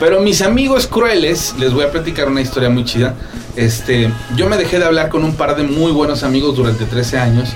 Pero 0.00 0.22
mis 0.22 0.40
amigos 0.40 0.86
crueles, 0.86 1.54
les 1.58 1.74
voy 1.74 1.84
a 1.84 1.90
platicar 1.90 2.26
una 2.26 2.40
historia 2.40 2.70
muy 2.70 2.86
chida. 2.86 3.16
Este, 3.54 4.10
yo 4.34 4.48
me 4.48 4.56
dejé 4.56 4.78
de 4.78 4.86
hablar 4.86 5.10
con 5.10 5.24
un 5.24 5.34
par 5.34 5.56
de 5.56 5.62
muy 5.64 5.92
buenos 5.92 6.22
amigos 6.22 6.56
durante 6.56 6.86
13 6.86 7.18
años, 7.18 7.50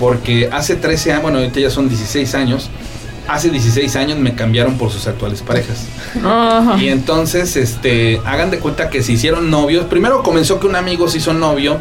porque 0.00 0.48
hace 0.50 0.76
13 0.76 1.12
años, 1.12 1.22
bueno, 1.24 1.40
ahorita 1.40 1.60
ya 1.60 1.68
son 1.68 1.90
16 1.90 2.34
años, 2.34 2.70
hace 3.28 3.50
16 3.50 3.96
años 3.96 4.18
me 4.18 4.34
cambiaron 4.34 4.78
por 4.78 4.90
sus 4.90 5.06
actuales 5.06 5.42
parejas. 5.42 5.86
Y 6.78 6.88
entonces, 6.88 7.56
este, 7.56 8.20
hagan 8.24 8.50
de 8.50 8.58
cuenta 8.58 8.90
que 8.90 9.02
se 9.02 9.12
hicieron 9.12 9.50
novios. 9.50 9.86
Primero 9.86 10.22
comenzó 10.22 10.60
que 10.60 10.66
un 10.66 10.76
amigo 10.76 11.08
se 11.08 11.18
hizo 11.18 11.32
novio 11.32 11.78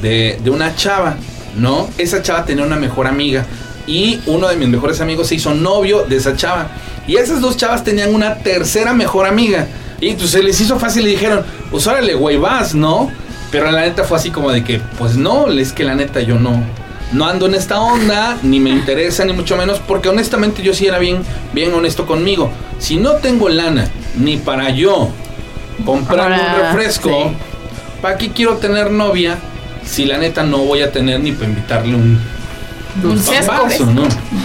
de, 0.00 0.38
de 0.42 0.50
una 0.50 0.74
chava, 0.74 1.16
¿no? 1.56 1.88
Esa 1.98 2.22
chava 2.22 2.44
tenía 2.44 2.64
una 2.64 2.76
mejor 2.76 3.06
amiga. 3.06 3.46
Y 3.86 4.20
uno 4.26 4.48
de 4.48 4.56
mis 4.56 4.68
mejores 4.68 5.00
amigos 5.00 5.28
se 5.28 5.36
hizo 5.36 5.54
novio 5.54 6.04
de 6.04 6.16
esa 6.16 6.36
chava. 6.36 6.68
Y 7.06 7.16
esas 7.16 7.40
dos 7.40 7.56
chavas 7.56 7.82
tenían 7.82 8.14
una 8.14 8.36
tercera 8.36 8.92
mejor 8.92 9.26
amiga. 9.26 9.66
Y 10.00 10.14
pues 10.14 10.30
se 10.30 10.42
les 10.42 10.60
hizo 10.60 10.78
fácil 10.78 11.06
y 11.06 11.10
dijeron, 11.10 11.44
pues 11.70 11.86
órale, 11.86 12.14
güey, 12.14 12.36
vas, 12.36 12.74
¿no? 12.74 13.10
Pero 13.50 13.70
la 13.70 13.82
neta 13.82 14.04
fue 14.04 14.16
así 14.16 14.30
como 14.30 14.50
de 14.50 14.64
que, 14.64 14.80
pues 14.98 15.16
no, 15.16 15.48
es 15.48 15.72
que 15.72 15.84
la 15.84 15.94
neta 15.94 16.20
yo 16.20 16.38
no, 16.38 16.64
no 17.12 17.26
ando 17.26 17.46
en 17.46 17.54
esta 17.54 17.80
onda, 17.80 18.38
ni 18.42 18.60
me 18.60 18.70
interesa, 18.70 19.24
ni 19.24 19.32
mucho 19.32 19.56
menos, 19.56 19.80
porque 19.86 20.08
honestamente 20.08 20.62
yo 20.62 20.74
sí 20.74 20.86
era 20.86 20.98
bien, 20.98 21.22
bien 21.52 21.72
honesto 21.74 22.06
conmigo. 22.06 22.50
Si 22.78 22.96
no 22.96 23.12
tengo 23.14 23.48
lana, 23.48 23.88
ni 24.16 24.36
para 24.36 24.70
yo 24.70 25.10
comprar 25.84 26.32
un 26.32 26.62
refresco, 26.62 27.08
sí. 27.08 27.36
¿para 28.00 28.16
qué 28.18 28.30
quiero 28.30 28.56
tener 28.56 28.90
novia? 28.90 29.38
Si 29.84 30.04
la 30.04 30.18
neta 30.18 30.42
no 30.42 30.58
voy 30.58 30.82
a 30.82 30.92
tener 30.92 31.20
ni 31.20 31.32
para 31.32 31.48
invitarle 31.48 31.94
un, 31.94 32.20
un 33.02 33.18
pambazo, 33.18 33.86
¿no? 33.86 34.02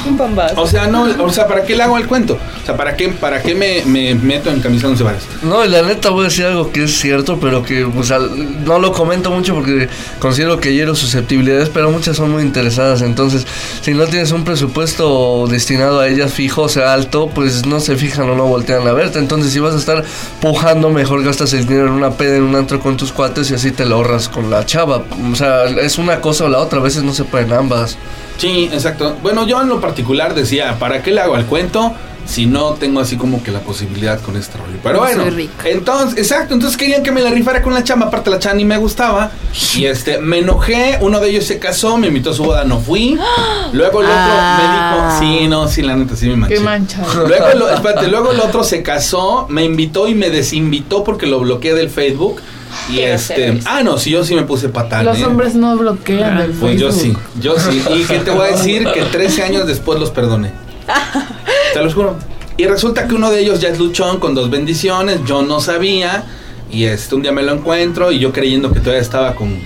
Un 0.08 0.18
pambazo. 0.18 0.62
O 0.62 0.68
sea, 0.68 0.88
no, 0.88 1.08
o 1.20 1.30
sea, 1.32 1.48
¿para 1.48 1.64
qué 1.64 1.76
le 1.76 1.84
hago 1.84 1.98
el 1.98 2.08
cuento? 2.08 2.38
O 2.62 2.66
sea, 2.66 2.78
¿para 2.78 2.96
qué, 2.96 3.10
para 3.10 3.42
qué 3.42 3.56
me, 3.56 3.84
me 3.86 4.16
meto 4.16 4.50
en 4.50 4.62
camisa 4.62 4.88
once 4.88 5.04
varas? 5.04 5.24
No, 5.44 5.66
y 5.66 5.70
la 5.70 5.82
neta 5.82 6.10
voy 6.10 6.22
a 6.22 6.30
decir 6.30 6.46
algo 6.46 6.72
que 6.72 6.86
es 6.86 6.98
cierto, 6.98 7.40
pero 7.40 7.64
que 7.64 7.84
o 7.84 8.04
sea, 8.04 8.20
no 8.20 8.80
lo 8.80 8.92
comento 8.92 9.32
mucho 9.32 9.54
porque 9.54 9.90
considero 10.20 10.60
que 10.60 10.74
hiero 10.74 10.96
susceptibilidades, 10.96 11.70
pero 11.70 11.92
muchas 11.92 12.16
son 12.18 12.32
muy 12.32 12.44
interesadas. 12.44 13.02
Entonces, 13.02 13.46
si 13.82 13.94
no 13.94 14.06
tienes 14.06 14.32
un 14.32 14.44
presupuesto 14.44 15.48
destinado 15.48 16.00
a 16.00 16.08
ellas 16.08 16.34
fijo, 16.34 16.64
o 16.64 16.70
sea, 16.70 16.94
alto, 16.94 17.30
pues 17.34 17.66
no 17.66 17.80
se 17.80 17.96
fijan 17.96 18.30
o 18.30 18.36
no 18.36 18.46
voltean 18.46 18.88
a 18.88 18.94
verte. 18.94 19.20
Entonces, 19.20 19.52
si 19.52 19.60
vas 19.60 19.74
a 19.74 19.78
estar 19.78 20.04
pujando, 20.42 20.90
mejor 20.90 21.24
gastas 21.24 21.54
el 21.54 21.66
dinero 21.66 21.88
en 21.88 21.94
una 21.94 22.12
peda, 22.12 22.38
en 22.38 22.44
un 22.44 22.56
antro 22.56 22.80
con 22.80 22.98
tus 22.98 23.12
cuates 23.12 23.52
y 23.52 23.56
así 23.56 23.72
te 23.72 23.86
lo 23.86 23.96
ahorras 23.96 24.30
con 24.30 24.50
la 24.50 24.66
chava. 24.66 25.04
O 25.32 25.36
sea, 25.36 25.66
es 25.66 25.98
una 25.98 26.22
cosa 26.22 26.46
o 26.46 26.50
la 26.50 26.60
otra, 26.60 26.80
a 26.80 26.84
veces 26.84 27.04
no 27.04 27.14
se 27.14 27.24
pueden 27.24 27.54
ambas. 27.54 27.98
Sí, 28.38 28.70
exacto. 28.72 29.16
Bueno, 29.22 29.48
yo 29.48 29.62
en 29.62 29.70
lo 29.70 29.82
particular 29.82 30.34
decía, 30.36 30.78
¿para 30.80 31.02
qué 31.04 31.12
le 31.12 31.22
hago 31.22 31.36
al 31.36 31.46
cuento? 31.46 31.94
Si 32.26 32.46
no 32.46 32.74
tengo 32.74 33.00
así 33.00 33.16
como 33.16 33.42
que 33.42 33.52
la 33.52 33.62
posibilidad 33.62 34.20
con 34.20 34.36
este 34.36 34.58
rollo. 34.58 34.78
Pero 34.84 34.96
No 34.96 35.00
bueno, 35.00 35.24
entonces, 35.64 36.18
exacto, 36.20 36.54
entonces 36.54 36.78
querían 36.78 37.02
que 37.02 37.10
me 37.14 37.22
la 37.22 37.30
rifara 37.30 37.62
con 37.62 37.74
la 37.74 37.86
chamba, 37.86 38.08
aparte 38.08 38.30
la 38.30 38.38
chava 38.38 38.54
ni 38.56 38.66
me 38.66 38.78
gustaba. 38.78 39.32
Y 39.76 39.86
este, 39.86 40.18
me 40.20 40.40
enojé, 40.40 40.98
uno 41.00 41.22
de 41.22 41.30
ellos 41.30 41.46
se 41.46 41.58
casó, 41.58 41.98
me 41.98 42.08
invitó 42.08 42.32
a 42.32 42.34
su 42.34 42.44
boda, 42.44 42.66
no 42.66 42.80
fui. 42.82 43.18
Luego 43.72 44.02
el 44.02 44.08
otro 44.08 44.20
Ah. 44.20 45.18
me 45.22 45.26
dijo, 45.30 45.40
sí, 45.42 45.48
no, 45.48 45.68
sí, 45.70 45.82
la 45.84 45.96
neta, 45.96 46.18
sí 46.18 46.28
me 46.28 46.36
manché. 46.36 46.56
Qué 46.56 46.60
mancha. 46.60 47.02
Luego, 47.16 47.48
lo- 47.56 47.70
espérate, 47.70 48.08
luego 48.10 48.32
el 48.34 48.42
otro 48.42 48.66
se 48.66 48.84
casó, 48.84 49.46
me 49.50 49.64
invitó 49.64 50.10
y 50.10 50.14
me 50.14 50.30
desinvitó 50.30 51.06
porque 51.06 51.28
lo 51.28 51.40
bloqueé 51.40 51.76
del 51.76 51.90
Facebook. 51.90 52.42
Y 52.90 53.00
este, 53.00 53.60
ah, 53.66 53.84
no, 53.84 53.98
sí, 53.98 54.12
yo 54.12 54.24
sí 54.24 54.34
me 54.34 54.44
puse 54.44 54.70
patán. 54.70 55.06
Los 55.06 55.20
¿eh? 55.20 55.26
hombres 55.26 55.56
no 55.56 55.76
bloquean 55.78 56.40
el 56.40 56.52
Pues 56.52 56.80
yo 56.80 56.92
sí, 56.92 57.14
yo 57.40 57.60
sí. 57.60 57.84
Y 57.94 58.04
que 58.04 58.20
te 58.20 58.32
voy 58.32 58.48
a 58.48 58.52
decir 58.52 58.88
que 58.94 59.02
13 59.04 59.44
años 59.44 59.68
después 59.68 60.00
los 60.00 60.10
perdoné. 60.12 60.52
Te 61.74 61.84
lo 61.84 61.92
juro. 61.92 62.16
Y 62.56 62.66
resulta 62.66 63.08
que 63.08 63.14
uno 63.14 63.30
de 63.30 63.40
ellos 63.42 63.60
ya 63.60 63.70
es 63.70 63.78
luchón 63.78 64.20
con 64.20 64.34
dos 64.34 64.50
bendiciones. 64.50 65.20
Yo 65.26 65.42
no 65.42 65.60
sabía. 65.60 66.24
Y 66.72 66.86
este, 66.86 67.16
un 67.16 67.22
día 67.22 67.32
me 67.32 67.44
lo 67.44 67.54
encuentro 67.54 68.12
y 68.12 68.20
yo 68.20 68.34
creyendo 68.34 68.72
que 68.72 68.80
todavía 68.80 69.02
estaba 69.02 69.36
con, 69.36 69.60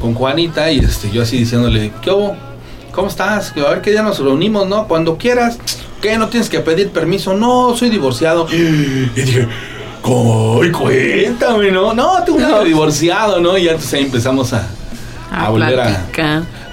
con 0.00 0.14
Juanita. 0.14 0.70
Y 0.70 0.78
este, 0.78 1.10
yo 1.10 1.22
así 1.22 1.38
diciéndole, 1.38 1.92
¿qué 2.02 2.10
hubo? 2.10 2.36
¿Cómo 2.92 3.08
estás? 3.08 3.52
Que 3.52 3.60
A 3.60 3.70
ver 3.70 3.80
qué 3.80 3.90
día 3.90 4.02
nos 4.02 4.18
reunimos, 4.18 4.68
¿no? 4.68 4.86
Cuando 4.86 5.16
quieras. 5.16 5.58
¿Qué? 6.00 6.16
¿No 6.16 6.28
tienes 6.28 6.48
que 6.48 6.60
pedir 6.60 6.90
permiso? 6.90 7.34
No, 7.34 7.76
soy 7.76 7.90
divorciado. 7.90 8.46
Y 8.52 9.20
dije, 9.20 9.48
¡Coy, 10.08 10.72
cuéntame, 10.72 11.70
no! 11.70 11.92
No, 11.92 12.22
tengo 12.24 12.38
un 12.38 12.64
divorciado, 12.64 13.40
¿no? 13.40 13.58
Y 13.58 13.64
ya 13.64 13.72
entonces 13.72 13.92
ahí 13.92 14.04
empezamos 14.04 14.54
a, 14.54 14.66
a 15.30 15.46
A 15.46 15.48
volver 15.50 15.78
a, 15.80 16.06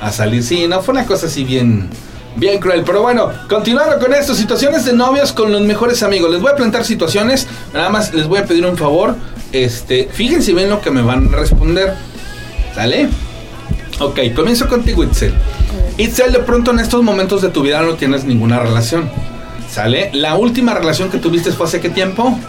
a 0.01 0.11
salir. 0.13 0.41
Sí, 0.41 0.67
no, 0.69 0.81
fue 0.81 0.93
una 0.93 1.05
cosa 1.05 1.27
así 1.27 1.43
bien, 1.43 1.89
bien 2.37 2.59
cruel. 2.61 2.83
Pero 2.85 3.01
bueno, 3.01 3.29
continuando 3.49 3.99
con 3.99 4.13
esto, 4.13 4.33
situaciones 4.33 4.85
de 4.85 4.93
novios 4.93 5.33
con 5.33 5.51
los 5.51 5.61
mejores 5.63 6.01
amigos. 6.01 6.31
Les 6.31 6.41
voy 6.41 6.51
a 6.53 6.55
plantar 6.55 6.85
situaciones, 6.85 7.45
nada 7.73 7.89
más 7.89 8.13
les 8.13 8.25
voy 8.25 8.39
a 8.39 8.45
pedir 8.45 8.65
un 8.65 8.77
favor. 8.77 9.15
Este, 9.51 10.07
fíjense 10.13 10.53
bien 10.53 10.69
lo 10.69 10.79
que 10.79 10.91
me 10.91 11.01
van 11.01 11.27
a 11.33 11.35
responder. 11.35 11.93
¿Sale? 12.73 13.09
Ok, 13.99 14.19
comienzo 14.33 14.69
contigo, 14.69 15.03
Itzel. 15.03 15.33
Itzel, 15.97 16.31
de 16.31 16.39
pronto 16.39 16.71
en 16.71 16.79
estos 16.79 17.03
momentos 17.03 17.41
de 17.41 17.49
tu 17.49 17.63
vida 17.63 17.81
no 17.81 17.95
tienes 17.95 18.23
ninguna 18.23 18.59
relación. 18.59 19.09
¿Sale? 19.69 20.09
La 20.13 20.35
última 20.35 20.73
relación 20.73 21.09
que 21.09 21.17
tuviste 21.17 21.51
fue 21.51 21.65
hace 21.65 21.81
qué 21.81 21.89
tiempo? 21.89 22.39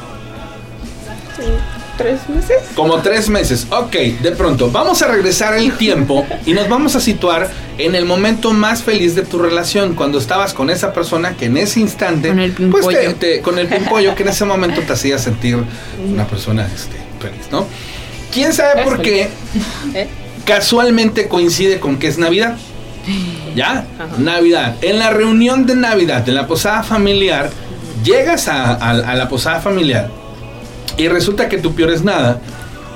¿Tres 1.99 2.29
meses? 2.29 2.57
Como 2.75 2.99
tres 2.99 3.29
meses. 3.31 3.67
Ok, 3.71 3.93
de 4.23 4.33
pronto, 4.33 4.71
vamos 4.71 5.01
a 5.03 5.07
regresar 5.09 5.55
el 5.55 5.73
tiempo 5.79 6.27
y 6.45 6.53
nos 6.53 6.69
vamos 6.69 6.95
a 6.95 7.01
situar 7.01 7.49
en 7.79 7.95
el 7.95 8.05
momento 8.05 8.53
más 8.53 8.83
feliz 8.83 9.15
de 9.15 9.23
tu 9.23 9.39
relación, 9.39 9.95
cuando 9.95 10.19
estabas 10.19 10.53
con 10.53 10.69
esa 10.69 10.93
persona 10.93 11.37
que 11.37 11.47
en 11.47 11.57
ese 11.57 11.81
instante, 11.81 12.29
Con 12.29 12.39
el 12.41 12.53
pues 12.53 12.87
te- 12.87 12.95
pimpollo. 12.97 13.15
te- 13.17 13.41
con 13.41 13.59
el 13.59 13.67
pimpollo 13.67 14.15
que 14.15 14.23
en 14.25 14.29
ese 14.29 14.45
momento 14.45 14.83
te 14.83 14.93
hacía 14.93 15.19
sentir 15.19 15.57
una 16.07 16.27
persona 16.27 16.67
este, 16.75 16.97
feliz, 17.21 17.47
¿no? 17.51 17.67
¿Quién 18.33 18.53
sabe 18.53 18.83
por 18.85 19.01
qué 19.01 19.29
¿Eh? 19.95 20.09
casualmente 20.45 21.29
coincide 21.29 21.81
con 21.81 21.99
que 21.99 22.09
es 22.09 22.19
Navidad? 22.19 22.57
¿Ya? 23.55 23.87
Navidad. 24.19 24.77
En 24.83 24.99
la 24.99 25.11
reunión 25.11 25.65
de 25.65 25.77
Navidad, 25.77 26.29
en 26.29 26.35
la 26.35 26.47
posada 26.47 26.83
familiar, 26.83 27.51
llegas 28.05 28.49
a, 28.49 28.73
a- 28.75 28.91
a 28.91 29.15
la 29.15 29.29
posada 29.29 29.61
familiar 29.61 30.11
y 30.97 31.09
resulta 31.09 31.49
que 31.49 31.59
tu 31.59 31.75
peor 31.75 31.91
es 31.91 32.03
nada, 32.03 32.41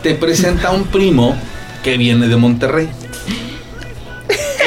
te 0.02 0.14
presenta 0.14 0.70
un 0.70 0.84
primo 0.84 1.36
que 1.82 1.96
viene 1.96 2.28
de 2.28 2.36
Monterrey. 2.36 2.88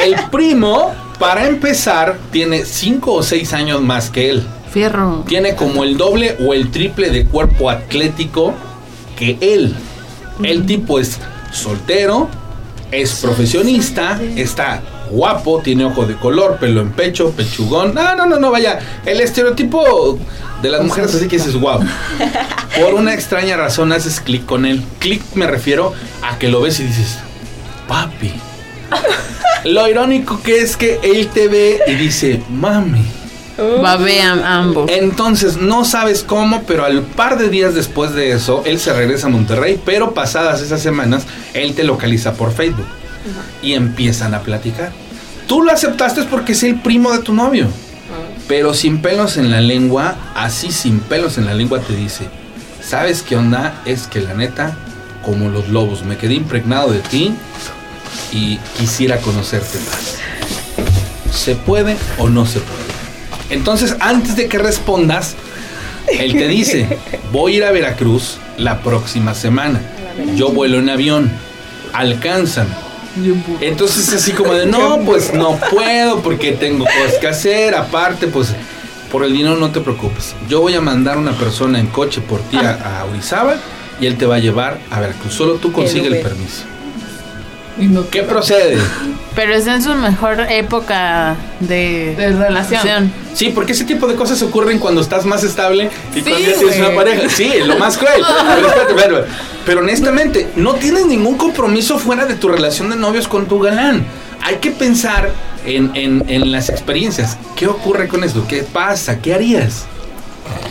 El 0.04 0.14
primo, 0.30 0.92
para 1.18 1.46
empezar, 1.48 2.18
tiene 2.30 2.64
5 2.64 3.12
o 3.12 3.22
6 3.22 3.52
años 3.52 3.80
más 3.80 4.10
que 4.10 4.30
él. 4.30 4.42
Fierro. 4.72 5.24
Tiene 5.26 5.54
como 5.54 5.84
el 5.84 5.96
doble 5.96 6.36
o 6.40 6.52
el 6.52 6.70
triple 6.70 7.10
de 7.10 7.24
cuerpo 7.24 7.70
atlético 7.70 8.54
que 9.16 9.38
él. 9.40 9.74
El 10.42 10.66
tipo 10.66 10.98
es 10.98 11.18
soltero, 11.52 12.28
es 12.90 13.14
profesionista, 13.14 14.20
está 14.36 14.82
guapo, 15.10 15.60
tiene 15.62 15.84
ojo 15.84 16.06
de 16.06 16.14
color, 16.16 16.58
pelo 16.58 16.80
en 16.80 16.92
pecho, 16.92 17.32
pechugón. 17.32 17.94
No, 17.94 18.14
no, 18.14 18.26
no, 18.26 18.38
no, 18.38 18.50
vaya. 18.50 18.78
El 19.04 19.20
estereotipo 19.20 20.18
de 20.62 20.68
las 20.70 20.82
mujeres 20.82 21.14
así 21.14 21.28
que 21.28 21.36
dices, 21.36 21.54
wow. 21.54 21.80
Por 22.80 22.94
una 22.94 23.14
extraña 23.14 23.56
razón 23.56 23.92
haces 23.92 24.20
clic 24.20 24.44
con 24.44 24.66
él. 24.66 24.82
Clic 24.98 25.22
me 25.34 25.46
refiero 25.46 25.92
a 26.22 26.38
que 26.38 26.48
lo 26.48 26.60
ves 26.60 26.80
y 26.80 26.84
dices, 26.84 27.18
papi. 27.86 28.32
Lo 29.64 29.88
irónico 29.88 30.40
que 30.42 30.58
es 30.58 30.76
que 30.76 31.00
él 31.02 31.28
te 31.28 31.48
ve 31.48 31.80
y 31.86 31.94
dice, 31.94 32.42
mami. 32.50 33.04
Babean 33.56 34.42
ambos. 34.42 34.90
Entonces 34.90 35.58
no 35.58 35.84
sabes 35.84 36.24
cómo, 36.24 36.64
pero 36.64 36.84
al 36.84 37.02
par 37.02 37.38
de 37.38 37.48
días 37.48 37.74
después 37.74 38.12
de 38.12 38.32
eso, 38.32 38.62
él 38.66 38.80
se 38.80 38.92
regresa 38.92 39.28
a 39.28 39.30
Monterrey, 39.30 39.80
pero 39.84 40.12
pasadas 40.12 40.60
esas 40.60 40.82
semanas, 40.82 41.24
él 41.54 41.74
te 41.74 41.84
localiza 41.84 42.34
por 42.34 42.52
Facebook 42.52 42.86
y 43.62 43.74
empiezan 43.74 44.34
a 44.34 44.40
platicar. 44.40 44.92
Tú 45.46 45.62
lo 45.62 45.72
aceptaste 45.72 46.22
porque 46.24 46.52
es 46.52 46.62
el 46.62 46.76
primo 46.76 47.12
de 47.12 47.18
tu 47.20 47.32
novio. 47.34 47.68
Pero 48.48 48.74
sin 48.74 49.00
pelos 49.00 49.36
en 49.36 49.50
la 49.50 49.60
lengua, 49.60 50.16
así 50.34 50.70
sin 50.70 51.00
pelos 51.00 51.38
en 51.38 51.46
la 51.46 51.54
lengua 51.54 51.80
te 51.80 51.96
dice, 51.96 52.26
¿sabes 52.82 53.22
qué 53.22 53.36
onda? 53.36 53.80
Es 53.86 54.06
que 54.06 54.20
la 54.20 54.34
neta, 54.34 54.76
como 55.24 55.48
los 55.48 55.68
lobos, 55.68 56.04
me 56.04 56.18
quedé 56.18 56.34
impregnado 56.34 56.92
de 56.92 57.00
ti 57.00 57.34
y 58.32 58.58
quisiera 58.78 59.18
conocerte 59.18 59.78
más. 59.78 60.18
¿Se 61.34 61.54
puede 61.54 61.96
o 62.18 62.28
no 62.28 62.44
se 62.44 62.60
puede? 62.60 62.84
Entonces, 63.50 63.96
antes 64.00 64.36
de 64.36 64.48
que 64.48 64.58
respondas, 64.58 65.34
él 66.08 66.32
te 66.32 66.48
dice, 66.48 66.98
voy 67.32 67.54
a 67.54 67.56
ir 67.56 67.64
a 67.64 67.70
Veracruz 67.70 68.38
la 68.58 68.80
próxima 68.80 69.34
semana. 69.34 69.80
Yo 70.36 70.50
vuelo 70.50 70.78
en 70.78 70.90
avión. 70.90 71.30
Alcanzan. 71.92 72.66
Entonces 73.60 74.12
así 74.12 74.32
como 74.32 74.54
de, 74.54 74.66
no, 74.78 75.00
pues 75.04 75.32
no 75.32 75.58
puedo 75.70 76.20
porque 76.20 76.52
tengo 76.52 76.84
cosas 76.84 77.18
que 77.20 77.28
hacer. 77.28 77.74
Aparte, 77.74 78.26
pues 78.26 78.54
por 79.10 79.24
el 79.24 79.32
dinero 79.32 79.56
no 79.56 79.70
te 79.70 79.80
preocupes. 79.80 80.34
Yo 80.48 80.60
voy 80.60 80.74
a 80.74 80.80
mandar 80.80 81.18
una 81.18 81.32
persona 81.32 81.78
en 81.78 81.86
coche 81.86 82.20
por 82.20 82.40
ti 82.40 82.56
a, 82.56 83.00
a 83.00 83.04
Orizaba 83.04 83.56
y 84.00 84.06
él 84.06 84.16
te 84.16 84.26
va 84.26 84.36
a 84.36 84.38
llevar 84.40 84.80
a 84.90 85.00
Veracruz. 85.00 85.34
Solo 85.34 85.54
tú 85.54 85.72
consigue 85.72 86.06
el 86.08 86.14
Uber. 86.14 86.22
¿Qué 88.10 88.22
procede? 88.22 88.78
Pero 89.34 89.52
es 89.54 89.66
en 89.66 89.82
su 89.82 89.92
mejor 89.94 90.40
época 90.48 91.34
de, 91.60 92.14
De 92.16 92.30
relación. 92.32 93.12
Sí, 93.34 93.50
porque 93.52 93.72
ese 93.72 93.84
tipo 93.84 94.06
de 94.06 94.14
cosas 94.14 94.40
ocurren 94.42 94.78
cuando 94.78 95.00
estás 95.00 95.24
más 95.24 95.42
estable 95.42 95.90
y 96.14 96.20
Sí, 96.20 96.22
cuando 96.22 96.38
ya 96.48 96.54
tienes 96.56 96.78
una 96.78 96.94
pareja. 96.94 97.28
Sí, 97.28 97.52
lo 97.66 97.76
más 97.76 97.98
cruel. 97.98 98.22
Pero, 98.54 98.68
espérate. 98.96 99.28
Pero 99.66 99.80
honestamente, 99.80 100.48
no 100.56 100.74
tienes 100.74 101.06
ningún 101.06 101.36
compromiso 101.36 101.98
fuera 101.98 102.26
de 102.26 102.34
tu 102.34 102.48
relación 102.48 102.90
de 102.90 102.96
novios 102.96 103.26
con 103.26 103.46
tu 103.46 103.58
galán. 103.58 104.04
Hay 104.40 104.56
que 104.56 104.70
pensar 104.70 105.30
en, 105.66 105.90
en- 105.94 106.24
en 106.28 106.52
las 106.52 106.68
experiencias. 106.68 107.36
¿Qué 107.56 107.66
ocurre 107.66 108.06
con 108.08 108.22
esto? 108.22 108.46
¿Qué 108.46 108.62
pasa? 108.62 109.18
¿Qué 109.20 109.34
harías? 109.34 109.86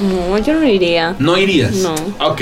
No, 0.03 0.37
yo 0.37 0.53
no 0.55 0.63
iría. 0.67 1.15
¿No 1.19 1.37
irías? 1.37 1.71
No. 1.75 1.93
Ok. 2.19 2.41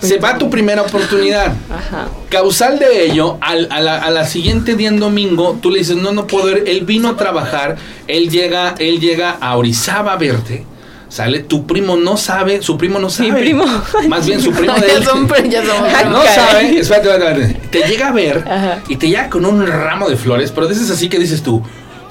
Se 0.00 0.18
va 0.18 0.38
tu 0.38 0.48
primera 0.50 0.82
oportunidad. 0.82 1.46
Ajá. 1.70 2.08
Causal 2.28 2.78
de 2.78 3.04
ello, 3.06 3.38
al- 3.40 3.68
a, 3.70 3.80
la, 3.80 3.98
a 3.98 4.10
la 4.10 4.24
siguiente 4.26 4.76
día 4.76 4.88
en 4.88 5.00
domingo, 5.00 5.58
tú 5.60 5.70
le 5.70 5.78
dices, 5.78 5.96
no, 5.96 6.12
no 6.12 6.26
puedo 6.26 6.50
ir. 6.50 6.64
Él 6.66 6.82
vino 6.84 7.08
a 7.08 7.16
trabajar, 7.16 7.76
él 8.06 8.30
llega, 8.30 8.74
él 8.78 9.00
llega 9.00 9.30
a 9.40 9.56
Orizaba 9.56 10.12
a 10.12 10.16
verte. 10.16 10.64
Sale, 11.08 11.40
tu 11.40 11.66
primo 11.66 11.96
no 11.96 12.16
sabe, 12.16 12.62
su 12.62 12.78
primo 12.78 13.00
no 13.00 13.10
sabe. 13.10 13.32
primo. 13.32 13.64
Más 14.08 14.24
bien 14.26 14.40
su 14.40 14.52
primo 14.56 14.74
de 14.74 14.86
ya, 14.86 14.94
él. 14.94 15.04
son, 15.04 15.28
ya 15.50 15.64
somos 15.66 15.88
Ay, 15.94 16.04
No 16.08 16.22
sabe, 16.22 16.78
espérate, 16.78 17.08
espérate, 17.10 17.42
espérate. 17.42 17.68
Te 17.70 17.88
llega 17.88 18.08
a 18.08 18.12
ver 18.12 18.44
Ajá. 18.48 18.78
y 18.88 18.94
te 18.94 19.08
llega 19.08 19.28
con 19.28 19.44
un 19.44 19.66
ramo 19.66 20.08
de 20.08 20.16
flores, 20.16 20.52
pero 20.52 20.68
dices 20.68 20.88
así 20.88 21.08
que 21.08 21.18
dices 21.18 21.42
tú, 21.42 21.60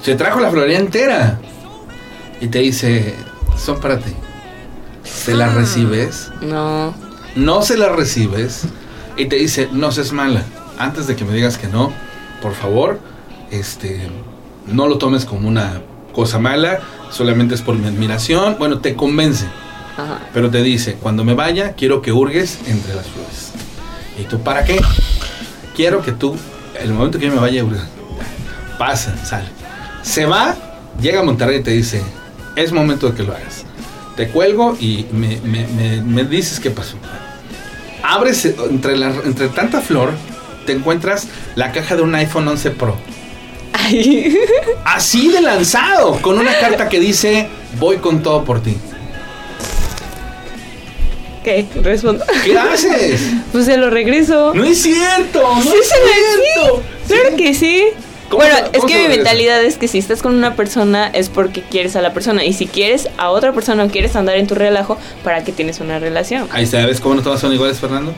se 0.02 0.14
trajo 0.16 0.38
la 0.40 0.50
florería 0.50 0.78
entera. 0.78 1.38
Y 2.42 2.48
te 2.48 2.58
dice, 2.58 3.14
son 3.58 3.80
para 3.80 3.98
ti. 3.98 4.12
¿Se 5.14 5.32
Ah. 5.32 5.36
las 5.36 5.54
recibes? 5.54 6.30
No. 6.40 6.94
no 7.36 7.62
se 7.62 7.76
la 7.76 7.88
recibes 7.90 8.62
y 9.16 9.26
te 9.26 9.36
dice, 9.36 9.68
no 9.72 9.92
seas 9.92 10.12
mala, 10.12 10.42
antes 10.78 11.06
de 11.06 11.14
que 11.16 11.24
me 11.24 11.32
digas 11.34 11.58
que 11.58 11.68
no, 11.68 11.92
por 12.42 12.54
favor, 12.54 12.98
este, 13.50 14.08
no 14.66 14.88
lo 14.88 14.98
tomes 14.98 15.24
como 15.24 15.48
una 15.48 15.80
cosa 16.12 16.38
mala, 16.38 16.80
solamente 17.10 17.54
es 17.54 17.62
por 17.62 17.76
mi 17.76 17.86
admiración, 17.86 18.56
bueno, 18.58 18.78
te 18.80 18.96
convence, 18.96 19.46
Ajá. 19.96 20.20
pero 20.32 20.50
te 20.50 20.62
dice, 20.62 20.94
cuando 20.94 21.24
me 21.24 21.34
vaya, 21.34 21.74
quiero 21.74 22.02
que 22.02 22.12
hurgues 22.12 22.58
entre 22.66 22.94
las 22.94 23.06
flores. 23.06 23.50
¿Y 24.18 24.24
tú 24.24 24.40
para 24.40 24.64
qué? 24.64 24.80
Quiero 25.76 26.02
que 26.02 26.12
tú, 26.12 26.36
el 26.80 26.92
momento 26.92 27.18
que 27.18 27.26
yo 27.26 27.32
me 27.32 27.38
vaya, 27.40 27.64
pasa, 28.78 29.14
sale. 29.24 29.48
Se 30.02 30.24
va, 30.26 30.56
llega 31.00 31.20
a 31.20 31.22
Monterrey 31.22 31.58
y 31.58 31.62
te 31.62 31.70
dice, 31.72 32.02
es 32.56 32.72
momento 32.72 33.08
de 33.10 33.14
que 33.16 33.22
lo 33.22 33.34
hagas. 33.34 33.64
Te 34.20 34.28
cuelgo 34.28 34.76
y 34.78 35.06
me, 35.12 35.38
me- 35.44 35.66
me- 35.66 36.02
me 36.02 36.24
dices 36.24 36.60
qué 36.60 36.70
pasó. 36.70 36.96
Abres 38.02 38.44
eh, 38.44 38.54
entre, 38.68 38.94
la- 38.98 39.14
entre 39.24 39.48
tanta 39.48 39.80
flor, 39.80 40.10
te 40.66 40.72
encuentras 40.72 41.26
la 41.54 41.72
caja 41.72 41.96
de 41.96 42.02
un 42.02 42.14
iPhone 42.14 42.46
11 42.46 42.70
Pro. 42.72 42.96
Ay. 43.72 44.36
Así 44.84 45.28
de 45.32 45.40
lanzado, 45.40 46.20
con 46.20 46.38
una 46.38 46.52
carta 46.58 46.90
que 46.90 47.00
dice, 47.00 47.48
voy 47.78 47.96
con 47.96 48.22
todo 48.22 48.44
por 48.44 48.62
ti. 48.62 48.76
¿Qué? 51.42 51.64
Respondo. 51.82 52.22
¿Qué 52.44 52.58
haces? 52.58 53.22
Pues 53.52 53.64
se 53.64 53.78
lo 53.78 53.88
regreso. 53.88 54.52
No 54.54 54.64
es 54.64 54.82
cierto, 54.82 55.40
no 55.40 55.62
Sí, 55.62 55.68
es 55.80 55.88
se 55.88 55.94
cierto. 55.94 56.82
Claro 57.08 57.36
que 57.38 57.54
sí. 57.54 57.84
¿Cómo 58.30 58.42
Bueno, 58.44 58.56
se- 58.72 58.78
es 58.78 58.84
que 58.84 59.02
mi 59.02 59.08
mentalidad 59.08 59.62
es 59.62 59.76
que 59.76 59.88
si 59.88 59.98
estás 59.98 60.22
con 60.22 60.34
una 60.34 60.54
persona 60.56 61.08
es 61.08 61.28
porque 61.28 61.62
quieres 61.62 61.96
a 61.96 62.00
la 62.00 62.14
persona. 62.14 62.44
Y 62.44 62.52
si 62.54 62.66
quieres 62.66 63.08
a 63.18 63.30
otra 63.30 63.52
persona 63.52 63.84
o 63.84 63.88
quieres 63.88 64.16
andar 64.16 64.36
en 64.36 64.46
tu 64.46 64.54
relajo, 64.54 64.96
¿para 65.24 65.42
qué 65.44 65.50
tienes 65.52 65.80
una 65.80 65.98
relación? 65.98 66.48
Ahí 66.52 66.64
¿ves 66.70 67.00
cómo 67.00 67.16
no 67.16 67.22
todas 67.22 67.40
son 67.40 67.52
iguales, 67.52 67.78
Fernando? 67.78 68.14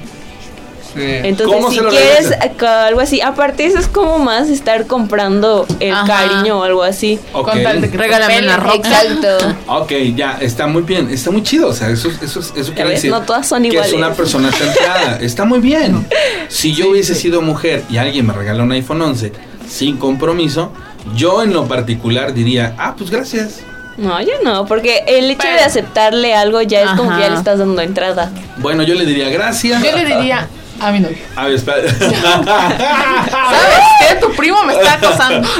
Sí. 0.94 1.00
Entonces, 1.00 1.56
¿Cómo 1.56 1.70
si 1.70 1.78
quieres 1.78 2.28
regresa? 2.28 2.86
algo 2.86 3.00
así, 3.00 3.22
aparte 3.22 3.64
eso 3.64 3.78
es 3.78 3.88
como 3.88 4.18
más 4.18 4.50
estar 4.50 4.86
comprando 4.86 5.66
el 5.80 5.92
Ajá. 5.94 6.06
cariño 6.06 6.58
o 6.58 6.62
algo 6.64 6.82
así. 6.82 7.18
Ok. 7.32 7.48
Con 7.50 7.62
tal 7.62 7.80
de 7.80 7.86
que 7.90 7.96
te 7.96 8.02
Regálame 8.04 8.40
una 8.40 8.58
roca. 8.58 8.74
Exacto. 8.76 9.54
Ok, 9.68 9.92
ya, 10.14 10.36
está 10.42 10.66
muy 10.66 10.82
bien, 10.82 11.08
está 11.08 11.30
muy 11.30 11.42
chido, 11.42 11.68
o 11.68 11.72
sea, 11.72 11.88
eso, 11.88 12.10
eso, 12.22 12.40
eso 12.40 12.72
quiere 12.74 12.90
decir 12.90 13.10
No 13.10 13.22
todas 13.22 13.48
son 13.48 13.62
que 13.62 13.68
es 13.68 13.74
iguales. 13.74 13.94
una 13.94 14.12
persona 14.12 14.52
centrada, 14.52 15.18
está 15.22 15.46
muy 15.46 15.60
bien. 15.60 16.06
Si 16.48 16.74
yo 16.74 16.90
hubiese 16.90 17.14
sido 17.14 17.40
mujer 17.40 17.82
y 17.88 17.96
alguien 17.96 18.26
me 18.26 18.34
regala 18.34 18.62
un 18.62 18.72
iPhone 18.72 19.00
11 19.00 19.32
sin 19.72 19.96
compromiso, 19.96 20.70
yo 21.16 21.42
en 21.42 21.52
lo 21.52 21.66
particular 21.66 22.34
diría, 22.34 22.74
ah, 22.78 22.94
pues 22.96 23.10
gracias. 23.10 23.60
No, 23.96 24.20
yo 24.20 24.32
no, 24.44 24.66
porque 24.66 25.04
el 25.06 25.30
hecho 25.30 25.48
de 25.48 25.60
aceptarle 25.60 26.34
algo 26.34 26.62
ya 26.62 26.82
es 26.82 26.90
como 26.90 27.14
que 27.14 27.20
ya 27.22 27.30
le 27.30 27.36
estás 27.36 27.58
dando 27.58 27.80
entrada. 27.82 28.30
Bueno, 28.58 28.82
yo 28.82 28.94
le 28.94 29.04
diría 29.04 29.28
gracias. 29.28 29.82
Yo 29.82 29.92
le 29.92 30.04
diría 30.04 30.48
a 30.80 30.90
mi 30.90 31.00
novio. 31.00 31.18
A 31.36 31.44
ver, 31.46 31.54
espera. 31.54 31.78
¿Sabes 32.44 33.80
qué? 34.00 34.14
Tu 34.16 34.32
primo 34.32 34.62
me 34.64 34.74
está 34.74 34.94
acosando. 34.94 35.48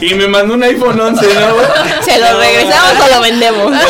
Sí. 0.00 0.06
y 0.06 0.14
me 0.14 0.26
mandó 0.28 0.54
un 0.54 0.62
iPhone 0.62 0.98
11, 1.00 1.26
¿no? 1.26 2.02
¿Se 2.02 2.18
lo 2.18 2.38
regresamos 2.38 2.92
o 3.04 3.14
lo 3.14 3.20
vendemos? 3.20 3.72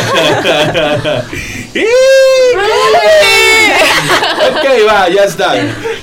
ok, 4.51 4.65
va, 4.87 5.09
ya 5.09 5.25
está. 5.25 5.55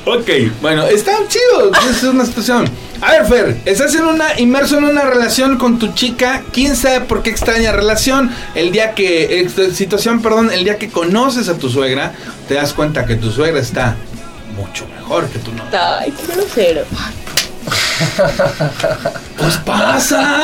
Ok, 0.05 0.29
bueno, 0.61 0.87
está 0.87 1.11
chido. 1.27 1.71
Es 1.89 2.03
una 2.03 2.25
situación. 2.25 2.69
A 3.01 3.11
ver, 3.11 3.25
Fer, 3.27 3.57
estás 3.65 3.95
en 3.95 4.03
una, 4.03 4.37
inmerso 4.39 4.77
en 4.77 4.83
una 4.85 5.03
relación 5.03 5.57
con 5.57 5.79
tu 5.79 5.93
chica. 5.93 6.43
¿Quién 6.51 6.75
sabe 6.75 7.01
por 7.01 7.23
qué 7.23 7.29
extraña 7.29 7.71
relación? 7.71 8.29
El 8.55 8.71
día 8.71 8.93
que, 8.93 9.41
eh, 9.41 9.49
situación, 9.73 10.21
perdón, 10.21 10.51
el 10.51 10.65
día 10.65 10.77
que 10.77 10.89
conoces 10.89 11.47
a 11.47 11.57
tu 11.57 11.69
suegra, 11.69 12.13
te 12.47 12.55
das 12.55 12.73
cuenta 12.73 13.05
que 13.05 13.15
tu 13.15 13.31
suegra 13.31 13.61
está 13.61 13.95
mucho 14.57 14.85
mejor 14.87 15.29
que 15.29 15.39
tu 15.39 15.51
novia. 15.53 15.99
Ay, 15.99 16.11
qué 16.11 16.33
grosero. 16.33 16.81
Pues 19.37 19.57
pasa. 19.57 20.41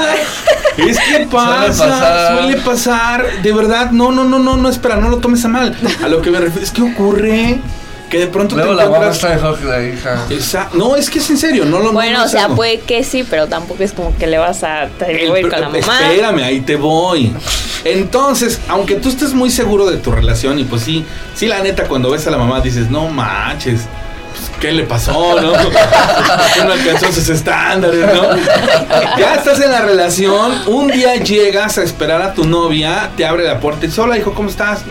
Es 0.78 0.98
que 1.00 1.26
pasa. 1.32 1.74
Suele 1.74 1.90
pasar. 1.90 2.38
Suele 2.38 2.58
pasar. 2.62 3.26
De 3.44 3.54
verdad, 3.54 3.92
no, 3.92 4.12
no, 4.12 4.24
no, 4.24 4.40
no, 4.40 4.58
no, 4.58 4.70
espera, 4.70 4.96
no 4.98 5.10
lo 5.10 5.18
tomes 5.18 5.44
a 5.46 5.48
mal. 5.48 5.76
A 6.04 6.08
lo 6.08 6.22
que 6.22 6.32
me 6.32 6.40
refiero 6.40 6.64
es 6.66 6.72
que 6.72 6.82
ocurre 6.82 7.60
que 8.10 8.20
de 8.20 8.28
pronto 8.28 8.56
Luego 8.56 8.72
te 8.72 8.78
la 8.78 8.84
encuentras. 8.84 9.16
está 9.16 9.30
mejor 9.30 9.58
que 9.60 9.66
la 9.66 9.84
hija. 9.84 10.26
Esa- 10.30 10.70
no, 10.74 10.96
es 10.96 11.10
que 11.10 11.18
es 11.20 11.30
en 11.32 11.38
serio, 11.38 11.66
no 11.66 11.80
lo 11.80 11.86
no, 11.86 11.94
Bueno, 11.94 12.20
no 12.20 12.26
o 12.26 12.28
sea, 12.28 12.44
algo. 12.46 12.56
puede 12.56 12.80
que 12.80 13.04
sí, 13.04 13.26
pero 13.28 13.48
tampoco 13.48 13.82
es 13.84 13.94
como 13.94 14.16
que 14.16 14.28
le 14.28 14.38
vas 14.38 14.64
a 14.64 14.88
te 15.00 15.24
El 15.26 15.32
voy 15.32 15.42
pr- 15.42 15.50
con 15.50 15.62
la 15.62 15.70
mamá. 15.70 15.78
Espérame, 15.80 16.44
ahí 16.44 16.62
te 16.62 16.76
voy. 16.76 17.34
Entonces, 17.84 18.60
aunque 18.68 18.96
tú 18.96 19.10
estés 19.10 19.34
muy 19.34 19.50
seguro 19.50 19.86
de 19.88 19.98
tu 19.98 20.12
relación, 20.12 20.60
y 20.60 20.64
pues 20.66 20.84
sí, 20.84 21.04
sí, 21.36 21.48
la 21.48 21.62
neta, 21.62 21.86
cuando 21.88 22.12
ves 22.12 22.26
a 22.28 22.32
la 22.32 22.38
mamá 22.38 22.62
dices, 22.62 22.90
no 22.92 23.08
manches, 23.10 23.82
pues, 24.36 24.52
¿qué 24.60 24.72
le 24.72 24.84
pasó, 24.84 25.40
no? 25.42 25.52
no 26.66 26.72
alcanzó 26.72 27.12
sus 27.12 27.30
estándares, 27.30 28.06
¿no? 28.14 28.36
Ya 29.18 29.36
estás 29.36 29.60
en 29.62 29.72
la 29.72 29.82
relación, 29.82 30.54
un 30.68 30.88
día 30.88 31.16
llegas 31.16 31.78
a 31.78 31.84
esperar 31.84 32.22
a 32.22 32.34
tu 32.34 32.46
novia, 32.46 33.12
te 33.16 33.26
abre 33.26 33.44
la 33.44 33.60
puerta 33.60 33.86
y 33.86 33.92
sola, 33.92 34.18
hijo, 34.18 34.34
¿cómo 34.34 34.50
estás? 34.50 34.82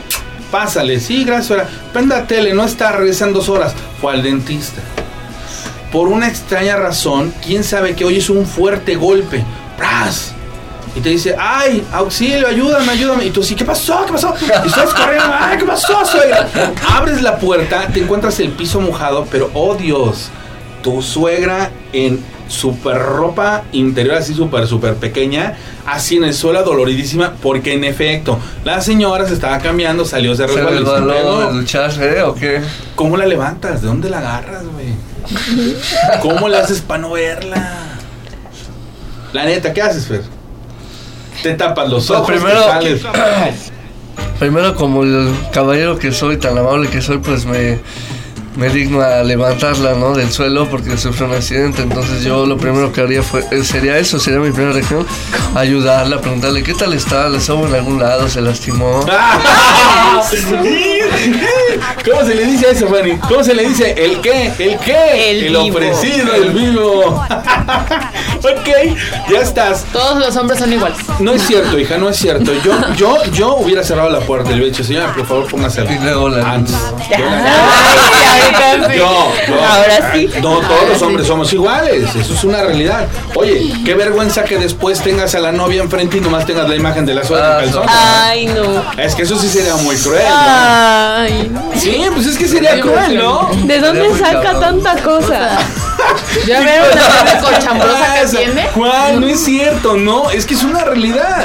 Pásale, 0.50 1.00
sí, 1.00 1.24
gracias, 1.24 1.46
suegra. 1.46 1.68
Prenda 1.92 2.26
tele, 2.26 2.54
no 2.54 2.64
está, 2.64 2.92
regresan 2.92 3.32
dos 3.32 3.48
horas. 3.48 3.74
Fue 4.00 4.12
al 4.12 4.22
dentista 4.22 4.80
por 5.94 6.08
una 6.08 6.26
extraña 6.26 6.74
razón, 6.74 7.32
quién 7.46 7.62
sabe 7.62 7.94
que 7.94 8.04
hoy 8.04 8.16
es 8.16 8.28
un 8.28 8.46
fuerte 8.46 8.96
golpe. 8.96 9.44
¡Pras! 9.76 10.34
Y 10.96 11.00
te 11.00 11.08
dice, 11.08 11.34
ay, 11.38 11.84
auxilio, 11.92 12.46
ayúdame, 12.46 12.92
ayúdame. 12.92 13.26
Y 13.26 13.30
tú 13.30 13.42
sí, 13.42 13.54
¿qué 13.54 13.64
pasó? 13.64 14.04
¿Qué 14.06 14.12
pasó? 14.12 14.34
Y 14.40 14.68
estás 14.68 14.94
corriendo, 14.94 15.32
ay, 15.38 15.58
¿qué 15.58 15.64
pasó, 15.64 16.04
suegra? 16.06 16.48
Abres 16.88 17.20
la 17.22 17.38
puerta, 17.38 17.88
te 17.92 18.00
encuentras 18.00 18.38
el 18.40 18.50
piso 18.50 18.80
mojado, 18.80 19.26
pero 19.30 19.50
oh 19.54 19.74
Dios, 19.74 20.28
tu 20.82 21.02
suegra 21.02 21.70
en 21.92 22.22
super 22.48 22.98
ropa 22.98 23.64
interior, 23.72 24.16
así 24.16 24.34
súper, 24.34 24.66
súper 24.66 24.94
pequeña, 24.96 25.56
así 25.86 26.16
en 26.16 26.24
el 26.24 26.34
suelo, 26.34 26.62
doloridísima, 26.62 27.34
porque 27.42 27.72
en 27.72 27.84
efecto, 27.84 28.38
la 28.64 28.80
señora 28.80 29.26
se 29.26 29.34
estaba 29.34 29.58
cambiando, 29.58 30.04
salió, 30.04 30.34
se 30.34 30.46
¿Se 30.46 30.54
resbaló 30.54 31.48
se 31.48 31.54
ducharse 31.54 32.22
o 32.22 32.34
qué? 32.34 32.60
¿Cómo 32.94 33.16
la 33.16 33.26
levantas? 33.26 33.82
¿De 33.82 33.88
dónde 33.88 34.10
la 34.10 34.18
agarras, 34.18 34.62
güey? 34.66 34.94
¿Cómo 36.20 36.48
le 36.48 36.58
haces 36.58 36.80
para 36.80 37.00
no 37.00 37.12
verla? 37.12 37.72
La 39.32 39.44
neta, 39.44 39.72
¿qué 39.72 39.82
haces, 39.82 40.06
Fer? 40.06 40.22
Te 41.42 41.54
tapas 41.54 41.88
los 41.88 42.06
Pues 42.06 42.18
ojos, 42.18 42.30
primero- 42.30 42.64
sales. 42.64 43.02
Primero, 44.38 44.74
como 44.74 45.02
el 45.04 45.32
caballero 45.52 45.98
que 45.98 46.12
soy, 46.12 46.36
tan 46.38 46.58
amable 46.58 46.88
que 46.88 47.00
soy, 47.00 47.18
pues 47.18 47.46
me, 47.46 47.78
me 48.56 48.68
digno 48.68 49.00
a 49.00 49.22
levantarla, 49.22 49.94
¿no? 49.94 50.14
Del 50.14 50.30
suelo 50.30 50.68
porque 50.68 50.96
sufrió 50.96 51.26
un 51.26 51.34
accidente. 51.34 51.82
Entonces 51.82 52.22
yo 52.22 52.46
lo 52.46 52.56
primero 52.56 52.92
que 52.92 53.00
haría 53.00 53.22
fue, 53.22 53.44
eh, 53.50 53.64
sería 53.64 53.98
eso, 53.98 54.18
sería 54.18 54.40
mi 54.40 54.50
primera 54.50 54.72
reacción, 54.72 55.06
ayudarla, 55.54 56.20
preguntarle 56.20 56.62
qué 56.62 56.74
tal 56.74 56.92
está, 56.94 57.28
le 57.28 57.40
sobo 57.40 57.66
en 57.66 57.74
algún 57.74 58.00
lado, 58.00 58.28
se 58.28 58.40
lastimó. 58.40 59.04
¿Cómo 62.04 62.24
se 62.24 62.34
le 62.34 62.44
dice 62.46 62.66
a 62.66 62.70
eso, 62.70 62.88
Fanny? 62.88 63.16
¿Cómo 63.18 63.42
se 63.42 63.54
le 63.54 63.68
dice? 63.68 63.94
¿El 63.96 64.20
qué? 64.20 64.52
¿El 64.58 64.78
qué? 64.78 65.30
El 65.30 65.44
vivo. 65.48 65.76
ofrecido, 65.76 66.34
el 66.34 66.50
vivo. 66.52 67.00
ok, 68.38 68.68
ya 69.30 69.40
estás. 69.40 69.84
Todos 69.92 70.18
los 70.18 70.36
hombres 70.36 70.58
son 70.58 70.72
iguales. 70.72 70.98
No 71.18 71.32
es 71.32 71.42
cierto, 71.46 71.78
hija, 71.78 71.98
no 71.98 72.08
es 72.08 72.16
cierto. 72.16 72.52
Yo, 72.64 72.72
yo, 72.94 73.24
yo 73.32 73.56
hubiera 73.56 73.82
cerrado 73.82 74.10
la 74.10 74.20
puerta 74.20 74.50
y 74.50 74.54
le 74.54 74.60
hubiera 74.62 74.76
dicho, 74.76 74.84
señora, 74.84 75.12
por 75.14 75.26
favor, 75.26 75.48
póngase 75.48 75.84
Y 75.84 75.98
luego 75.98 76.28
la 76.28 76.52
antes. 76.52 76.74
Ay, 77.10 78.43
ahorita 78.44 78.90
sí. 78.90 78.98
Yo, 78.98 79.32
yo. 79.48 79.64
Ahora 79.64 80.12
sí. 80.12 80.30
No, 80.42 80.58
todos 80.60 80.88
los 80.88 81.02
hombres 81.02 81.26
somos 81.26 81.52
iguales. 81.52 82.14
Eso 82.14 82.34
es 82.34 82.44
una 82.44 82.62
realidad. 82.62 83.06
Oye, 83.34 83.72
qué 83.84 83.94
vergüenza 83.94 84.44
que 84.44 84.58
después 84.58 85.00
tengas 85.00 85.34
a 85.34 85.40
la 85.40 85.52
novia 85.52 85.82
enfrente 85.82 86.18
y 86.18 86.20
nomás 86.20 86.46
tengas 86.46 86.68
la 86.68 86.76
imagen 86.76 87.04
de 87.06 87.14
la 87.14 87.24
suegra 87.24 87.46
en 87.48 87.54
Ah, 87.54 87.60
calzón. 87.64 87.82
Ay, 87.88 88.46
no. 88.46 88.84
Es 89.00 89.14
que 89.14 89.22
eso 89.22 89.38
sí 89.38 89.48
sería 89.48 89.76
muy 89.76 89.96
cruel, 89.96 90.22
¿no? 90.22 90.34
Ay, 90.36 91.50
no. 91.52 91.62
Sí, 91.78 92.04
pues 92.14 92.26
es 92.26 92.38
que 92.38 92.48
sería 92.48 92.80
cruel, 92.80 93.16
¿no? 93.16 93.50
¿De 93.64 93.80
dónde 93.80 94.10
saca 94.18 94.42
cabrón. 94.42 94.82
tanta 94.82 95.02
cosa? 95.02 95.58
¿Ya 96.46 96.60
la 96.60 96.66
bebé 96.72 97.40
cochambrosa 97.40 98.14
que 98.20 98.36
tiene? 98.36 98.68
Juan, 98.74 99.20
no 99.20 99.26
es 99.26 99.40
cierto, 99.44 99.96
no, 99.96 100.30
es 100.30 100.44
que 100.46 100.54
es 100.54 100.62
una 100.62 100.84
realidad. 100.84 101.44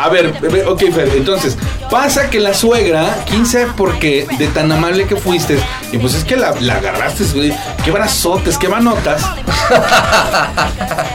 A 0.00 0.08
ver, 0.08 0.32
ve- 0.40 0.64
ok, 0.66 0.80
Fer, 0.92 1.08
entonces, 1.16 1.56
pasa 1.90 2.30
que 2.30 2.40
la 2.40 2.54
suegra, 2.54 3.24
quién 3.28 3.46
sabe 3.46 3.66
por 3.76 3.98
qué, 3.98 4.26
de 4.38 4.48
tan 4.48 4.70
amable 4.70 5.06
que 5.06 5.16
fuiste, 5.16 5.58
y 5.92 5.98
pues 5.98 6.14
es 6.14 6.24
que 6.24 6.36
la, 6.36 6.54
la 6.60 6.74
agarraste, 6.74 7.24
güey, 7.34 7.52
qué 7.84 7.90
brazotes, 7.90 8.58
qué 8.58 8.68
manotas. 8.68 9.22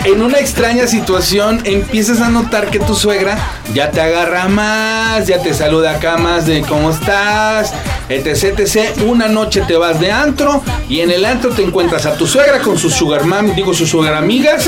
en 0.06 0.22
una 0.22 0.40
extraña 0.40 0.88
situación, 0.88 1.62
empiezas 1.66 2.22
a 2.22 2.30
notar 2.30 2.70
que 2.70 2.80
tu 2.80 2.96
suegra 2.96 3.38
ya 3.74 3.92
te 3.92 4.02
agarra 4.02 4.48
más, 4.48 5.28
ya 5.28 5.42
te 5.42 5.54
saluda 5.54 5.92
acá 5.92 6.18
más 6.18 6.46
de 6.46 6.62
cómo 6.62 6.90
estás, 6.90 7.74
etc, 8.10 8.60
etc. 8.60 9.02
Una 9.06 9.28
noche 9.28 9.62
te 9.68 9.76
vas 9.78 10.00
de 10.00 10.12
antro 10.12 10.64
y 10.88 11.02
en 11.02 11.12
el 11.12 11.26
antro 11.26 11.52
te 11.52 11.64
encuentras 11.64 12.06
a 12.06 12.14
tu 12.14 12.26
suegra 12.26 12.60
con 12.60 12.78
sus 12.78 12.94
sugar 12.94 13.26
mami, 13.26 13.52
digo 13.52 13.74
sus 13.74 13.90
sugar 13.90 14.14
amigas, 14.16 14.68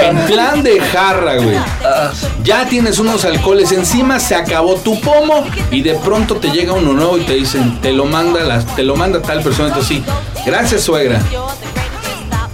en 0.00 0.18
plan 0.26 0.62
de 0.62 0.80
jarra, 0.80 1.36
güey. 1.36 1.56
Ya 2.42 2.66
tienes 2.66 2.98
unos 2.98 3.24
alcoholes 3.24 3.72
encima, 3.72 4.20
se 4.20 4.34
acabó 4.34 4.76
tu 4.76 5.00
pomo 5.00 5.41
y 5.70 5.82
de 5.82 5.94
pronto 5.94 6.36
te 6.36 6.50
llega 6.50 6.72
uno 6.72 6.92
nuevo 6.92 7.18
y 7.18 7.22
te 7.22 7.34
dicen, 7.34 7.80
te 7.80 7.92
lo 7.92 8.04
manda, 8.06 8.40
la- 8.42 8.60
te 8.64 8.82
lo 8.82 8.96
manda 8.96 9.20
tal 9.22 9.42
persona, 9.42 9.68
entonces 9.68 9.96
sí, 9.98 10.04
gracias 10.46 10.82
suegra. 10.82 11.20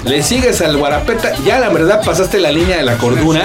Le 0.05 0.22
sigues 0.22 0.61
al 0.61 0.77
guarapeta, 0.77 1.33
ya 1.44 1.59
la 1.59 1.68
verdad 1.68 2.03
pasaste 2.05 2.38
la 2.38 2.51
línea 2.53 2.77
de 2.79 2.83
la 2.85 2.96
cordura. 2.96 3.42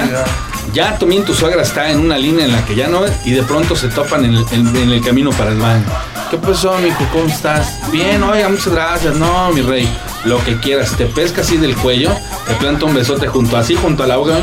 Ya 0.73 0.97
también 0.97 1.23
tu 1.25 1.34
suegra 1.34 1.62
está 1.62 1.89
en 1.91 1.99
una 1.99 2.17
línea 2.17 2.45
en 2.45 2.51
la 2.51 2.65
que 2.65 2.73
ya 2.75 2.88
no 2.88 3.01
y 3.25 3.32
de 3.32 3.43
pronto 3.43 3.75
se 3.75 3.89
topan 3.89 4.25
en 4.25 4.34
el, 4.36 4.45
en- 4.51 4.75
en 4.75 4.89
el 4.91 5.03
camino 5.03 5.29
para 5.32 5.51
el 5.51 5.58
baño. 5.58 5.84
¿Qué 6.32 6.38
pasó, 6.38 6.77
mijo? 6.79 7.06
¿Cómo 7.12 7.25
estás? 7.27 7.79
Bien, 7.91 8.23
oiga, 8.23 8.49
muchas 8.49 8.69
gracias. 8.73 9.13
No, 9.15 9.51
mi 9.51 9.62
rey, 9.62 9.88
lo 10.25 10.43
que 10.43 10.59
quieras. 10.59 10.95
Te 10.97 11.05
pesca 11.05 11.41
así 11.41 11.57
del 11.57 11.75
cuello, 11.75 12.12
te 12.47 12.53
planta 12.55 12.86
un 12.86 12.93
besote 12.93 13.27
junto 13.27 13.57
así, 13.57 13.75
junto 13.75 14.03
a 14.03 14.07
la 14.07 14.17
boca. 14.17 14.33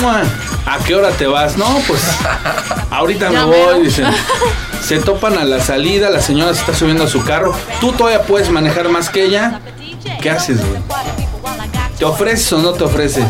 ¡Mua! 0.00 0.22
¿A 0.66 0.78
qué 0.78 0.94
hora 0.94 1.10
te 1.10 1.26
vas? 1.26 1.56
No, 1.56 1.66
pues 1.86 2.02
ahorita 2.90 3.30
me 3.30 3.44
voy, 3.44 3.82
dicen. 3.84 4.06
Se 4.82 4.98
topan 4.98 5.38
a 5.38 5.44
la 5.44 5.60
salida, 5.60 6.10
la 6.10 6.20
señora 6.20 6.52
se 6.52 6.60
está 6.60 6.74
subiendo 6.74 7.04
a 7.04 7.08
su 7.08 7.24
carro. 7.24 7.54
Tú 7.80 7.92
todavía 7.92 8.22
puedes 8.22 8.50
manejar 8.50 8.88
más 8.88 9.08
que 9.08 9.24
ella. 9.24 9.60
¿Qué 10.20 10.30
haces, 10.30 10.58
güey? 10.58 10.80
¿Te 11.98 12.04
ofreces 12.04 12.52
o 12.52 12.58
no 12.58 12.72
te 12.72 12.84
ofreces? 12.84 13.24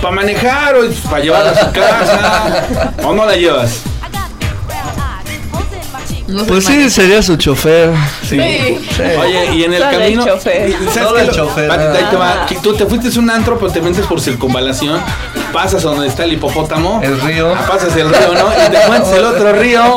¿Para 0.00 0.14
manejar 0.14 0.76
o 0.76 0.88
para 1.08 1.22
llevarla 1.22 1.50
a 1.50 1.66
su 1.66 1.72
casa? 1.72 2.92
¿O 3.02 3.14
no 3.14 3.24
la 3.24 3.34
llevas? 3.34 3.80
No 6.28 6.44
Pues 6.44 6.64
sí, 6.64 6.90
sería 6.90 7.22
su 7.22 7.36
chofer. 7.36 7.90
Sí. 8.22 8.36
Sí. 8.36 9.02
Oye, 9.20 9.54
y 9.54 9.62
en 9.64 9.74
el 9.74 9.80
Solo 9.82 9.90
el 9.92 9.98
camino. 10.00 10.26
chofer. 10.26 10.68
y- 10.68 10.72
¿sabes 10.72 10.94
Solo 10.94 11.14
qué 11.14 11.20
el 11.20 11.26
lo- 11.28 11.32
chofer, 11.34 11.70
va- 11.70 11.74
ahí 11.92 12.04
te 12.10 12.16
va, 12.16 12.30
ah. 12.42 12.46
Tú 12.62 12.74
te 12.74 12.86
fuiste 12.86 13.08
a 13.16 13.20
un 13.20 13.30
antro, 13.30 13.58
pero 13.58 13.70
te 13.72 13.80
metes 13.80 14.04
por 14.06 14.20
circunvalación. 14.20 15.00
Pasas 15.52 15.84
a 15.84 15.88
donde 15.88 16.08
está 16.08 16.24
el 16.24 16.32
hipopótamo. 16.32 17.00
El 17.02 17.20
río. 17.20 17.54
Ah, 17.54 17.64
Pasas 17.68 17.94
el 17.96 18.08
río, 18.08 18.32
¿no? 18.34 18.50
Y 18.52 18.70
te 18.70 18.82
encuentras 18.82 19.12
el 19.16 19.24
otro 19.24 19.52
río. 19.52 19.96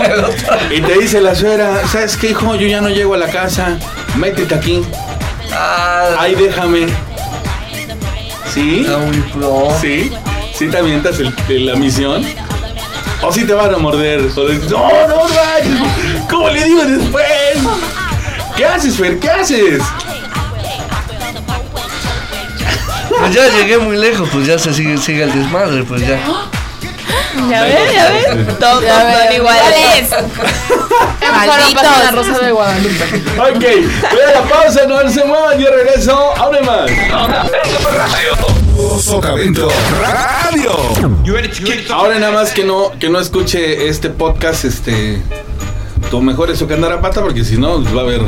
Y 0.76 0.82
te 0.82 1.00
dice 1.00 1.20
la 1.20 1.34
suegra: 1.34 1.82
¿Sabes 1.92 2.15
qué, 2.15 2.30
hijo? 2.30 2.54
Yo 2.56 2.68
ya 2.68 2.80
no 2.82 2.89
llego 2.89 3.15
a 3.15 3.18
la 3.18 3.28
casa. 3.28 3.78
Métete 4.15 4.54
aquí. 4.54 4.82
Ah, 5.52 6.10
Ahí 6.20 6.36
déjame. 6.36 6.86
¿Sí? 8.54 8.82
está 8.82 8.98
muy 8.98 9.18
pro. 9.34 9.68
¿Sí? 9.82 10.12
¿Sí 10.54 10.68
te 10.68 10.78
avientas 10.78 11.20
el- 11.20 11.34
el- 11.50 11.65
la 11.65 11.76
misión? 11.76 12.24
¿O 13.21 13.32
si 13.34 13.45
te 13.45 13.53
van 13.53 13.73
a 13.73 13.77
morder? 13.77 14.19
O 14.21 14.47
dices, 14.47 14.69
no, 14.69 14.89
no, 15.08 15.27
rayos, 15.27 15.79
¿Cómo 16.29 16.49
le 16.49 16.63
digo 16.63 16.84
después? 16.86 17.58
¿Qué 18.55 18.65
haces, 18.65 18.95
Fer? 18.95 19.19
¿Qué 19.19 19.29
haces? 19.29 19.84
Pues 23.19 23.34
ya 23.34 23.49
llegué 23.49 23.77
muy 23.77 23.97
lejos, 23.97 24.29
pues 24.32 24.47
ya 24.47 24.58
se 24.58 24.73
sigue, 24.73 24.97
sigue 24.97 25.23
el 25.23 25.34
desmadre, 25.34 25.84
pues 25.84 26.01
ya. 26.01 26.19
¿Ya 27.49 27.63
ves? 27.63 27.93
¿Ya 27.93 28.10
ves? 28.12 28.60
Todos 28.60 28.84
son 28.84 29.34
iguales. 29.34 30.10
Rosa 32.12 32.39
de 32.39 32.51
Guadalupe. 32.51 33.03
Ok, 33.38 33.65
voy 34.12 34.21
a 34.21 34.39
la 34.39 34.43
pausa, 34.49 34.86
no 34.88 35.10
se 35.10 35.23
muevan, 35.25 35.60
yo 35.60 35.69
regreso. 35.69 36.34
¡Hable 36.38 36.62
más! 36.62 36.89
Sotavento 39.02 39.68
Radio. 40.02 40.72
Ahora 41.94 42.20
nada 42.20 42.32
más 42.32 42.52
que 42.52 42.63
no, 42.63 42.92
que 43.00 43.10
no 43.10 43.20
escuche 43.20 43.88
este 43.88 44.10
podcast, 44.10 44.65
este... 44.65 45.22
Tu 46.10 46.22
mejor 46.22 46.50
es 46.50 46.63
que 46.63 46.74
andar 46.74 46.92
a 46.94 47.02
pata, 47.02 47.22
porque 47.22 47.44
si 47.44 47.58
no, 47.58 47.82
pues 47.82 47.96
va 47.96 48.02
a 48.02 48.06
ver 48.06 48.22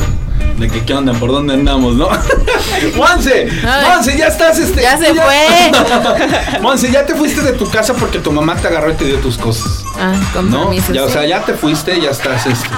de 0.58 0.70
que 0.70 0.86
qué 0.86 0.94
onda, 0.94 1.14
por 1.14 1.32
dónde 1.32 1.54
andamos, 1.54 1.96
¿no? 1.96 2.10
Monse. 2.96 3.50
Monse, 3.90 4.18
ya 4.18 4.28
estás, 4.28 4.60
este... 4.60 4.82
Ya 4.82 4.98
se 4.98 5.14
fue. 5.14 5.72
Monse, 6.62 6.92
ya 6.92 7.06
te 7.06 7.16
fuiste 7.16 7.42
de 7.42 7.54
tu 7.54 7.70
casa 7.70 7.94
porque 7.94 8.20
tu 8.20 8.32
mamá 8.32 8.56
te 8.56 8.68
agarró 8.68 8.92
y 8.92 8.96
te 8.96 9.06
dio 9.06 9.18
tus 9.18 9.38
cosas. 9.38 9.84
Ah, 10.00 10.14
¿No? 10.44 10.72
Ya, 10.94 11.04
o 11.04 11.10
sea, 11.10 11.26
ya 11.26 11.44
te 11.44 11.54
fuiste, 11.54 12.00
ya 12.00 12.12
estás 12.12 12.46
este, 12.46 12.70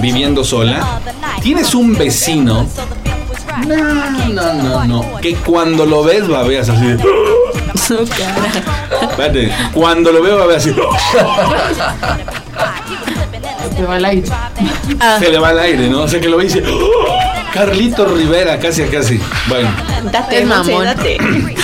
viviendo 0.00 0.44
sola. 0.44 1.00
Tienes 1.42 1.74
un 1.74 1.96
vecino. 1.96 2.66
No, 3.66 4.10
no, 4.28 4.52
no, 4.54 4.84
no. 4.84 5.16
Que 5.20 5.34
cuando 5.36 5.86
lo 5.86 6.04
ves, 6.04 6.30
va 6.30 6.40
a 6.40 6.42
ver 6.44 6.60
así. 6.60 6.72
Su 7.74 7.96
cara. 8.08 9.08
Espérate, 9.10 9.52
cuando 9.72 10.12
lo 10.12 10.22
veo, 10.22 10.38
va 10.38 10.44
a 10.44 10.46
ver 10.46 10.56
así. 10.56 10.74
Se 13.76 13.82
va 13.84 13.94
al 13.96 14.04
aire. 14.04 14.28
Ah, 15.00 15.16
Se 15.18 15.30
le 15.30 15.38
va 15.38 15.50
el 15.52 15.58
aire, 15.58 15.88
¿no? 15.88 16.02
O 16.02 16.08
sea, 16.08 16.20
que 16.20 16.28
lo 16.28 16.36
ve 16.36 16.44
y 16.44 16.46
dice. 16.48 16.62
Carlito 17.52 18.04
Rivera, 18.06 18.58
casi 18.58 18.82
a 18.82 18.88
casi. 18.90 19.20
Bueno. 19.48 19.70
Date, 20.12 20.44
mamón. 20.44 20.84
date. 20.84 21.16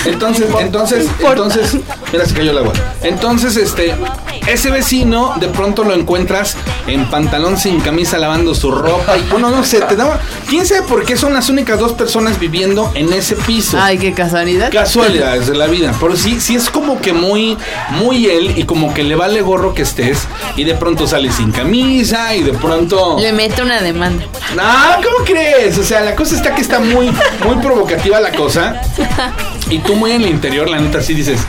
Entonces, 0.05 0.47
entonces, 0.59 1.07
entonces, 1.19 1.77
mira, 2.11 2.25
se 2.25 2.33
cayó 2.33 2.51
el 2.51 2.57
agua. 2.59 2.73
Entonces, 3.01 3.55
este, 3.57 3.95
ese 4.47 4.69
vecino 4.69 5.33
de 5.39 5.47
pronto 5.47 5.83
lo 5.83 5.93
encuentras 5.93 6.55
en 6.87 7.05
pantalón 7.09 7.57
sin 7.57 7.79
camisa 7.79 8.17
lavando 8.17 8.53
su 8.53 8.71
ropa 8.71 9.17
y 9.17 9.21
bueno, 9.29 9.49
no 9.49 9.63
sé, 9.63 9.81
te 9.81 9.95
daba, 9.95 10.19
quién 10.47 10.65
sabe 10.65 10.83
por 10.83 11.03
qué 11.03 11.17
son 11.17 11.33
las 11.33 11.49
únicas 11.49 11.79
dos 11.79 11.93
personas 11.93 12.39
viviendo 12.39 12.91
en 12.95 13.11
ese 13.11 13.35
piso. 13.35 13.77
Ay, 13.81 13.97
qué 13.97 14.13
casualidad. 14.13 14.71
Casualidades 14.71 15.47
de 15.47 15.55
la 15.55 15.67
vida, 15.67 15.93
pero 15.99 16.15
sí, 16.15 16.39
sí 16.39 16.55
es 16.55 16.69
como 16.69 17.01
que 17.01 17.13
muy, 17.13 17.57
muy 17.91 18.27
él 18.27 18.53
y 18.57 18.63
como 18.65 18.93
que 18.93 19.03
le 19.03 19.15
vale 19.15 19.41
gorro 19.41 19.73
que 19.73 19.81
estés 19.81 20.27
y 20.55 20.63
de 20.63 20.75
pronto 20.75 21.07
sale 21.07 21.31
sin 21.31 21.51
camisa 21.51 22.35
y 22.35 22.43
de 22.43 22.53
pronto... 22.53 23.17
Le 23.19 23.33
mete 23.33 23.61
una 23.61 23.81
demanda. 23.81 24.25
No, 24.55 24.63
¿cómo 25.03 25.25
crees? 25.25 25.77
O 25.77 25.83
sea, 25.83 26.01
la 26.01 26.15
cosa 26.15 26.35
está 26.35 26.53
que 26.53 26.61
está 26.61 26.79
muy, 26.79 27.11
muy 27.45 27.55
provocativa 27.61 28.19
la 28.19 28.31
cosa. 28.31 28.81
Y 29.67 29.79
tú 29.79 29.95
muy 29.95 30.11
en 30.11 30.21
el 30.21 30.29
interior, 30.29 30.69
la 30.69 30.77
neta, 30.77 31.01
sí 31.01 31.15
dices, 31.15 31.39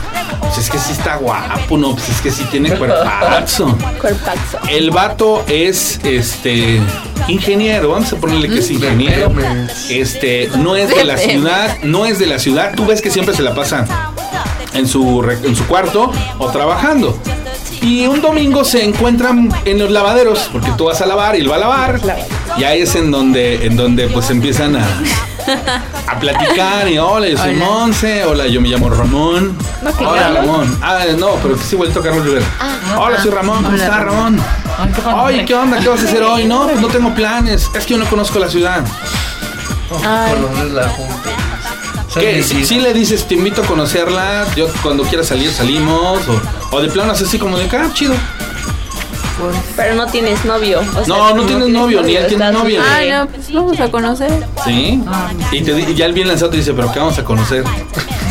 pues 0.47 0.59
es 0.59 0.69
que 0.69 0.79
sí 0.79 0.93
está 0.93 1.17
guapo, 1.17 1.77
no, 1.77 1.93
pues 1.93 2.09
es 2.09 2.21
que 2.21 2.31
sí 2.31 2.45
tiene 2.45 2.71
cuerpazo. 2.77 3.77
Cuerpazo. 4.01 4.59
El 4.69 4.91
vato 4.91 5.43
es, 5.47 5.99
este, 6.03 6.79
ingeniero, 7.27 7.89
vamos 7.89 8.13
a 8.13 8.15
ponerle 8.15 8.47
que 8.47 8.59
es 8.59 8.71
ingeniero. 8.71 9.29
Pemex. 9.29 9.89
Este, 9.89 10.49
no 10.57 10.75
es 10.75 10.89
de 10.89 11.03
la 11.03 11.17
ciudad, 11.17 11.77
no 11.83 12.05
es 12.05 12.19
de 12.19 12.27
la 12.27 12.39
ciudad. 12.39 12.73
Tú 12.75 12.85
ves 12.85 13.01
que 13.01 13.11
siempre 13.11 13.35
se 13.35 13.43
la 13.43 13.53
pasa 13.53 13.85
en 14.73 14.87
su, 14.87 15.23
en 15.43 15.55
su 15.55 15.67
cuarto 15.67 16.11
o 16.37 16.49
trabajando. 16.49 17.19
Y 17.81 18.07
un 18.07 18.21
domingo 18.21 18.63
se 18.63 18.83
encuentran 18.83 19.49
en 19.65 19.79
los 19.79 19.91
lavaderos, 19.91 20.49
porque 20.51 20.71
tú 20.77 20.85
vas 20.85 21.01
a 21.01 21.05
lavar 21.05 21.35
y 21.35 21.41
él 21.41 21.51
va 21.51 21.57
a 21.57 21.59
lavar. 21.59 22.01
Y 22.57 22.63
ahí 22.63 22.81
es 22.81 22.95
en 22.95 23.11
donde, 23.11 23.65
en 23.65 23.75
donde 23.75 24.07
pues 24.07 24.29
empiezan 24.29 24.77
a, 24.77 24.87
a 25.51 26.19
platicar 26.19 26.87
y 26.87 26.97
hola, 26.97 27.27
yo 27.27 27.37
soy 27.37 27.55
Hola. 27.55 27.65
Monse, 27.65 28.25
hola, 28.25 28.47
yo 28.47 28.61
me 28.61 28.69
llamo 28.69 28.89
Ramón. 28.89 29.57
No, 29.81 29.89
hola, 30.09 30.21
Carlos. 30.21 30.45
Ramón. 30.45 30.79
Ah, 30.81 31.05
no, 31.17 31.31
pero 31.41 31.55
que 31.57 31.63
sí 31.63 31.75
vuelto 31.75 32.01
Carlos 32.01 32.25
Rivera. 32.25 32.45
hola, 32.97 33.21
soy 33.21 33.31
Ramón, 33.31 33.57
¿cómo 33.63 33.69
Hola, 33.69 33.83
estás, 33.83 34.03
Ramón. 34.03 34.41
Qué 34.95 35.01
padre. 35.01 35.19
Oye, 35.21 35.45
¿qué 35.45 35.55
onda? 35.55 35.79
¿Qué 35.79 35.87
vas 35.89 36.01
a 36.01 36.03
hacer 36.03 36.23
hoy? 36.23 36.45
No, 36.45 36.67
pues 36.67 36.79
no 36.81 36.87
tengo 36.87 37.13
planes. 37.13 37.69
Es 37.73 37.85
que 37.85 37.93
yo 37.93 37.97
no 37.97 38.05
conozco 38.05 38.39
la 38.39 38.49
ciudad. 38.49 38.83
¿Qué? 42.13 42.43
¿Sabes 42.43 42.45
Si, 42.47 42.65
si 42.65 42.79
le 42.79 42.93
dices, 42.93 43.27
te 43.27 43.35
invito 43.35 43.61
a 43.61 43.65
conocerla, 43.65 44.45
yo 44.55 44.67
cuando 44.81 45.03
quieras 45.03 45.27
salir 45.27 45.51
salimos, 45.51 46.19
o, 46.27 46.75
o 46.75 46.81
de 46.81 46.89
plano 46.89 47.11
así 47.11 47.37
como 47.37 47.57
de 47.57 47.65
acá, 47.65 47.89
chido. 47.93 48.15
Pero 49.75 49.95
no 49.95 50.07
tienes 50.07 50.43
novio. 50.45 50.79
o 50.79 51.05
sea, 51.05 51.07
No, 51.07 51.33
no 51.35 51.43
tienes 51.43 51.69
novio, 51.69 52.01
ni 52.03 52.15
él 52.15 52.27
tiene 52.27 52.51
novia. 52.51 52.81
Ay, 52.91 53.11
no, 53.11 53.27
pues 53.27 53.53
vamos 53.53 53.79
a 53.79 53.89
conocer. 53.91 54.31
¿Sí? 54.65 55.01
Y, 55.51 55.61
te, 55.61 55.73
di- 55.73 55.91
y 55.91 55.95
ya 55.95 56.05
el 56.05 56.13
bien 56.13 56.27
lanzado 56.27 56.51
te 56.51 56.57
dice, 56.57 56.73
pero 56.73 56.91
¿qué 56.91 56.99
vamos 56.99 57.17
a 57.19 57.23
conocer? 57.23 57.63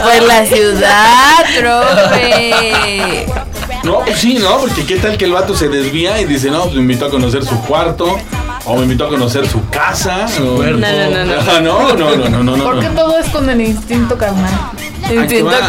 Pues 0.03 0.23
la 0.25 0.45
ciudad, 0.47 1.45
profe. 1.59 3.27
No, 3.85 4.01
pues 4.01 4.19
sí, 4.19 4.35
¿no? 4.35 4.59
Porque 4.59 4.85
qué 4.85 4.97
tal 4.97 5.17
que 5.17 5.25
el 5.27 5.33
vato 5.33 5.55
se 5.57 5.69
desvía 5.69 6.21
y 6.21 6.25
dice, 6.25 6.51
no, 6.51 6.63
pues 6.65 6.75
me 6.75 6.81
invitó 6.83 7.07
a 7.07 7.11
conocer 7.11 7.45
su 7.45 7.61
cuarto, 7.63 8.17
o 8.65 8.77
me 8.77 8.83
invitó 8.83 9.07
a 9.07 9.09
conocer 9.09 9.49
su 9.49 9.67
casa. 9.69 10.27
No, 10.41 10.57
no, 10.63 10.77
no, 10.77 11.25
no. 11.25 11.33
Ah, 11.49 11.61
no, 11.63 11.93
no, 11.95 12.17
no, 12.17 12.29
no, 12.29 12.43
no, 12.43 12.57
no. 12.57 12.65
¿Por 12.65 12.81
qué 12.81 12.89
no. 12.89 12.95
todo 13.03 13.19
es 13.19 13.29
con 13.31 13.49
el 13.49 13.61
instinto 13.61 14.17
carnal? 14.19 14.51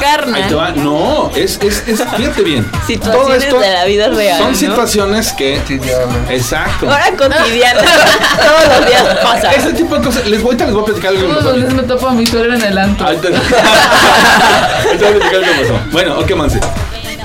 Carnal. 0.02 0.58
va. 0.58 0.72
No, 0.72 1.32
es, 1.36 1.60
es, 1.62 1.84
es, 1.88 2.04
fíjate 2.16 2.42
bien. 2.44 2.66
Todo 2.70 2.82
Situaciones 2.88 3.44
esto 3.44 3.60
de 3.60 3.74
la 3.74 3.86
vida 3.86 4.10
real. 4.10 4.38
Son 4.40 4.52
¿no? 4.52 4.58
situaciones 4.58 5.34
que... 5.34 5.56
Exacto. 6.30 6.90
Ahora 6.90 7.12
cotidiana. 7.18 7.82
Todos 8.38 8.78
los 8.78 8.88
días 8.88 9.04
pasa. 9.24 9.52
Ese 9.54 9.74
tipo 9.74 9.96
de 9.98 10.06
cosas. 10.06 10.26
Les 10.28 10.42
voy, 10.42 10.48
ahorita 10.54 10.66
les 10.66 10.74
voy 10.74 10.82
a 10.84 10.86
platicar 10.86 11.10
algo 11.12 11.28
Todos 11.28 11.44
los 11.44 11.56
días 11.58 11.74
me 11.74 11.84
topo 11.84 12.08
a 12.08 12.12
mi 12.14 12.26
suegra 12.26 12.56
en 12.56 12.64
el 12.64 12.78
antro. 12.78 13.06
Ahorita 13.08 13.28
voy 13.30 13.38
a 13.38 15.00
platicar 15.00 15.36
algo 15.36 15.46
que 15.46 15.62
pasó. 15.62 15.80
Bueno, 15.92 16.20
ok, 16.20 16.32
Manse. 16.36 16.60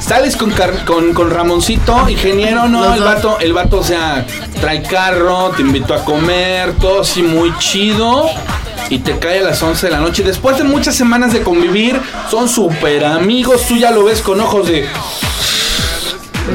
Sales 0.01 0.37
con, 0.37 0.51
Car- 0.51 0.85
con, 0.85 1.15
con 1.15 1.31
Ramoncito, 1.31 2.09
ingeniero, 2.09 2.67
no, 2.69 2.83
Los 2.85 2.95
el 2.95 3.01
dos. 3.05 3.15
vato, 3.15 3.39
el 3.39 3.53
vato, 3.53 3.79
o 3.79 3.85
sea, 3.85 4.25
trae 4.61 4.83
carro, 4.83 5.53
te 5.57 5.63
invitó 5.63 5.95
a 5.95 6.05
comer, 6.05 6.73
todo 6.81 7.03
así 7.03 7.23
muy 7.23 7.57
chido. 7.59 8.29
Y 8.91 8.99
te 8.99 9.19
cae 9.19 9.41
a 9.41 9.43
las 9.43 9.63
11 9.63 9.87
de 9.87 9.93
la 9.93 10.01
noche. 10.01 10.23
Después 10.23 10.59
de 10.59 10.65
muchas 10.65 10.95
semanas 10.95 11.33
de 11.33 11.43
convivir, 11.43 12.01
son 12.31 12.49
súper 12.49 13.05
amigos. 13.05 13.67
Tú 13.67 13.77
ya 13.77 13.91
lo 13.91 14.05
ves 14.05 14.21
con 14.21 14.41
ojos 14.41 14.69
de. 14.69 14.89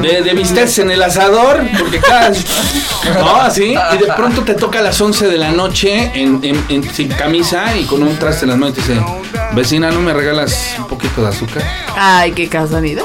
De, 0.02 0.22
de 0.22 0.30
en 0.82 0.90
el 0.90 1.02
asador, 1.02 1.62
porque 1.78 1.98
cada. 1.98 2.30
No, 3.18 3.36
así. 3.36 3.74
Y 3.94 3.98
de 3.98 4.12
pronto 4.14 4.42
te 4.42 4.54
toca 4.54 4.78
a 4.80 4.82
las 4.82 5.00
11 5.00 5.28
de 5.28 5.38
la 5.38 5.50
noche 5.50 6.12
en, 6.14 6.40
en- 6.42 6.62
en- 6.68 6.94
sin 6.94 7.08
camisa 7.08 7.74
y 7.76 7.84
con 7.84 8.02
un 8.02 8.16
traste 8.18 8.44
en 8.44 8.50
las 8.50 8.58
manos 8.58 8.76
y 8.78 8.82
te 8.82 8.92
dice: 8.92 9.04
Vecina, 9.52 9.90
¿no 9.90 10.00
me 10.00 10.12
regalas 10.12 10.74
un 10.78 10.88
poquito 10.88 11.22
de 11.22 11.28
azúcar? 11.28 11.62
Ay, 11.96 12.32
qué 12.32 12.48
casualidad. 12.48 13.02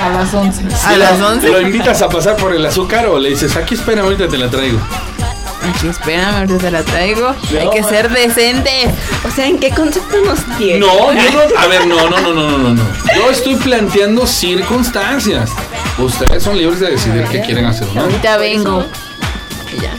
A 0.00 0.08
las 0.10 0.34
11. 0.34 0.62
A 0.84 0.96
las 0.96 1.20
11. 1.20 1.48
¿Lo 1.48 1.60
invitas 1.60 2.02
a 2.02 2.08
pasar 2.08 2.36
por 2.36 2.52
el 2.52 2.66
azúcar 2.66 3.06
o 3.06 3.18
le 3.18 3.30
dices: 3.30 3.56
Aquí 3.56 3.74
espera, 3.76 4.02
ahorita 4.02 4.26
te 4.26 4.36
la 4.38 4.48
traigo? 4.50 4.78
Aquí, 5.64 5.88
espérame, 5.88 6.36
ahorita 6.36 6.58
te 6.58 6.70
la 6.70 6.82
traigo. 6.82 7.34
Hay 7.60 7.70
que 7.70 7.82
ser 7.84 8.10
decente. 8.10 8.70
O 9.26 9.30
sea, 9.30 9.46
¿en 9.46 9.58
qué 9.58 9.70
concepto 9.70 10.20
nos 10.24 10.40
tiene? 10.58 10.80
No, 10.80 11.12
yo 11.12 11.22
no. 11.32 11.58
A 11.58 11.66
ver, 11.66 11.86
no, 11.86 12.08
no, 12.08 12.20
no, 12.20 12.32
no, 12.32 12.50
no, 12.50 12.58
no, 12.58 12.74
no. 12.74 12.82
Yo 13.14 13.30
estoy 13.30 13.54
planteando 13.56 14.26
circunstancias. 14.26 15.50
Ustedes 15.98 16.42
son 16.42 16.56
libres 16.56 16.80
de 16.80 16.90
decidir 16.90 17.24
qué 17.30 17.40
quieren 17.42 17.66
hacer, 17.66 17.86
¿no? 17.94 18.02
Ahorita 18.02 18.36
vengo. 18.38 18.84
Ya. 19.80 19.92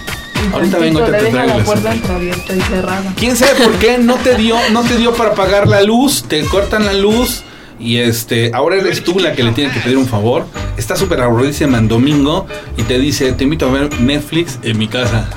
Ahorita 0.54 0.78
vengo, 0.78 1.02
te, 1.04 1.12
te 1.12 1.26
traigo 1.32 1.58
la 1.58 1.64
puerta 1.64 1.94
entreabierta 1.94 2.54
y 2.54 2.62
cerrada. 2.62 3.14
¿Quién 3.16 3.38
sabe 3.38 3.56
por 3.56 3.74
qué 3.76 3.98
no 3.98 4.16
te 4.16 4.36
dio, 4.36 4.58
no 4.72 4.84
te 4.84 4.98
dio 4.98 5.14
para 5.14 5.34
pagar 5.34 5.68
la 5.68 5.82
luz? 5.82 6.24
Te 6.28 6.44
cortan 6.46 6.86
la 6.86 6.94
luz 6.94 7.44
y 7.80 7.98
este, 7.98 8.52
ahora 8.54 8.78
eres 8.78 9.04
tú 9.04 9.20
la 9.20 9.34
que 9.34 9.44
le 9.44 9.52
tiene 9.52 9.72
que 9.74 9.80
pedir 9.80 9.98
un 9.98 10.08
favor. 10.08 10.46
Está 10.78 10.96
súper 10.96 11.22
aburridísima 11.22 11.78
en 11.78 11.88
domingo 11.88 12.48
y 12.78 12.84
te 12.84 13.00
dice, 13.00 13.32
te 13.34 13.44
invito 13.44 13.68
a 13.68 13.72
ver 13.72 14.00
Netflix 14.00 14.60
en 14.64 14.78
mi 14.78 14.88
casa. 14.88 15.28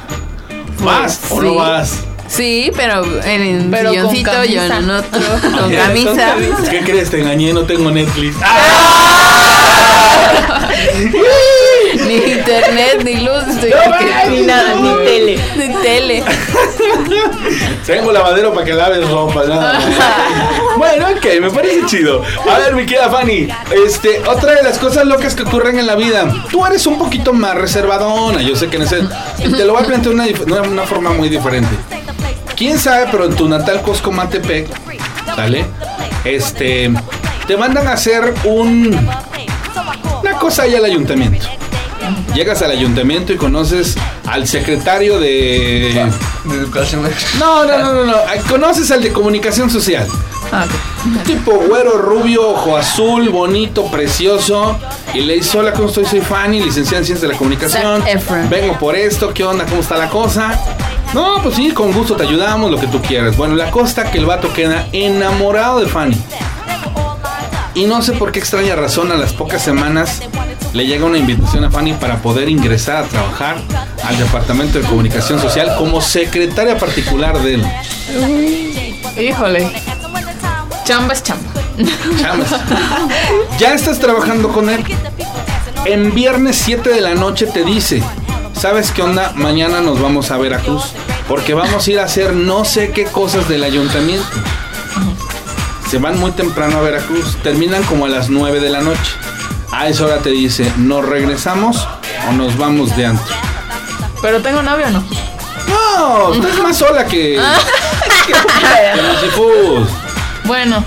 ¿Vas 0.82 1.20
o 1.30 1.40
no 1.40 1.54
vas? 1.56 2.00
Sí, 2.28 2.70
pero 2.76 3.04
en 3.24 3.40
el 3.42 3.70
Pero 3.70 3.90
con 3.90 4.10
silloncito 4.10 4.44
yo 4.44 4.56
camisa. 4.68 4.78
en 4.78 4.90
otro. 4.90 5.20
Con 5.60 5.72
camisa. 5.72 6.34
¿Qué 6.70 6.80
crees? 6.80 7.08
Te 7.10 7.20
engañé, 7.20 7.52
no 7.52 7.62
tengo 7.62 7.90
Netflix. 7.92 8.34
Ni 10.98 11.04
internet, 12.56 13.02
ni 13.04 13.16
luz. 13.16 13.44
Ni 14.30 14.40
nada, 14.42 14.74
ni 14.74 15.04
tele. 15.04 15.40
Ni 15.56 15.74
tele. 15.82 16.24
Tengo 17.86 18.12
lavadero 18.12 18.52
para 18.52 18.66
que 18.66 18.72
laves 18.72 19.08
ropa. 19.08 19.44
nada 19.44 19.74
más. 19.74 19.84
bueno, 20.76 21.06
ok, 21.16 21.26
me 21.40 21.50
parece 21.50 21.86
chido. 21.86 22.22
A 22.50 22.58
ver, 22.58 22.74
mi 22.74 22.86
querida 22.86 23.10
Fanny, 23.10 23.48
este, 23.86 24.20
otra 24.26 24.54
de 24.54 24.62
las 24.62 24.78
cosas 24.78 25.06
locas 25.06 25.34
que 25.34 25.42
ocurren 25.42 25.78
en 25.78 25.86
la 25.86 25.94
vida. 25.94 26.46
Tú 26.50 26.64
eres 26.66 26.86
un 26.86 26.98
poquito 26.98 27.32
más 27.32 27.54
reservadona. 27.54 28.42
Yo 28.42 28.56
sé 28.56 28.68
que 28.68 28.76
en 28.76 28.82
ese. 28.82 29.02
Te 29.38 29.64
lo 29.64 29.74
voy 29.74 29.82
a 29.82 29.86
plantear 29.86 30.14
de 30.14 30.44
una, 30.44 30.62
una 30.62 30.82
forma 30.82 31.10
muy 31.10 31.28
diferente. 31.28 31.74
Quién 32.56 32.78
sabe, 32.78 33.06
pero 33.10 33.26
en 33.26 33.34
tu 33.36 33.48
natal 33.48 33.82
Cosco 33.82 34.10
Matepec, 34.10 34.68
¿sale? 35.34 35.64
Este. 36.24 36.90
Te 37.46 37.56
mandan 37.56 37.86
a 37.86 37.92
hacer 37.92 38.34
un. 38.44 39.08
Una 40.22 40.32
cosa 40.38 40.62
ahí 40.62 40.74
al 40.74 40.84
ayuntamiento. 40.84 41.46
Llegas 42.36 42.60
al 42.60 42.70
ayuntamiento 42.70 43.32
y 43.32 43.36
conoces 43.36 43.96
al 44.26 44.46
secretario 44.46 45.18
de. 45.18 46.10
De 46.44 46.54
educación. 46.54 47.02
No, 47.38 47.64
no, 47.64 47.78
no, 47.78 47.92
no, 47.94 48.04
no. 48.04 48.14
Conoces 48.50 48.90
al 48.90 49.02
de 49.02 49.10
comunicación 49.10 49.70
social. 49.70 50.06
Ah, 50.52 50.66
ok. 50.66 51.24
Tipo 51.24 51.52
güero, 51.52 51.96
rubio, 51.96 52.50
ojo 52.50 52.76
azul, 52.76 53.30
bonito, 53.30 53.86
precioso. 53.86 54.78
Y 55.14 55.20
le 55.20 55.36
dice, 55.36 55.56
hola, 55.56 55.72
¿cómo 55.72 55.88
estoy? 55.88 56.04
Soy 56.04 56.20
Fanny, 56.20 56.60
licenciada 56.60 56.98
en 56.98 57.06
Ciencias 57.06 57.22
de 57.22 57.28
la 57.28 57.38
Comunicación. 57.38 58.04
Vengo 58.50 58.78
por 58.78 58.96
esto, 58.96 59.32
¿qué 59.32 59.42
onda? 59.42 59.64
¿Cómo 59.64 59.80
está 59.80 59.96
la 59.96 60.10
cosa? 60.10 60.60
No, 61.14 61.42
pues 61.42 61.54
sí, 61.54 61.70
con 61.70 61.90
gusto 61.90 62.16
te 62.16 62.24
ayudamos, 62.24 62.70
lo 62.70 62.78
que 62.78 62.86
tú 62.86 63.00
quieras. 63.00 63.34
Bueno, 63.38 63.54
la 63.54 63.70
cosa 63.70 64.10
que 64.10 64.18
el 64.18 64.26
vato 64.26 64.52
queda 64.52 64.86
enamorado 64.92 65.80
de 65.80 65.86
Fanny. 65.86 66.18
Y 67.72 67.86
no 67.86 68.02
sé 68.02 68.12
por 68.12 68.30
qué 68.30 68.40
extraña 68.40 68.76
razón, 68.76 69.10
a 69.10 69.16
las 69.16 69.32
pocas 69.32 69.62
semanas 69.62 70.20
le 70.72 70.86
llega 70.86 71.06
una 71.06 71.18
invitación 71.18 71.64
a 71.64 71.70
Fanny 71.70 71.94
para 71.94 72.20
poder 72.22 72.48
ingresar 72.48 72.96
a 72.96 73.08
trabajar 73.08 73.56
al 74.04 74.18
Departamento 74.18 74.78
de 74.78 74.84
Comunicación 74.84 75.40
Social 75.40 75.74
como 75.78 76.00
secretaria 76.00 76.78
particular 76.78 77.40
de 77.40 77.54
él. 77.54 77.66
Híjole. 79.18 79.70
Chamba 80.84 81.14
es 81.14 81.22
chamba. 81.22 81.50
Chambas. 82.20 82.50
Ya 83.58 83.74
estás 83.74 83.98
trabajando 83.98 84.48
con 84.50 84.70
él. 84.70 84.84
En 85.84 86.14
viernes 86.14 86.56
7 86.56 86.90
de 86.90 87.00
la 87.00 87.14
noche 87.14 87.46
te 87.46 87.64
dice, 87.64 88.02
¿sabes 88.54 88.90
qué 88.90 89.02
onda? 89.02 89.32
Mañana 89.34 89.80
nos 89.80 90.00
vamos 90.00 90.30
a 90.30 90.38
Veracruz. 90.38 90.92
Porque 91.28 91.54
vamos 91.54 91.86
a 91.86 91.90
ir 91.90 91.98
a 91.98 92.04
hacer 92.04 92.34
no 92.34 92.64
sé 92.64 92.92
qué 92.92 93.04
cosas 93.04 93.48
del 93.48 93.64
ayuntamiento. 93.64 94.28
Se 95.90 95.98
van 95.98 96.18
muy 96.18 96.32
temprano 96.32 96.78
a 96.78 96.82
Veracruz. 96.82 97.36
Terminan 97.42 97.82
como 97.84 98.06
a 98.06 98.08
las 98.08 98.30
9 98.30 98.60
de 98.60 98.70
la 98.70 98.80
noche. 98.80 99.12
A 99.78 99.88
esa 99.88 100.06
hora 100.06 100.18
te 100.20 100.30
dice, 100.30 100.72
¿nos 100.78 101.04
regresamos 101.04 101.86
o 102.26 102.32
nos 102.32 102.56
vamos 102.56 102.96
de 102.96 103.04
antro? 103.04 103.34
Pero 104.22 104.40
tengo 104.40 104.62
novio 104.62 104.86
o 104.86 104.90
no. 104.90 105.04
No, 105.68 106.32
estás 106.32 106.58
más 106.62 106.78
sola 106.78 107.04
que... 107.04 107.38
que 108.26 109.02
Lucifus. 109.02 109.88
Bueno, 110.44 110.82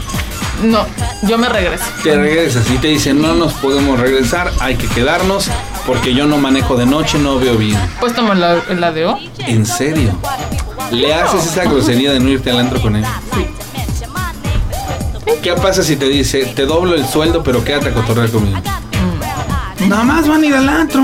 no. 0.63 0.87
Yo 1.21 1.37
me 1.37 1.47
regreso. 1.49 1.83
Te 2.01 2.17
regresas 2.17 2.67
y 2.71 2.79
te 2.79 2.87
dicen, 2.87 3.21
no 3.21 3.35
nos 3.35 3.53
podemos 3.53 3.99
regresar, 3.99 4.51
hay 4.59 4.75
que 4.75 4.87
quedarnos 4.87 5.49
porque 5.85 6.15
yo 6.15 6.25
no 6.25 6.37
manejo 6.39 6.75
de 6.75 6.87
noche, 6.87 7.19
no 7.19 7.37
veo 7.37 7.57
bien. 7.57 7.79
Pues 7.99 8.15
toma 8.15 8.33
la, 8.33 8.55
la 8.69 8.91
de 8.91 9.05
O. 9.05 9.19
¿En 9.37 9.67
serio? 9.67 10.17
¿Le 10.89 11.13
haces 11.13 11.45
esa 11.45 11.65
grosería 11.65 12.11
de 12.11 12.19
no 12.19 12.29
irte 12.29 12.49
al 12.49 12.57
antro 12.57 12.81
con 12.81 12.95
él? 12.95 13.05
¿Qué 15.41 15.53
pasa 15.53 15.83
si 15.83 15.95
te 15.95 16.05
dice, 16.05 16.45
te 16.55 16.65
doblo 16.65 16.95
el 16.95 17.07
sueldo, 17.07 17.43
pero 17.43 17.63
quédate 17.63 17.89
a 17.89 17.93
cotorrear 17.93 18.29
conmigo? 18.29 18.57
Nada 19.87 20.03
más 20.03 20.27
van 20.27 20.43
a 20.43 20.45
ir 20.45 20.55
al 20.55 20.67
antro. 20.67 21.01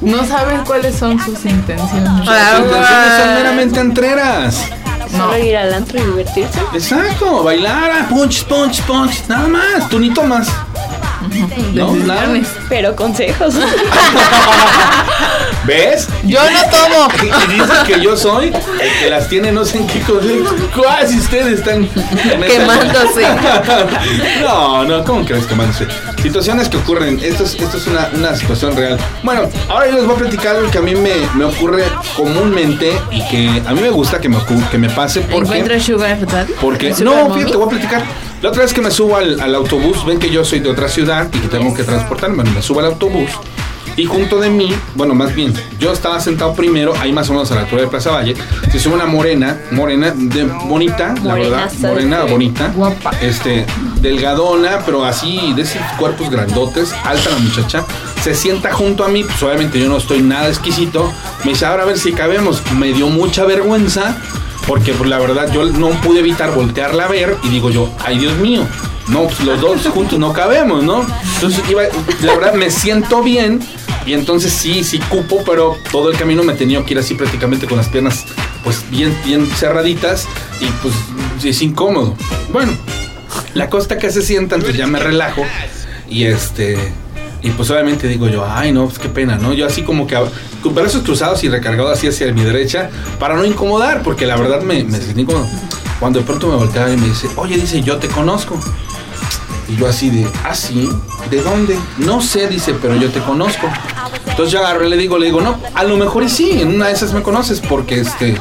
No 0.00 0.26
sabes 0.26 0.60
cuáles 0.66 0.96
son 0.96 1.18
sus 1.18 1.44
intenciones. 1.44 2.26
Las 2.26 2.58
intenciones 2.58 3.18
son 3.18 3.34
meramente 3.34 3.80
entreras. 3.80 4.64
Solo 5.10 5.38
ir 5.38 5.56
al 5.56 5.72
antro 5.72 5.98
y 5.98 6.02
divertirse. 6.02 6.58
Exacto, 6.74 7.44
bailar, 7.44 7.90
ah, 7.92 8.06
punch, 8.08 8.44
punch, 8.44 8.82
punch, 8.82 9.28
nada 9.28 9.46
más, 9.46 9.88
tú 9.88 9.98
ni 9.98 10.12
tomas. 10.12 10.48
¿No? 11.72 11.94
Nada. 11.94 12.40
Pero 12.68 12.96
consejos. 12.96 13.54
¿Ves? 15.66 16.08
Yo 16.24 16.38
no 16.50 16.60
tomo. 16.70 17.08
Y, 17.22 17.26
y 17.52 17.54
dices 17.54 17.78
que 17.86 18.00
yo 18.00 18.16
soy 18.16 18.46
el 18.46 18.98
que 19.00 19.10
las 19.10 19.28
tiene 19.28 19.50
no 19.52 19.64
sé 19.64 19.78
en 19.78 19.86
qué 19.86 20.00
consejo. 20.00 20.54
Casi 20.82 21.18
ustedes 21.18 21.58
están 21.58 21.88
Quemándose. 22.46 23.26
No, 24.40 24.84
no, 24.84 25.04
¿cómo 25.04 25.24
crees 25.24 25.46
quemándose? 25.46 25.86
Situaciones 26.22 26.68
que 26.68 26.76
ocurren. 26.76 27.18
Esto 27.22 27.44
es, 27.44 27.54
esto 27.54 27.76
es 27.76 27.86
una, 27.86 28.08
una 28.14 28.36
situación 28.36 28.76
real. 28.76 28.98
Bueno, 29.22 29.48
ahora 29.68 29.86
yo 29.86 29.96
les 29.96 30.04
voy 30.06 30.14
a 30.14 30.18
platicar 30.18 30.56
algo 30.56 30.70
que 30.70 30.78
a 30.78 30.82
mí 30.82 30.94
me, 30.94 31.14
me 31.34 31.44
ocurre 31.44 31.84
comúnmente 32.16 32.92
y 33.10 33.26
que 33.28 33.62
a 33.66 33.72
mí 33.72 33.80
me 33.80 33.90
gusta 33.90 34.20
que 34.20 34.28
me, 34.28 34.36
que 34.70 34.78
me 34.78 34.90
pase 34.90 35.20
porque... 35.22 35.58
Encuentro 35.58 35.80
Sugar 35.80 36.26
Daddy. 36.26 36.52
Porque, 36.60 36.88
¿El 36.90 37.04
no, 37.04 37.12
fíjate, 37.12 37.28
Mommy? 37.28 37.50
te 37.50 37.56
voy 37.56 37.66
a 37.66 37.70
platicar. 37.70 38.04
La 38.42 38.50
otra 38.50 38.62
vez 38.62 38.72
que 38.72 38.80
me 38.80 38.90
subo 38.90 39.16
al, 39.16 39.40
al 39.40 39.54
autobús, 39.54 40.04
ven 40.04 40.18
que 40.18 40.30
yo 40.30 40.44
soy 40.44 40.60
de 40.60 40.70
otra 40.70 40.88
ciudad 40.88 41.28
y 41.32 41.38
que 41.38 41.48
tengo 41.48 41.74
que 41.74 41.82
transportarme. 41.82 42.44
Me 42.44 42.62
subo 42.62 42.80
al 42.80 42.86
autobús 42.86 43.30
y 43.96 44.04
junto 44.04 44.38
de 44.38 44.50
mí, 44.50 44.74
bueno, 44.94 45.14
más 45.14 45.34
bien, 45.34 45.54
yo 45.78 45.92
estaba 45.92 46.20
sentado 46.20 46.54
primero, 46.54 46.94
ahí 47.00 47.12
más 47.12 47.30
o 47.30 47.32
menos 47.32 47.50
a 47.50 47.54
la 47.54 47.62
altura 47.62 47.82
de 47.82 47.88
Plaza 47.88 48.10
Valle. 48.10 48.36
Se 48.70 48.78
sube 48.78 48.94
una 48.94 49.06
morena, 49.06 49.58
morena, 49.70 50.12
de, 50.14 50.44
bonita, 50.44 51.14
la 51.14 51.30
Morena, 51.30 51.56
verdad, 51.56 51.72
morena, 51.80 52.22
bonita. 52.24 52.72
Guapa. 52.74 53.12
Este, 53.22 53.64
delgadona, 54.02 54.80
pero 54.84 55.04
así, 55.04 55.54
de 55.54 55.62
esos 55.62 55.80
cuerpos 55.98 56.28
grandotes, 56.30 56.92
alta 57.04 57.30
la 57.30 57.38
muchacha. 57.38 57.86
Se 58.22 58.34
sienta 58.34 58.70
junto 58.72 59.02
a 59.02 59.08
mí, 59.08 59.24
pues 59.24 59.42
obviamente 59.42 59.80
yo 59.80 59.88
no 59.88 59.96
estoy 59.96 60.20
nada 60.20 60.48
exquisito. 60.48 61.10
Me 61.44 61.52
dice, 61.52 61.64
ahora 61.64 61.84
a 61.84 61.86
ver 61.86 61.98
si 61.98 62.12
cabemos. 62.12 62.62
Me 62.72 62.92
dio 62.92 63.08
mucha 63.08 63.44
vergüenza 63.44 64.18
porque 64.66 64.92
pues, 64.92 65.08
la 65.08 65.18
verdad 65.18 65.50
yo 65.52 65.64
no 65.64 65.88
pude 66.02 66.20
evitar 66.20 66.54
voltearla 66.54 67.04
a 67.04 67.08
ver 67.08 67.36
y 67.44 67.48
digo 67.48 67.70
yo, 67.70 67.90
ay 68.04 68.18
Dios 68.18 68.34
mío, 68.38 68.66
no, 69.08 69.22
pues 69.24 69.40
los 69.40 69.60
dos 69.60 69.86
juntos 69.86 70.18
no 70.18 70.32
cabemos, 70.32 70.82
¿no? 70.82 71.06
Entonces 71.34 71.62
iba, 71.70 71.82
la 72.22 72.34
verdad 72.34 72.54
me 72.54 72.70
siento 72.70 73.22
bien 73.22 73.60
y 74.06 74.14
entonces 74.14 74.52
sí, 74.52 74.84
sí 74.84 74.98
cupo, 75.00 75.42
pero 75.44 75.76
todo 75.90 76.10
el 76.10 76.16
camino 76.16 76.44
me 76.44 76.54
tenía 76.54 76.82
que 76.84 76.94
ir 76.94 76.98
así 76.98 77.14
prácticamente 77.14 77.66
con 77.66 77.76
las 77.76 77.88
piernas 77.88 78.24
pues 78.62 78.88
bien, 78.90 79.16
bien 79.24 79.46
cerraditas 79.46 80.26
y 80.60 80.66
pues 80.82 80.94
es 81.44 81.60
incómodo. 81.60 82.16
Bueno, 82.52 82.72
la 83.54 83.68
costa 83.68 83.98
que 83.98 84.10
se 84.10 84.22
sienta, 84.22 84.54
entonces 84.54 84.78
ya 84.78 84.86
me 84.86 84.98
relajo 84.98 85.42
y 86.08 86.24
este... 86.24 86.78
Y 87.42 87.50
pues 87.50 87.70
obviamente 87.70 88.08
digo 88.08 88.28
yo, 88.28 88.44
ay 88.48 88.72
no, 88.72 88.86
pues 88.86 88.98
qué 88.98 89.08
pena, 89.08 89.36
¿no? 89.36 89.52
Yo 89.52 89.66
así 89.66 89.82
como 89.82 90.06
que 90.06 90.16
con 90.62 90.74
brazos 90.74 91.02
cruzados 91.02 91.44
y 91.44 91.48
recargado 91.48 91.90
así 91.90 92.08
hacia 92.08 92.32
mi 92.32 92.42
derecha 92.42 92.90
para 93.20 93.36
no 93.36 93.44
incomodar, 93.44 94.02
porque 94.02 94.26
la 94.26 94.36
verdad 94.36 94.62
me, 94.62 94.82
me 94.84 94.98
sentí 94.98 95.24
como... 95.24 95.48
Cuando 96.00 96.18
de 96.18 96.26
pronto 96.26 96.48
me 96.48 96.56
voltea 96.56 96.92
y 96.92 96.96
me 96.96 97.08
dice, 97.08 97.28
oye, 97.36 97.56
dice, 97.56 97.82
yo 97.82 97.96
te 97.96 98.08
conozco. 98.08 98.60
Y 99.68 99.76
yo 99.76 99.88
así 99.88 100.10
de, 100.10 100.26
¿ah, 100.44 100.54
sí? 100.54 100.88
¿De 101.30 101.42
dónde? 101.42 101.76
No 101.98 102.20
sé, 102.20 102.48
dice, 102.48 102.74
pero 102.80 102.94
yo 102.96 103.10
te 103.10 103.20
conozco. 103.20 103.68
Entonces 104.28 104.52
yo 104.52 104.60
agarré, 104.60 104.88
le 104.88 104.96
digo, 104.96 105.18
le 105.18 105.26
digo, 105.26 105.40
no, 105.40 105.58
a 105.74 105.84
lo 105.84 105.96
mejor 105.96 106.28
sí, 106.28 106.60
en 106.60 106.74
una 106.74 106.88
de 106.88 106.92
esas 106.92 107.12
me 107.12 107.22
conoces, 107.22 107.60
porque 107.60 108.00
este, 108.00 108.36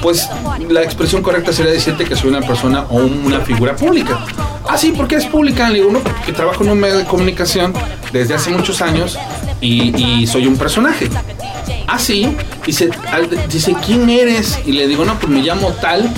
pues 0.00 0.28
la 0.68 0.82
expresión 0.82 1.22
correcta 1.22 1.52
sería 1.52 1.72
decirte 1.72 2.04
que 2.04 2.16
soy 2.16 2.30
una 2.30 2.40
persona 2.40 2.86
o 2.88 2.98
una 2.98 3.40
figura 3.40 3.76
pública. 3.76 4.24
Ah, 4.68 4.78
sí, 4.78 4.92
porque 4.96 5.16
es 5.16 5.26
pública. 5.26 5.68
Le 5.68 5.80
digo, 5.80 5.90
no, 5.90 6.00
porque 6.00 6.32
trabajo 6.32 6.62
en 6.64 6.70
un 6.70 6.80
medio 6.80 6.98
de 6.98 7.04
comunicación 7.04 7.74
desde 8.12 8.34
hace 8.34 8.50
muchos 8.50 8.80
años 8.80 9.18
y, 9.60 10.26
soy 10.26 10.46
un 10.46 10.56
personaje. 10.56 11.08
Ah, 11.86 11.98
sí. 11.98 12.36
Dice, 12.64 12.90
dice, 13.50 13.74
¿quién 13.84 14.08
eres? 14.08 14.60
Y 14.64 14.72
le 14.72 14.86
digo, 14.86 15.04
no, 15.04 15.18
pues 15.18 15.30
me 15.30 15.42
llamo 15.42 15.72
tal. 15.80 16.08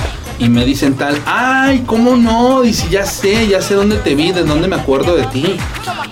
Y 0.42 0.48
me 0.48 0.64
dicen 0.64 0.94
tal, 0.94 1.16
ay, 1.24 1.84
¿cómo 1.86 2.16
no? 2.16 2.62
Dice, 2.62 2.88
ya 2.90 3.06
sé, 3.06 3.46
ya 3.46 3.62
sé 3.62 3.74
dónde 3.74 3.98
te 3.98 4.16
vi, 4.16 4.32
de 4.32 4.42
dónde 4.42 4.66
me 4.66 4.74
acuerdo 4.74 5.14
de 5.14 5.24
ti. 5.26 5.56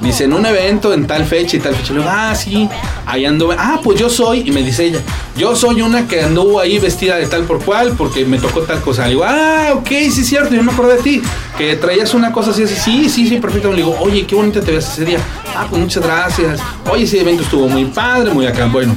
Dice, 0.01 0.23
en 0.23 0.33
un 0.35 0.47
evento, 0.47 0.93
en 0.93 1.09
tal 1.09 1.25
fecha 1.25 1.57
y 1.57 1.59
tal 1.59 1.75
fecha. 1.75 1.93
Le 1.93 1.99
digo, 1.99 2.09
ah, 2.09 2.33
sí, 2.37 2.69
ahí 3.07 3.25
anduve. 3.25 3.57
Ah, 3.59 3.81
pues 3.83 3.99
yo 3.99 4.09
soy, 4.09 4.45
y 4.47 4.53
me 4.53 4.63
dice 4.63 4.85
ella, 4.85 5.01
yo 5.37 5.57
soy 5.57 5.83
una 5.83 6.07
que 6.07 6.23
anduvo 6.23 6.61
ahí 6.61 6.79
vestida 6.79 7.17
de 7.17 7.27
tal 7.27 7.43
por 7.43 7.59
cual, 7.65 7.95
porque 7.99 8.25
me 8.25 8.39
tocó 8.39 8.61
tal 8.61 8.81
cosa. 8.83 9.03
Le 9.03 9.09
digo, 9.09 9.25
ah, 9.27 9.71
ok, 9.75 9.89
sí 9.89 10.23
cierto, 10.23 10.55
yo 10.55 10.63
me 10.63 10.71
acuerdo 10.71 10.93
de 10.93 11.03
ti. 11.03 11.21
Que 11.59 11.75
traías 11.75 12.15
una 12.15 12.31
cosa 12.31 12.53
así, 12.53 12.63
así, 12.63 12.77
sí, 12.77 13.09
sí, 13.09 13.29
sí, 13.29 13.39
perfecto. 13.39 13.71
Le 13.71 13.79
digo, 13.79 13.97
oye, 13.99 14.27
qué 14.27 14.37
bonita 14.37 14.61
te 14.61 14.71
ves 14.71 14.89
ese 14.91 15.05
día. 15.05 15.19
Ah, 15.57 15.67
pues 15.69 15.83
muchas 15.83 16.05
gracias. 16.05 16.61
Oye, 16.89 17.03
ese 17.03 17.21
evento 17.21 17.43
estuvo 17.43 17.67
muy 17.67 17.87
padre, 17.87 18.31
muy 18.31 18.47
acá. 18.47 18.67
Bueno, 18.67 18.95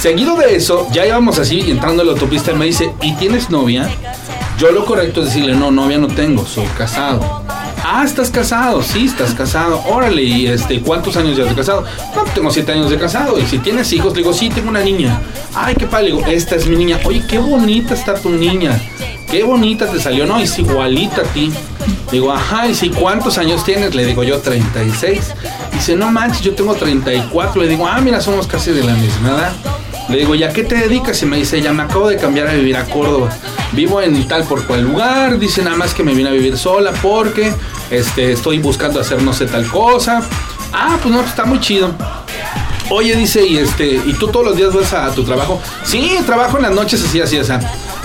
Seguido 0.00 0.36
de 0.36 0.54
eso, 0.54 0.86
ya 0.92 1.06
íbamos 1.06 1.38
así 1.38 1.70
entrando 1.70 2.02
a 2.02 2.04
la 2.04 2.12
autopista 2.12 2.52
y 2.52 2.54
me 2.54 2.66
dice, 2.66 2.92
¿y 3.00 3.14
tienes 3.14 3.48
novia? 3.48 3.90
Yo 4.58 4.70
lo 4.72 4.86
correcto 4.86 5.20
es 5.20 5.26
decirle, 5.26 5.54
no, 5.54 5.70
novia 5.70 5.98
no 5.98 6.08
tengo, 6.08 6.46
soy 6.46 6.66
casado. 6.78 7.42
Ah, 7.84 8.02
estás 8.04 8.30
casado, 8.30 8.82
sí, 8.82 9.04
estás 9.04 9.34
casado. 9.34 9.82
Órale, 9.86 10.22
¿y 10.22 10.46
este, 10.46 10.80
cuántos 10.80 11.16
años 11.16 11.36
ya 11.36 11.44
de 11.44 11.54
casado? 11.54 11.84
No, 12.14 12.24
tengo 12.24 12.50
siete 12.50 12.72
años 12.72 12.90
de 12.90 12.98
casado. 12.98 13.38
Y 13.38 13.46
si 13.46 13.58
tienes 13.58 13.92
hijos, 13.92 14.12
le 14.14 14.22
digo, 14.22 14.32
sí, 14.32 14.48
tengo 14.48 14.70
una 14.70 14.80
niña. 14.80 15.20
Ay, 15.54 15.74
qué 15.74 15.86
padre, 15.86 16.06
le 16.06 16.16
digo, 16.16 16.26
esta 16.26 16.56
es 16.56 16.66
mi 16.66 16.76
niña. 16.76 16.98
Oye, 17.04 17.22
qué 17.28 17.38
bonita 17.38 17.92
está 17.92 18.14
tu 18.14 18.30
niña. 18.30 18.80
Qué 19.30 19.44
bonita 19.44 19.90
te 19.90 20.00
salió, 20.00 20.26
¿no? 20.26 20.38
Es 20.38 20.58
igualita 20.58 21.20
a 21.20 21.24
ti. 21.24 21.52
Digo, 22.10 22.32
ajá, 22.32 22.66
y 22.66 22.74
si 22.74 22.88
cuántos 22.88 23.36
años 23.36 23.62
tienes, 23.62 23.94
le 23.94 24.06
digo 24.06 24.24
yo 24.24 24.38
36. 24.40 25.34
Dice, 25.72 25.96
no 25.96 26.10
manches, 26.10 26.40
yo 26.40 26.54
tengo 26.54 26.74
34. 26.74 27.60
Le 27.60 27.68
digo, 27.68 27.86
ah, 27.86 28.00
mira, 28.00 28.22
somos 28.22 28.46
casi 28.46 28.72
de 28.72 28.82
la 28.82 28.94
misma 28.94 29.28
edad. 29.28 29.52
Le 30.08 30.18
digo, 30.18 30.34
¿ya 30.34 30.52
qué 30.52 30.62
te 30.62 30.76
dedicas? 30.76 31.20
Y 31.22 31.26
me 31.26 31.36
dice, 31.36 31.60
ya 31.60 31.72
me 31.72 31.82
acabo 31.82 32.08
de 32.08 32.16
cambiar 32.16 32.48
a 32.48 32.52
vivir 32.52 32.76
a 32.76 32.84
Córdoba. 32.84 33.28
Vivo 33.72 34.00
en 34.00 34.26
tal 34.28 34.44
por 34.44 34.64
cual 34.66 34.82
lugar. 34.82 35.38
Dice 35.38 35.62
nada 35.62 35.76
más 35.76 35.94
que 35.94 36.04
me 36.04 36.14
vine 36.14 36.28
a 36.28 36.32
vivir 36.32 36.56
sola 36.56 36.92
porque 37.02 37.52
este, 37.90 38.32
estoy 38.32 38.58
buscando 38.58 39.00
hacer 39.00 39.22
no 39.22 39.32
sé 39.32 39.46
tal 39.46 39.66
cosa. 39.66 40.22
Ah, 40.72 40.96
pues 41.02 41.12
no, 41.12 41.20
está 41.22 41.44
muy 41.44 41.60
chido. 41.60 41.92
Oye, 42.88 43.16
dice, 43.16 43.44
y 43.44 43.58
este, 43.58 44.00
¿y 44.06 44.14
tú 44.14 44.28
todos 44.28 44.46
los 44.46 44.56
días 44.56 44.72
vas 44.72 44.92
a 44.92 45.10
tu 45.12 45.24
trabajo? 45.24 45.60
Sí, 45.84 46.16
trabajo 46.24 46.56
en 46.58 46.62
las 46.64 46.72
noches 46.72 47.02
así, 47.04 47.20
así, 47.20 47.38
así. 47.38 47.52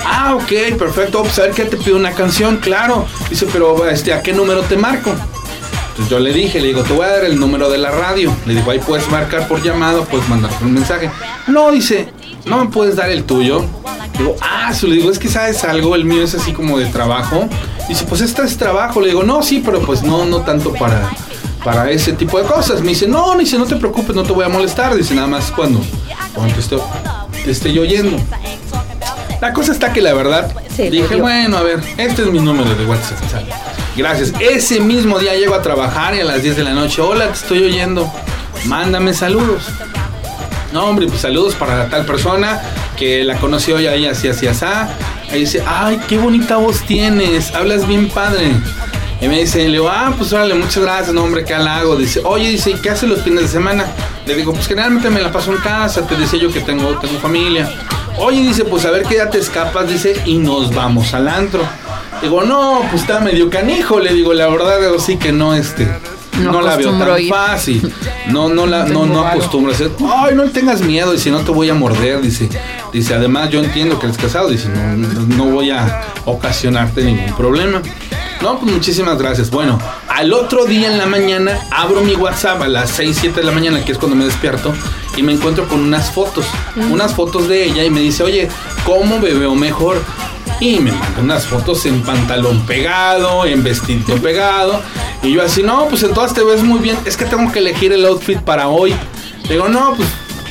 Ah, 0.04 0.36
ok, 0.36 0.78
perfecto. 0.78 1.22
Pues 1.22 1.38
a 1.38 1.43
ver 1.43 1.52
qué 1.52 1.66
te 1.66 1.78
pido 1.78 1.97
una 1.97 2.14
canción, 2.14 2.58
claro. 2.58 3.06
Dice, 3.30 3.45
pero 3.54 3.88
este, 3.88 4.12
¿a 4.12 4.24
qué 4.24 4.34
número 4.34 4.62
te 4.64 4.78
marco? 4.78 5.14
Yo 6.10 6.20
le 6.20 6.34
dije, 6.34 6.60
le 6.60 6.68
digo, 6.68 6.84
te 6.84 6.93
voy 6.93 7.06
a 7.06 7.10
dar 7.10 7.24
el 7.24 7.39
número 7.39 7.70
de 7.70 7.78
la 7.78 7.91
radio. 7.91 8.36
Le 8.45 8.56
digo, 8.56 8.72
ahí 8.72 8.80
puedes 8.80 9.10
marcar 9.10 9.47
por 9.47 9.62
llamado, 9.62 10.06
puedes 10.06 10.28
mandar 10.28 10.52
un 10.62 10.74
mensaje. 10.74 11.10
No, 11.47 11.72
dice, 11.72 12.10
no 12.45 12.64
me 12.64 12.70
puedes 12.70 12.95
dar 12.95 13.10
el 13.10 13.24
tuyo. 13.24 13.66
Digo, 14.18 14.36
ah, 14.41 14.74
le 14.82 14.95
digo, 14.95 15.10
es 15.10 15.20
que 15.20 15.30
sabes 15.30 15.64
algo, 15.64 15.95
el 15.95 16.06
mío 16.06 16.24
es 16.24 16.36
así 16.36 16.52
como 16.54 16.78
de 16.78 16.86
trabajo. 16.88 17.47
Dice, 17.88 18.06
pues 18.06 18.22
este 18.22 18.43
es 18.43 18.58
trabajo. 18.58 19.02
Le 19.02 19.10
digo, 19.10 19.24
no, 19.24 19.41
sí, 19.41 19.62
pero 19.64 19.82
pues 19.82 20.04
no, 20.04 20.26
no 20.26 20.41
tanto 20.41 20.74
para, 20.74 21.12
para 21.64 21.89
ese 21.89 22.14
tipo 22.14 22.38
de 22.41 22.45
cosas. 22.45 22.82
Me 22.82 22.89
dice, 22.89 23.08
no, 23.08 23.36
dice, 23.38 23.58
no 23.58 23.66
te 23.66 23.76
preocupes, 23.76 24.16
no 24.16 24.24
te 24.24 24.34
voy 24.34 24.45
a 24.45 24.49
molestar. 24.49 24.95
Dice, 24.95 25.16
nada 25.16 25.28
más 25.28 25.52
cuando, 25.52 25.82
cuando 26.34 26.56
te, 26.56 26.78
te 27.43 27.52
esté 27.52 27.74
yo 27.74 27.84
oyendo. 27.84 28.18
La 29.41 29.53
cosa 29.53 29.71
está 29.71 29.91
que 29.91 30.01
la 30.01 30.13
verdad, 30.13 30.51
Sí, 30.75 30.89
dije, 30.89 31.15
bueno, 31.15 31.57
a 31.57 31.63
ver, 31.63 31.79
este 31.97 32.21
es 32.21 32.27
mi 32.29 32.39
número 32.39 32.73
de 32.75 32.85
WhatsApp. 32.85 33.17
sale. 33.29 33.47
Gracias. 33.97 34.33
Ese 34.39 34.79
mismo 34.79 35.19
día 35.19 35.35
llego 35.35 35.55
a 35.55 35.61
trabajar 35.61 36.15
y 36.15 36.21
a 36.21 36.23
las 36.23 36.43
10 36.43 36.55
de 36.57 36.63
la 36.63 36.71
noche, 36.73 37.01
hola, 37.01 37.25
te 37.27 37.33
estoy 37.33 37.63
oyendo. 37.63 38.11
Mándame 38.65 39.13
saludos. 39.13 39.63
No, 40.71 40.85
hombre, 40.85 41.07
pues 41.07 41.21
saludos 41.21 41.55
para 41.55 41.89
tal 41.89 42.05
persona 42.05 42.61
que 42.95 43.23
la 43.23 43.35
conoció 43.37 43.79
ya 43.79 43.91
ahí 43.91 44.05
así, 44.05 44.27
así, 44.29 44.47
así. 44.47 44.63
Ahí 44.63 45.39
dice, 45.41 45.63
ay, 45.65 45.99
qué 46.07 46.17
bonita 46.17 46.57
voz 46.57 46.81
tienes, 46.83 47.53
hablas 47.53 47.87
bien 47.87 48.09
padre. 48.09 48.51
Y 49.19 49.27
me 49.27 49.39
dice, 49.39 49.65
le 49.65 49.71
digo, 49.73 49.89
ah, 49.89 50.13
pues 50.17 50.31
órale, 50.33 50.53
muchas 50.53 50.83
gracias, 50.83 51.13
no, 51.13 51.23
hombre, 51.23 51.43
qué 51.43 51.53
halago. 51.55 51.95
Dice, 51.95 52.21
oye, 52.23 52.49
dice, 52.49 52.71
¿y 52.71 52.73
qué 52.75 52.91
haces 52.91 53.09
los 53.09 53.21
fines 53.21 53.41
de 53.41 53.47
semana? 53.47 53.85
Le 54.25 54.35
digo, 54.35 54.53
pues 54.53 54.67
generalmente 54.67 55.09
me 55.09 55.19
la 55.21 55.31
paso 55.31 55.51
en 55.51 55.57
casa, 55.57 56.05
te 56.07 56.15
decía 56.15 56.39
yo 56.39 56.51
que 56.51 56.61
tengo, 56.61 56.97
tengo 56.99 57.19
familia. 57.19 57.69
Oye, 58.18 58.41
dice, 58.41 58.66
pues 58.66 58.86
a 58.86 58.91
ver 58.91 59.03
qué 59.03 59.16
ya 59.16 59.30
te 59.30 59.39
escapas, 59.39 59.88
dice, 59.89 60.22
y 60.26 60.38
nos 60.38 60.74
vamos 60.74 61.14
al 61.14 61.28
antro. 61.28 61.62
Digo, 62.22 62.43
no, 62.43 62.82
pues 62.89 63.01
está 63.01 63.20
medio 63.20 63.49
canijo, 63.49 63.99
le 63.99 64.14
digo, 64.14 64.34
la 64.34 64.47
verdad, 64.47 64.78
sí 64.99 65.18
que 65.18 65.32
no, 65.32 65.55
este, 65.55 65.88
no, 66.39 66.51
No 66.51 66.62
la 66.62 66.76
veo 66.76 66.91
tan 66.97 67.20
ir. 67.20 67.30
fácil. 67.30 67.93
No, 68.28 68.49
no 68.49 68.68
la, 68.68 68.86
no, 68.86 69.05
no 69.05 69.26
acostumbro 69.26 69.72
a 69.72 69.76
hacer. 69.76 69.91
Ay, 70.07 70.36
no 70.36 70.43
tengas 70.49 70.82
miedo, 70.82 71.12
dice, 71.14 71.32
no 71.32 71.39
te 71.39 71.51
voy 71.51 71.70
a 71.70 71.74
morder, 71.74 72.22
dice. 72.22 72.49
Dice, 72.93 73.16
además 73.16 73.49
yo 73.49 73.59
entiendo 73.59 73.97
que 73.99 74.05
eres 74.05 74.18
casado, 74.18 74.49
dice, 74.49 74.70
no, 74.70 74.95
no 75.36 75.45
voy 75.45 75.72
a 75.72 76.03
ocasionarte 76.26 77.03
ningún 77.03 77.34
problema. 77.36 77.82
No, 78.41 78.57
pues 78.57 78.71
muchísimas 78.71 79.19
gracias. 79.19 79.51
Bueno, 79.51 79.79
al 80.07 80.33
otro 80.33 80.65
día 80.65 80.91
en 80.91 80.97
la 80.97 81.05
mañana 81.05 81.59
abro 81.69 82.01
mi 82.01 82.15
WhatsApp 82.15 82.61
a 82.63 82.67
las 82.67 82.89
6, 82.91 83.17
7 83.21 83.39
de 83.39 83.45
la 83.45 83.51
mañana, 83.51 83.85
que 83.85 83.91
es 83.91 83.97
cuando 83.99 84.15
me 84.15 84.25
despierto, 84.25 84.73
y 85.15 85.21
me 85.21 85.33
encuentro 85.33 85.67
con 85.67 85.81
unas 85.81 86.11
fotos, 86.11 86.45
unas 86.89 87.13
fotos 87.13 87.47
de 87.47 87.65
ella, 87.65 87.83
y 87.83 87.91
me 87.91 87.99
dice, 87.99 88.23
oye, 88.23 88.49
¿cómo 88.83 89.19
me 89.19 89.33
veo 89.33 89.53
mejor? 89.53 90.01
Y 90.59 90.79
me 90.79 90.91
manda 90.91 91.21
unas 91.21 91.45
fotos 91.45 91.85
en 91.85 92.01
pantalón 92.01 92.65
pegado, 92.65 93.45
en 93.45 93.63
vestido 93.63 94.15
pegado. 94.17 94.81
Y 95.23 95.33
yo 95.33 95.43
así, 95.43 95.61
no, 95.61 95.85
pues 95.87 96.01
en 96.03 96.13
todas 96.13 96.33
te 96.33 96.43
ves 96.43 96.63
muy 96.63 96.79
bien. 96.79 96.97
Es 97.05 97.17
que 97.17 97.25
tengo 97.25 97.51
que 97.51 97.59
elegir 97.59 97.93
el 97.93 98.05
outfit 98.05 98.39
para 98.39 98.69
hoy. 98.69 98.93
Le 99.43 99.55
digo, 99.55 99.69
no, 99.69 99.95
pues 99.95 100.07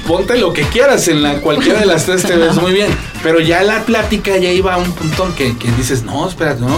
ponte 0.07 0.37
lo 0.37 0.53
que 0.53 0.63
quieras. 0.63 1.07
En 1.09 1.23
la 1.23 1.41
cualquiera 1.41 1.81
de 1.81 1.87
las 1.87 2.07
tres 2.07 2.23
te 2.25 2.37
ves 2.37 2.57
muy 2.57 2.73
bien. 2.73 2.89
Pero 3.23 3.39
ya 3.41 3.63
la 3.63 3.85
plática 3.85 4.37
ya 4.37 4.51
iba 4.51 4.75
a 4.75 4.79
un 4.79 4.93
punto 4.93 5.27
en 5.27 5.33
que, 5.35 5.57
que 5.57 5.71
dices, 5.73 6.03
no, 6.03 6.29
espérate, 6.29 6.61
¿no? 6.61 6.77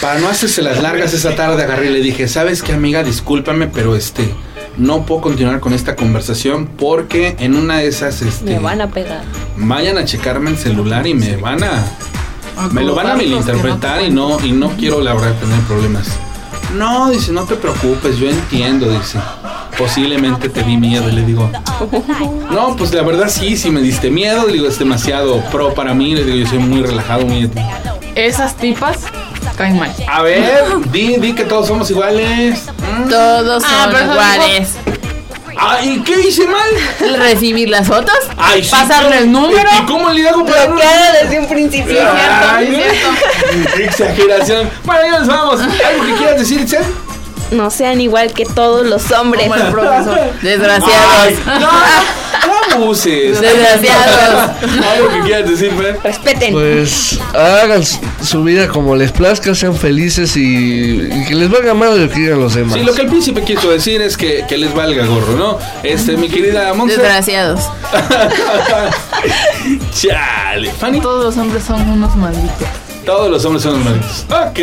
Para 0.00 0.18
no 0.18 0.28
hacerse 0.28 0.62
las 0.62 0.80
largas 0.82 1.12
esa 1.12 1.34
tarde 1.36 1.62
agarré 1.62 1.90
y 1.90 1.92
le 1.92 2.00
dije, 2.00 2.26
¿sabes 2.26 2.62
qué 2.62 2.72
amiga? 2.72 3.02
Discúlpame, 3.02 3.66
pero 3.66 3.94
este, 3.94 4.28
no 4.78 5.04
puedo 5.04 5.20
continuar 5.20 5.60
con 5.60 5.74
esta 5.74 5.94
conversación 5.94 6.66
porque 6.66 7.36
en 7.38 7.54
una 7.54 7.78
de 7.78 7.88
esas, 7.88 8.22
este, 8.22 8.54
Me 8.54 8.58
van 8.58 8.80
a 8.80 8.88
pegar. 8.88 9.22
vayan 9.56 9.98
a 9.98 10.04
checarme 10.04 10.50
el 10.50 10.56
celular 10.56 11.06
y 11.06 11.14
me 11.14 11.36
van 11.36 11.62
a, 11.64 11.84
me 12.72 12.82
lo 12.82 12.94
van 12.94 13.08
a 13.08 13.16
malinterpretar 13.16 14.00
no 14.00 14.06
y 14.06 14.10
no, 14.10 14.46
y 14.46 14.52
no 14.52 14.70
quiero 14.70 15.00
la 15.00 15.14
verdad 15.14 15.34
tener 15.38 15.60
problemas. 15.62 16.08
No, 16.74 17.10
dice, 17.10 17.32
no 17.32 17.44
te 17.44 17.56
preocupes, 17.56 18.16
yo 18.18 18.30
entiendo, 18.30 18.88
dice. 18.90 19.18
Posiblemente 19.76 20.48
te 20.48 20.62
di 20.62 20.76
miedo 20.76 21.08
y 21.08 21.12
le 21.12 21.22
digo, 21.24 21.50
no, 22.50 22.76
pues 22.76 22.92
la 22.92 23.02
verdad 23.02 23.28
sí, 23.28 23.56
sí 23.56 23.70
me 23.70 23.80
diste 23.80 24.10
miedo, 24.10 24.46
le 24.46 24.52
digo, 24.52 24.68
es 24.68 24.78
demasiado 24.78 25.42
pro 25.50 25.74
para 25.74 25.94
mí, 25.94 26.14
le 26.14 26.24
digo, 26.24 26.36
yo 26.36 26.46
soy 26.46 26.58
muy 26.58 26.82
relajado, 26.82 27.24
muy... 27.24 27.50
Esas 28.14 28.56
tipas 28.56 28.98
caen 29.60 29.78
mal. 29.78 29.94
A 30.08 30.22
ver, 30.22 30.64
di, 30.90 31.16
di 31.18 31.34
que 31.34 31.44
todos 31.44 31.66
somos 31.66 31.90
iguales. 31.90 32.60
Mm. 32.78 33.08
Todos 33.10 33.62
Ah, 33.66 33.82
son 33.84 33.92
pero 33.92 34.04
eso 34.04 34.12
iguales. 34.12 34.68
Ah, 35.62 35.78
¿y 35.82 36.00
qué 36.00 36.18
hice 36.20 36.46
mal? 36.46 37.18
Recibir 37.18 37.68
las 37.68 37.86
fotos, 37.86 38.14
Ay, 38.38 38.64
sí, 38.64 38.70
pasarle 38.70 39.18
el 39.18 39.30
número. 39.30 39.68
¿Y 39.78 39.84
cómo 39.84 40.08
le 40.10 40.26
hago 40.26 40.42
para 40.46 40.64
no- 40.66 40.72
Bloqueada 40.72 41.12
desde 41.22 41.38
un 41.40 41.46
principio. 41.48 41.98
Ay, 42.56 42.82
exageración. 43.80 44.70
Bueno, 44.84 45.02
ya 45.04 45.18
nos 45.18 45.28
vamos. 45.28 45.60
¿Algo 45.60 46.06
que 46.06 46.14
quieras 46.14 46.38
decir, 46.38 46.60
Itzel? 46.62 46.82
No 47.50 47.70
sean 47.70 48.00
igual 48.00 48.32
que 48.32 48.44
todos 48.44 48.86
los 48.86 49.10
hombres. 49.12 49.48
Profesor. 49.70 50.32
Desgraciados. 50.40 50.94
Ay, 51.18 51.36
no, 51.46 51.60
no 51.60 52.74
abuses. 52.74 53.40
Desgraciados. 53.40 54.50
¿Algo 54.92 55.08
que 55.10 55.20
quieras 55.26 55.50
decir, 55.50 55.72
Fer? 55.72 55.98
Respeten. 56.02 56.52
Pues 56.52 57.18
hagan 57.34 57.82
su- 57.84 58.44
vida 58.44 58.68
como 58.68 58.94
les 58.96 59.10
plazca, 59.12 59.54
sean 59.54 59.74
felices 59.74 60.36
y, 60.36 61.08
y 61.12 61.24
que 61.26 61.34
les 61.34 61.50
valga 61.50 61.74
más 61.74 61.92
de 61.94 62.06
lo 62.06 62.08
que 62.08 62.20
digan 62.20 62.40
los 62.40 62.54
demás. 62.54 62.74
Sí, 62.74 62.82
lo 62.84 62.94
que 62.94 63.02
el 63.02 63.08
príncipe 63.08 63.42
quiso 63.42 63.70
decir 63.70 64.00
es 64.00 64.16
que, 64.16 64.44
que 64.48 64.56
les 64.56 64.72
valga 64.72 65.04
gorro, 65.04 65.32
¿no? 65.36 65.58
Este, 65.82 66.16
mi 66.16 66.28
querida 66.28 66.72
Monse. 66.72 66.96
Desgraciados. 66.96 67.60
Chale. 69.92 70.70
Fanny. 70.72 71.00
Todos 71.00 71.24
los 71.24 71.36
hombres 71.36 71.64
son 71.64 71.88
unos 71.90 72.14
malditos. 72.16 72.68
Todos 73.10 73.28
los 73.28 73.44
hombres 73.44 73.64
son 73.64 73.72
los 73.74 73.84
malditos. 73.84 74.24
Ok. 74.28 74.60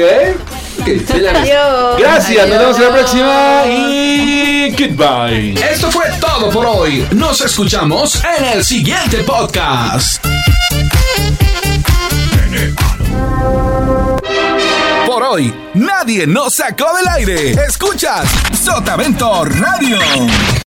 Ok, 0.79 1.05
señores. 1.05 1.35
Adiós. 1.41 1.99
Gracias, 1.99 2.47
nos 2.47 2.57
vemos 2.57 2.77
en 2.77 2.83
la 2.83 2.89
próxima 2.93 3.65
y 3.67 4.71
goodbye. 4.71 5.53
Esto 5.69 5.91
fue 5.91 6.05
todo 6.21 6.49
por 6.49 6.65
hoy. 6.65 7.05
Nos 7.11 7.41
escuchamos 7.41 8.23
en 8.39 8.45
el 8.45 8.63
siguiente 8.63 9.17
podcast. 9.25 10.25
Por 15.05 15.23
hoy, 15.23 15.53
nadie 15.73 16.25
nos 16.25 16.53
sacó 16.53 16.95
del 16.95 17.07
aire. 17.09 17.51
Escuchas 17.51 18.29
Sotavento 18.63 19.43
Radio. 19.43 19.99